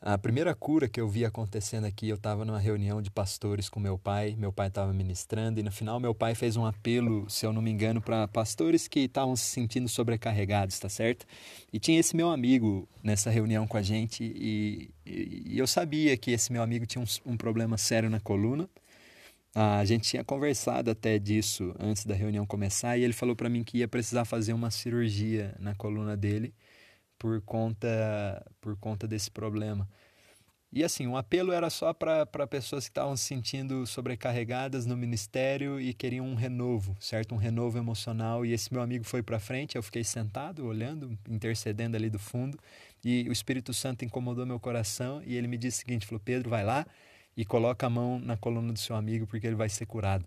A 0.02 0.20
primeira 0.20 0.54
cura 0.54 0.88
que 0.88 1.02
eu 1.02 1.08
vi 1.10 1.26
acontecendo 1.26 1.86
aqui, 1.86 2.08
eu 2.10 2.16
estava 2.16 2.46
numa 2.46 2.60
reunião 2.60 3.02
de 3.02 3.10
pastores 3.10 3.68
com 3.68 3.80
meu 3.80 3.98
pai, 3.98 4.36
meu 4.38 4.54
pai 4.54 4.68
estava 4.68 4.94
ministrando, 4.94 5.60
e 5.60 5.64
no 5.64 5.72
final 5.72 6.00
meu 6.00 6.14
pai 6.14 6.36
fez 6.36 6.56
um 6.56 6.64
apelo, 6.64 7.28
se 7.28 7.44
eu 7.44 7.52
não 7.52 7.60
me 7.60 7.72
engano, 7.72 8.00
para 8.00 8.28
pastores 8.28 8.88
que 8.88 9.00
estavam 9.00 9.36
se 9.36 9.46
sentindo 9.46 9.90
sobrecarregados, 9.90 10.78
tá 10.78 10.90
certo? 10.90 11.26
E 11.74 11.80
tinha 11.80 12.00
esse 12.00 12.16
meu 12.16 12.30
amigo 12.30 12.88
nessa 13.02 13.32
reunião 13.32 13.66
com 13.66 13.78
a 13.78 13.82
gente, 13.82 14.24
e, 14.24 14.92
e, 15.04 15.54
e 15.56 15.58
eu 15.58 15.66
sabia 15.66 16.16
que 16.16 16.30
esse 16.32 16.54
meu 16.54 16.62
amigo 16.62 16.86
tinha 16.86 17.04
um, 17.04 17.32
um 17.32 17.36
problema 17.36 17.76
sério 17.76 18.08
na 18.08 18.20
coluna, 18.20 18.70
a 19.56 19.86
gente 19.86 20.10
tinha 20.10 20.24
conversado 20.24 20.92
até 20.92 21.18
disso 21.18 21.74
antes 21.80 22.06
da 22.06 22.14
reunião 22.14 22.46
começar 22.46 22.98
e 22.98 23.04
ele 23.04 23.14
falou 23.14 23.38
para 23.38 23.50
mim 23.50 23.64
que 23.64 23.78
ia 23.78 23.88
precisar 23.88 24.26
fazer 24.26 24.52
uma 24.52 24.70
cirurgia 24.70 25.56
na 25.58 25.74
coluna 25.74 26.18
dele 26.18 26.54
por 27.18 27.42
conta 27.42 28.46
por 28.60 28.76
conta 28.78 29.08
desse 29.08 29.32
problema. 29.32 29.88
E 30.74 30.84
assim, 30.84 31.08
um 31.08 31.16
apelo 31.16 31.54
era 31.54 31.70
só 31.70 31.94
para 31.94 32.26
pessoas 32.48 32.84
que 32.84 32.92
estavam 32.92 33.16
se 33.16 33.24
sentindo 33.24 33.88
sobrecarregadas 33.88 34.86
no 34.86 34.98
ministério 34.98 35.80
e 35.80 35.94
queriam 35.94 36.28
um 36.28 36.36
renovo, 36.36 36.98
certo? 37.00 37.34
Um 37.34 37.38
renovo 37.38 37.78
emocional. 37.78 38.46
E 38.46 38.52
esse 38.52 38.74
meu 38.74 38.82
amigo 38.82 39.06
foi 39.06 39.24
para 39.24 39.40
frente, 39.40 39.78
eu 39.78 39.84
fiquei 39.84 40.04
sentado, 40.04 40.66
olhando, 40.66 41.18
intercedendo 41.30 41.96
ali 41.96 42.10
do 42.10 42.20
fundo. 42.20 42.60
E 43.06 43.26
o 43.30 43.32
Espírito 43.32 43.74
Santo 43.74 44.04
incomodou 44.04 44.46
meu 44.46 44.60
coração 44.60 45.22
e 45.26 45.38
ele 45.38 45.48
me 45.48 45.58
disse 45.58 45.78
o 45.78 45.80
seguinte: 45.88 46.06
falou, 46.06 46.20
Pedro, 46.20 46.50
vai 46.50 46.66
lá, 46.66 46.86
e 47.36 47.46
coloca 47.46 47.86
a 47.86 47.90
mão 47.90 48.20
na 48.20 48.38
coluna 48.38 48.72
do 48.72 48.80
seu 48.80 48.96
amigo 48.96 49.28
porque 49.28 49.46
ele 49.46 49.56
vai 49.56 49.70
ser 49.70 49.86
curado. 49.86 50.26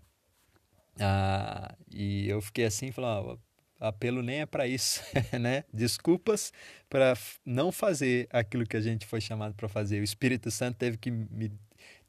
Ah, 0.99 1.75
e 1.93 2.27
eu 2.27 2.41
fiquei 2.41 2.65
assim, 2.65 2.91
falei, 2.91 3.37
apelo 3.79 4.21
nem 4.21 4.41
é 4.41 4.45
para 4.45 4.67
isso, 4.67 5.01
né? 5.39 5.63
Desculpas 5.73 6.51
para 6.89 7.17
não 7.45 7.71
fazer 7.71 8.27
aquilo 8.31 8.65
que 8.65 8.75
a 8.75 8.81
gente 8.81 9.05
foi 9.05 9.21
chamado 9.21 9.53
para 9.55 9.69
fazer. 9.69 10.01
O 10.01 10.03
Espírito 10.03 10.51
Santo 10.51 10.77
teve 10.77 10.97
que 10.97 11.09
me 11.09 11.51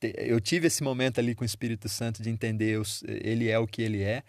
eu 0.02 0.40
tive 0.40 0.66
esse 0.66 0.82
momento 0.82 1.20
ali 1.20 1.34
com 1.34 1.42
o 1.42 1.46
Espírito 1.46 1.88
Santo 1.88 2.22
de 2.22 2.30
entender 2.30 2.80
ele 3.06 3.48
é 3.48 3.58
o 3.58 3.66
que 3.66 3.82
ele 3.82 4.02
é. 4.02 4.22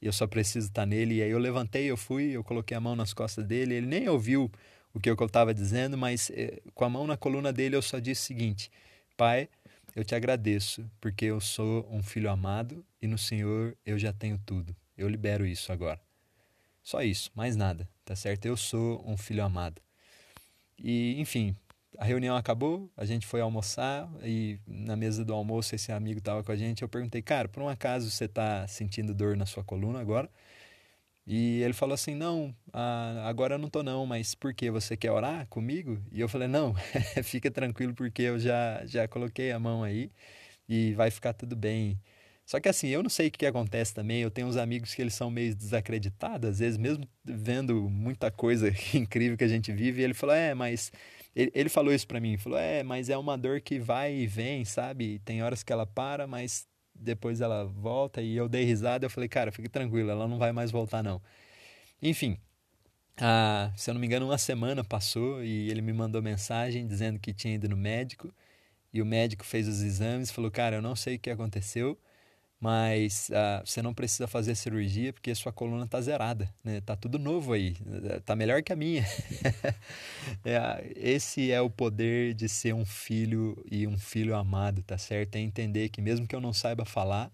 Eu 0.00 0.12
só 0.12 0.26
preciso 0.26 0.68
estar 0.68 0.86
nele. 0.86 1.16
E 1.16 1.22
aí 1.22 1.30
eu 1.30 1.38
levantei, 1.38 1.86
eu 1.86 1.96
fui, 1.96 2.30
eu 2.30 2.44
coloquei 2.44 2.76
a 2.76 2.80
mão 2.80 2.94
nas 2.94 3.12
costas 3.12 3.44
dele. 3.44 3.74
Ele 3.74 3.86
nem 3.86 4.08
ouviu 4.08 4.50
o 4.94 5.00
que 5.00 5.10
eu 5.10 5.14
estava 5.14 5.52
dizendo, 5.52 5.98
mas 5.98 6.30
eh, 6.30 6.60
com 6.74 6.84
a 6.84 6.88
mão 6.88 7.06
na 7.06 7.16
coluna 7.16 7.52
dele 7.52 7.74
eu 7.74 7.82
só 7.82 7.98
disse 7.98 8.22
o 8.22 8.24
seguinte: 8.24 8.70
Pai, 9.16 9.48
eu 9.96 10.04
te 10.04 10.14
agradeço, 10.14 10.88
porque 11.00 11.24
eu 11.24 11.40
sou 11.40 11.88
um 11.90 12.02
filho 12.02 12.30
amado 12.30 12.84
e 13.00 13.06
no 13.06 13.16
Senhor 13.16 13.74
eu 13.84 13.98
já 13.98 14.12
tenho 14.12 14.38
tudo. 14.44 14.76
Eu 14.96 15.08
libero 15.08 15.46
isso 15.46 15.72
agora. 15.72 15.98
Só 16.82 17.02
isso, 17.02 17.30
mais 17.34 17.56
nada, 17.56 17.88
tá 18.04 18.14
certo? 18.14 18.44
Eu 18.44 18.58
sou 18.58 19.02
um 19.08 19.16
filho 19.16 19.42
amado. 19.42 19.80
E, 20.78 21.18
enfim, 21.18 21.56
a 21.96 22.04
reunião 22.04 22.36
acabou, 22.36 22.90
a 22.94 23.06
gente 23.06 23.26
foi 23.26 23.40
almoçar 23.40 24.06
e 24.22 24.58
na 24.66 24.96
mesa 24.96 25.24
do 25.24 25.32
almoço 25.32 25.74
esse 25.74 25.90
amigo 25.90 26.18
estava 26.18 26.44
com 26.44 26.52
a 26.52 26.56
gente. 26.56 26.82
Eu 26.82 26.88
perguntei, 26.90 27.22
cara, 27.22 27.48
por 27.48 27.62
um 27.62 27.68
acaso 27.68 28.10
você 28.10 28.26
está 28.26 28.68
sentindo 28.68 29.14
dor 29.14 29.34
na 29.34 29.46
sua 29.46 29.64
coluna 29.64 29.98
agora? 29.98 30.28
E 31.26 31.60
ele 31.62 31.72
falou 31.72 31.94
assim: 31.94 32.14
Não, 32.14 32.54
agora 33.24 33.54
eu 33.54 33.58
não 33.58 33.68
tô, 33.68 33.82
não, 33.82 34.06
mas 34.06 34.34
por 34.34 34.54
que? 34.54 34.70
Você 34.70 34.96
quer 34.96 35.10
orar 35.10 35.46
comigo? 35.48 36.00
E 36.12 36.20
eu 36.20 36.28
falei: 36.28 36.46
Não, 36.48 36.74
fica 37.24 37.50
tranquilo, 37.50 37.94
porque 37.94 38.22
eu 38.22 38.38
já, 38.38 38.82
já 38.86 39.08
coloquei 39.08 39.50
a 39.50 39.58
mão 39.58 39.82
aí 39.82 40.10
e 40.68 40.94
vai 40.94 41.10
ficar 41.10 41.32
tudo 41.32 41.56
bem. 41.56 41.98
Só 42.46 42.60
que 42.60 42.68
assim, 42.68 42.88
eu 42.88 43.02
não 43.02 43.10
sei 43.10 43.26
o 43.26 43.30
que, 43.30 43.44
acontece 43.44 43.92
também. 43.92 44.20
Eu 44.22 44.30
tenho 44.30 44.46
uns 44.46 44.56
amigos 44.56 44.94
que 44.94 45.02
eles 45.02 45.14
são 45.14 45.30
meio 45.30 45.54
desacreditados, 45.54 46.48
às 46.50 46.58
vezes, 46.60 46.78
mesmo 46.78 47.08
vendo 47.24 47.90
muita 47.90 48.30
coisa 48.30 48.68
incrível 48.94 49.36
que 49.36 49.44
a 49.44 49.48
gente 49.48 49.72
vive. 49.72 50.02
Ele 50.02 50.14
falou: 50.14 50.34
É, 50.34 50.54
mas. 50.54 50.92
Ele, 51.34 51.50
ele 51.54 51.68
falou 51.68 51.92
isso 51.92 52.06
para 52.06 52.20
mim: 52.20 52.36
falou, 52.38 52.58
É, 52.58 52.82
mas 52.84 53.10
é 53.10 53.16
uma 53.18 53.36
dor 53.36 53.60
que 53.60 53.78
vai 53.80 54.14
e 54.14 54.26
vem, 54.28 54.64
sabe? 54.64 55.18
Tem 55.24 55.42
horas 55.42 55.62
que 55.64 55.72
ela 55.72 55.86
para, 55.86 56.26
mas 56.26 56.66
depois 57.00 57.40
ela 57.40 57.64
volta. 57.64 58.22
E 58.22 58.36
eu 58.36 58.48
dei 58.48 58.64
risada. 58.64 59.06
Eu 59.06 59.10
falei: 59.10 59.28
Cara, 59.28 59.52
fique 59.52 59.68
tranquilo, 59.68 60.10
ela 60.10 60.26
não 60.28 60.38
vai 60.38 60.52
mais 60.52 60.70
voltar, 60.70 61.02
não. 61.02 61.20
Enfim, 62.02 62.38
ah, 63.18 63.72
se 63.76 63.90
eu 63.90 63.94
não 63.94 64.00
me 64.00 64.06
engano, 64.06 64.26
uma 64.26 64.38
semana 64.38 64.84
passou 64.84 65.42
e 65.42 65.70
ele 65.70 65.80
me 65.80 65.92
mandou 65.92 66.20
mensagem 66.22 66.86
dizendo 66.86 67.18
que 67.18 67.32
tinha 67.32 67.54
ido 67.54 67.68
no 67.68 67.76
médico. 67.76 68.32
E 68.92 69.02
o 69.02 69.06
médico 69.06 69.44
fez 69.44 69.68
os 69.68 69.82
exames 69.82 70.30
falou: 70.30 70.50
Cara, 70.50 70.76
eu 70.76 70.82
não 70.82 70.96
sei 70.96 71.16
o 71.16 71.18
que 71.18 71.30
aconteceu, 71.30 71.98
mas 72.60 73.30
ah, 73.32 73.62
você 73.64 73.82
não 73.82 73.92
precisa 73.92 74.26
fazer 74.26 74.54
cirurgia 74.54 75.12
porque 75.12 75.34
sua 75.34 75.52
coluna 75.52 75.84
está 75.84 76.00
zerada, 76.00 76.52
né? 76.64 76.80
Tá 76.80 76.96
tudo 76.96 77.18
novo 77.18 77.52
aí, 77.52 77.76
tá 78.24 78.34
melhor 78.34 78.62
que 78.62 78.72
a 78.72 78.76
minha. 78.76 79.04
é, 80.44 80.92
esse 80.96 81.50
é 81.50 81.60
o 81.60 81.70
poder 81.70 82.34
de 82.34 82.48
ser 82.48 82.74
um 82.74 82.84
filho 82.84 83.62
e 83.70 83.86
um 83.86 83.98
filho 83.98 84.34
amado, 84.34 84.82
tá 84.82 84.96
certo? 84.98 85.36
É 85.36 85.40
entender 85.40 85.88
que 85.90 86.00
mesmo 86.00 86.26
que 86.26 86.34
eu 86.34 86.40
não 86.40 86.52
saiba 86.52 86.84
falar, 86.84 87.30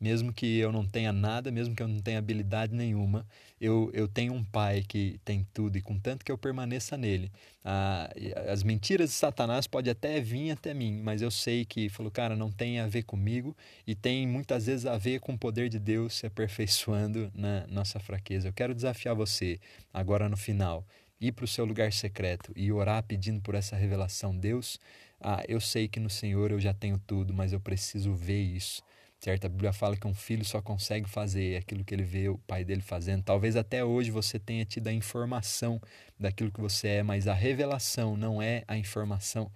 mesmo 0.00 0.32
que 0.32 0.58
eu 0.58 0.72
não 0.72 0.86
tenha 0.86 1.12
nada, 1.12 1.50
mesmo 1.52 1.76
que 1.76 1.82
eu 1.82 1.88
não 1.88 2.00
tenha 2.00 2.18
habilidade 2.18 2.74
nenhuma, 2.74 3.26
eu, 3.60 3.90
eu 3.92 4.08
tenho 4.08 4.32
um 4.32 4.42
pai 4.42 4.82
que 4.82 5.20
tem 5.24 5.46
tudo 5.52 5.76
e 5.76 5.82
contanto 5.82 6.24
que 6.24 6.32
eu 6.32 6.38
permaneça 6.38 6.96
nele. 6.96 7.30
Ah, 7.62 8.10
as 8.50 8.62
mentiras 8.62 9.10
de 9.10 9.16
Satanás 9.16 9.66
podem 9.66 9.92
até 9.92 10.18
vir 10.18 10.52
até 10.52 10.72
mim, 10.72 11.02
mas 11.02 11.20
eu 11.20 11.30
sei 11.30 11.66
que, 11.66 11.90
falou, 11.90 12.10
cara, 12.10 12.34
não 12.34 12.50
tem 12.50 12.80
a 12.80 12.86
ver 12.86 13.02
comigo 13.02 13.54
e 13.86 13.94
tem 13.94 14.26
muitas 14.26 14.64
vezes 14.64 14.86
a 14.86 14.96
ver 14.96 15.20
com 15.20 15.34
o 15.34 15.38
poder 15.38 15.68
de 15.68 15.78
Deus 15.78 16.14
se 16.14 16.26
aperfeiçoando 16.26 17.30
na 17.34 17.66
nossa 17.66 18.00
fraqueza. 18.00 18.48
Eu 18.48 18.52
quero 18.54 18.74
desafiar 18.74 19.14
você, 19.14 19.60
agora 19.92 20.30
no 20.30 20.36
final, 20.38 20.86
ir 21.20 21.32
para 21.32 21.44
o 21.44 21.48
seu 21.48 21.66
lugar 21.66 21.92
secreto 21.92 22.50
e 22.56 22.72
orar 22.72 23.02
pedindo 23.02 23.42
por 23.42 23.54
essa 23.54 23.76
revelação. 23.76 24.34
Deus, 24.34 24.80
ah, 25.20 25.42
eu 25.46 25.60
sei 25.60 25.86
que 25.86 26.00
no 26.00 26.08
Senhor 26.08 26.50
eu 26.50 26.58
já 26.58 26.72
tenho 26.72 26.98
tudo, 27.06 27.34
mas 27.34 27.52
eu 27.52 27.60
preciso 27.60 28.14
ver 28.14 28.40
isso 28.40 28.82
certo? 29.20 29.44
A 29.44 29.48
Bíblia 29.48 29.72
fala 29.72 29.96
que 29.96 30.06
um 30.06 30.14
filho 30.14 30.44
só 30.44 30.62
consegue 30.62 31.08
fazer 31.08 31.58
aquilo 31.58 31.84
que 31.84 31.94
ele 31.94 32.02
vê 32.02 32.28
o 32.28 32.38
pai 32.38 32.64
dele 32.64 32.80
fazendo. 32.80 33.22
Talvez 33.22 33.54
até 33.54 33.84
hoje 33.84 34.10
você 34.10 34.38
tenha 34.38 34.64
tido 34.64 34.88
a 34.88 34.92
informação 34.92 35.80
daquilo 36.18 36.50
que 36.50 36.60
você 36.60 36.88
é, 36.88 37.02
mas 37.02 37.28
a 37.28 37.34
revelação 37.34 38.16
não 38.16 38.40
é 38.40 38.64
a 38.66 38.76
informação. 38.76 39.50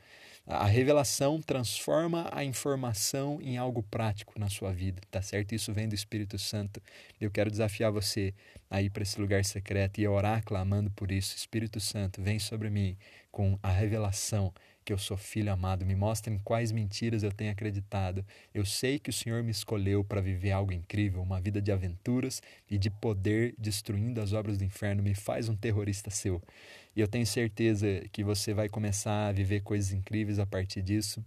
A 0.46 0.66
revelação 0.66 1.40
transforma 1.40 2.28
a 2.30 2.44
informação 2.44 3.40
em 3.40 3.56
algo 3.56 3.82
prático 3.82 4.38
na 4.38 4.50
sua 4.50 4.74
vida, 4.74 5.00
tá 5.10 5.22
certo? 5.22 5.54
Isso 5.54 5.72
vem 5.72 5.88
do 5.88 5.94
Espírito 5.94 6.38
Santo. 6.38 6.82
Eu 7.18 7.30
quero 7.30 7.50
desafiar 7.50 7.90
você 7.90 8.34
a 8.70 8.82
ir 8.82 8.90
para 8.90 9.02
esse 9.02 9.18
lugar 9.18 9.42
secreto 9.46 10.02
e 10.02 10.06
orar 10.06 10.44
clamando 10.44 10.90
por 10.90 11.10
isso. 11.10 11.34
Espírito 11.34 11.80
Santo, 11.80 12.20
vem 12.20 12.38
sobre 12.38 12.68
mim 12.68 12.94
com 13.32 13.58
a 13.62 13.70
revelação 13.70 14.52
que 14.85 14.93
eu 14.93 14.99
sou 14.99 15.16
filho 15.16 15.53
amado, 15.53 15.87
me 15.87 15.95
mostra 15.95 16.32
em 16.32 16.39
quais 16.39 16.70
mentiras 16.70 17.22
eu 17.22 17.32
tenho 17.32 17.51
acreditado. 17.51 18.24
Eu 18.53 18.64
sei 18.64 18.99
que 18.99 19.11
o 19.11 19.12
Senhor 19.12 19.43
me 19.43 19.51
escolheu 19.51 20.05
para 20.05 20.20
viver 20.20 20.53
algo 20.53 20.72
incrível, 20.72 21.22
uma 21.22 21.41
vida 21.41 21.61
de 21.61 21.72
aventuras 21.72 22.43
e 22.70 22.76
de 22.76 22.91
poder 22.91 23.55
destruindo 23.59 24.20
as 24.20 24.32
obras 24.32 24.59
do 24.59 24.64
inferno. 24.64 25.03
Me 25.03 25.14
faz 25.14 25.49
um 25.49 25.57
terrorista 25.57 26.11
seu. 26.11 26.43
E 26.95 27.01
eu 27.01 27.09
tenho 27.09 27.26
certeza 27.26 27.87
que 28.12 28.22
você 28.22 28.53
vai 28.53 28.68
começar 28.68 29.28
a 29.28 29.32
viver 29.32 29.62
coisas 29.62 29.93
incríveis 29.93 30.39
a 30.39 30.47
partir 30.47 30.82
disso. 30.82 31.24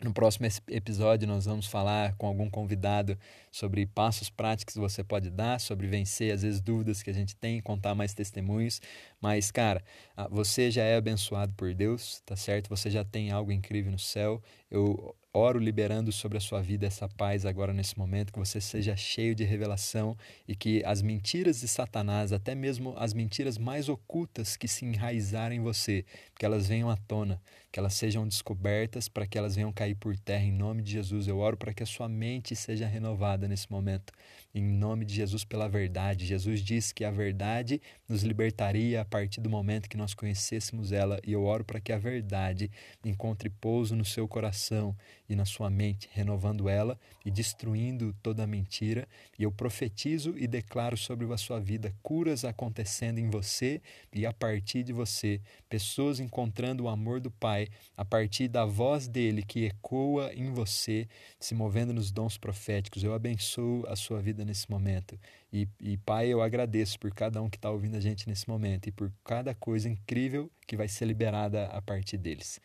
No 0.00 0.12
próximo 0.12 0.46
episódio, 0.68 1.26
nós 1.26 1.44
vamos 1.44 1.66
falar 1.66 2.14
com 2.14 2.28
algum 2.28 2.48
convidado 2.48 3.18
sobre 3.50 3.84
passos 3.84 4.30
práticos 4.30 4.74
que 4.74 4.80
você 4.80 5.02
pode 5.02 5.28
dar, 5.28 5.58
sobre 5.58 5.88
vencer, 5.88 6.32
às 6.32 6.42
vezes, 6.42 6.60
dúvidas 6.60 7.02
que 7.02 7.10
a 7.10 7.12
gente 7.12 7.34
tem, 7.34 7.60
contar 7.60 7.96
mais 7.96 8.14
testemunhos. 8.14 8.80
Mas, 9.20 9.50
cara, 9.50 9.82
você 10.30 10.70
já 10.70 10.84
é 10.84 10.96
abençoado 10.96 11.52
por 11.54 11.74
Deus, 11.74 12.22
tá 12.24 12.36
certo? 12.36 12.68
Você 12.68 12.88
já 12.90 13.04
tem 13.04 13.32
algo 13.32 13.50
incrível 13.50 13.90
no 13.90 13.98
céu. 13.98 14.40
Eu 14.70 15.16
oro 15.38 15.58
liberando 15.58 16.10
sobre 16.10 16.36
a 16.36 16.40
sua 16.40 16.60
vida 16.60 16.86
essa 16.86 17.08
paz 17.08 17.46
agora 17.46 17.72
nesse 17.72 17.96
momento, 17.96 18.32
que 18.32 18.38
você 18.38 18.60
seja 18.60 18.96
cheio 18.96 19.34
de 19.34 19.44
revelação 19.44 20.16
e 20.46 20.54
que 20.54 20.82
as 20.84 21.00
mentiras 21.00 21.60
de 21.60 21.68
Satanás, 21.68 22.32
até 22.32 22.54
mesmo 22.54 22.94
as 22.98 23.14
mentiras 23.14 23.56
mais 23.56 23.88
ocultas 23.88 24.56
que 24.56 24.66
se 24.66 24.84
enraizarem 24.84 25.58
em 25.58 25.62
você, 25.62 26.04
que 26.38 26.44
elas 26.44 26.66
venham 26.66 26.90
à 26.90 26.96
tona, 26.96 27.40
que 27.70 27.78
elas 27.78 27.94
sejam 27.94 28.26
descobertas 28.26 29.08
para 29.08 29.26
que 29.26 29.38
elas 29.38 29.54
venham 29.54 29.72
cair 29.72 29.94
por 29.94 30.18
terra 30.18 30.44
em 30.44 30.52
nome 30.52 30.82
de 30.82 30.92
Jesus. 30.92 31.28
Eu 31.28 31.38
oro 31.38 31.56
para 31.56 31.72
que 31.72 31.82
a 31.82 31.86
sua 31.86 32.08
mente 32.08 32.56
seja 32.56 32.86
renovada 32.86 33.46
nesse 33.46 33.70
momento 33.70 34.12
em 34.54 34.62
nome 34.62 35.04
de 35.04 35.14
Jesus 35.14 35.44
pela 35.44 35.68
verdade. 35.68 36.26
Jesus 36.26 36.60
disse 36.60 36.94
que 36.94 37.04
a 37.04 37.10
verdade 37.10 37.80
nos 38.08 38.22
libertaria 38.22 39.00
a 39.00 39.04
partir 39.04 39.40
do 39.40 39.50
momento 39.50 39.88
que 39.88 39.96
nós 39.96 40.14
conhecêssemos 40.14 40.92
ela, 40.92 41.20
e 41.24 41.32
eu 41.32 41.44
oro 41.44 41.64
para 41.64 41.80
que 41.80 41.92
a 41.92 41.98
verdade 41.98 42.70
encontre 43.04 43.50
pouso 43.50 43.94
no 43.94 44.04
seu 44.04 44.26
coração 44.26 44.96
e 45.28 45.36
na 45.36 45.44
sua 45.44 45.68
mente, 45.68 46.08
renovando 46.12 46.68
ela 46.68 46.98
e 47.24 47.30
destruindo 47.30 48.14
toda 48.22 48.46
mentira. 48.46 49.06
E 49.38 49.42
eu 49.42 49.52
profetizo 49.52 50.34
e 50.38 50.46
declaro 50.46 50.96
sobre 50.96 51.30
a 51.32 51.36
sua 51.36 51.60
vida 51.60 51.94
curas 52.02 52.44
acontecendo 52.44 53.18
em 53.18 53.28
você 53.28 53.82
e 54.12 54.24
a 54.24 54.32
partir 54.32 54.82
de 54.82 54.92
você, 54.92 55.40
pessoas 55.68 56.18
encontrando 56.18 56.84
o 56.84 56.88
amor 56.88 57.20
do 57.20 57.30
Pai 57.30 57.68
a 57.96 58.04
partir 58.04 58.48
da 58.48 58.64
voz 58.64 59.06
dele 59.06 59.42
que 59.42 59.66
ecoa 59.66 60.32
em 60.34 60.50
você, 60.52 61.06
se 61.38 61.54
movendo 61.54 61.92
nos 61.92 62.10
dons 62.10 62.38
proféticos. 62.38 63.04
Eu 63.04 63.12
abençoo 63.12 63.84
a 63.86 63.96
sua 63.96 64.20
vida 64.22 64.44
nesse 64.44 64.70
momento. 64.70 65.18
E, 65.52 65.68
e 65.80 65.96
Pai, 65.98 66.28
eu 66.28 66.40
agradeço 66.40 66.98
por 66.98 67.12
cada 67.12 67.42
um 67.42 67.50
que 67.50 67.56
está 67.56 67.70
ouvindo 67.70 67.96
a 67.96 68.00
gente 68.00 68.28
nesse 68.28 68.48
momento 68.48 68.88
e 68.88 68.92
por 68.92 69.12
cada 69.24 69.54
coisa 69.54 69.88
incrível 69.88 70.50
que 70.66 70.76
vai 70.76 70.88
ser 70.88 71.04
liberada 71.06 71.66
a 71.66 71.82
partir 71.82 72.16
deles. 72.16 72.60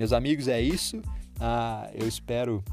Meus 0.00 0.14
amigos, 0.14 0.48
é 0.48 0.58
isso. 0.58 1.02
Ah, 1.38 1.90
eu 1.92 2.08
espero 2.08 2.64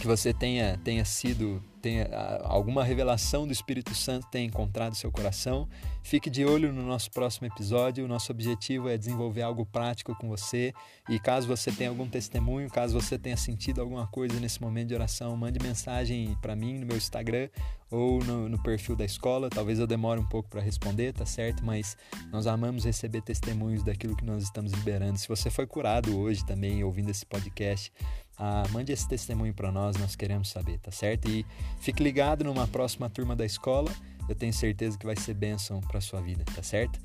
que 0.00 0.06
você 0.06 0.32
tenha, 0.32 0.80
tenha 0.82 1.04
sido, 1.04 1.62
tenha 1.84 2.08
alguma 2.44 2.82
revelação 2.82 3.46
do 3.46 3.52
Espírito 3.52 3.94
Santo 3.94 4.26
tenha 4.30 4.46
encontrado 4.46 4.94
seu 4.94 5.12
coração. 5.12 5.68
Fique 6.02 6.30
de 6.30 6.42
olho 6.42 6.72
no 6.72 6.82
nosso 6.82 7.10
próximo 7.10 7.46
episódio. 7.46 8.06
O 8.06 8.08
nosso 8.08 8.32
objetivo 8.32 8.88
é 8.88 8.96
desenvolver 8.96 9.42
algo 9.42 9.66
prático 9.66 10.14
com 10.14 10.26
você. 10.26 10.72
E 11.10 11.18
caso 11.18 11.46
você 11.46 11.70
tenha 11.70 11.90
algum 11.90 12.08
testemunho, 12.08 12.70
caso 12.70 12.98
você 12.98 13.18
tenha 13.18 13.36
sentido 13.36 13.82
alguma 13.82 14.06
coisa 14.06 14.40
nesse 14.40 14.62
momento 14.62 14.88
de 14.88 14.94
oração, 14.94 15.36
mande 15.36 15.62
mensagem 15.62 16.34
para 16.40 16.56
mim 16.56 16.78
no 16.78 16.86
meu 16.86 16.96
Instagram 16.96 17.50
ou 17.90 18.18
no, 18.24 18.48
no, 18.48 18.62
perfil 18.62 18.96
da 18.96 19.04
escola. 19.04 19.50
Talvez 19.50 19.78
eu 19.78 19.86
demore 19.86 20.18
um 20.18 20.26
pouco 20.26 20.48
para 20.48 20.62
responder, 20.62 21.12
tá 21.12 21.26
certo? 21.26 21.62
Mas 21.62 21.96
nós 22.32 22.46
amamos 22.46 22.84
receber 22.84 23.20
testemunhos 23.20 23.82
daquilo 23.82 24.16
que 24.16 24.24
nós 24.24 24.42
estamos 24.42 24.72
liberando. 24.72 25.18
Se 25.18 25.28
você 25.28 25.50
foi 25.50 25.66
curado 25.66 26.18
hoje 26.18 26.44
também 26.46 26.82
ouvindo 26.82 27.10
esse 27.10 27.26
podcast, 27.26 27.92
ah, 28.38 28.64
mande 28.70 28.92
esse 28.92 29.08
testemunho 29.08 29.54
para 29.54 29.70
nós, 29.70 29.96
nós 29.96 30.16
queremos 30.16 30.48
saber, 30.48 30.78
tá 30.78 30.90
certo? 30.90 31.28
E 31.28 31.46
fique 31.80 32.02
ligado 32.02 32.44
numa 32.44 32.66
próxima 32.66 33.08
turma 33.08 33.36
da 33.36 33.44
escola. 33.44 33.90
Eu 34.28 34.34
tenho 34.34 34.52
certeza 34.52 34.98
que 34.98 35.06
vai 35.06 35.16
ser 35.16 35.34
bênção 35.34 35.80
para 35.80 36.00
sua 36.00 36.20
vida, 36.20 36.44
tá 36.54 36.62
certo? 36.62 36.98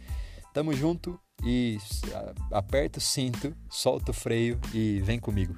Tamo 0.53 0.73
junto 0.73 1.19
e 1.43 1.77
aperta 2.51 2.99
o 2.99 3.01
cinto, 3.01 3.55
solta 3.69 4.11
o 4.11 4.13
freio 4.13 4.59
e 4.73 5.01
vem 5.01 5.19
comigo. 5.19 5.55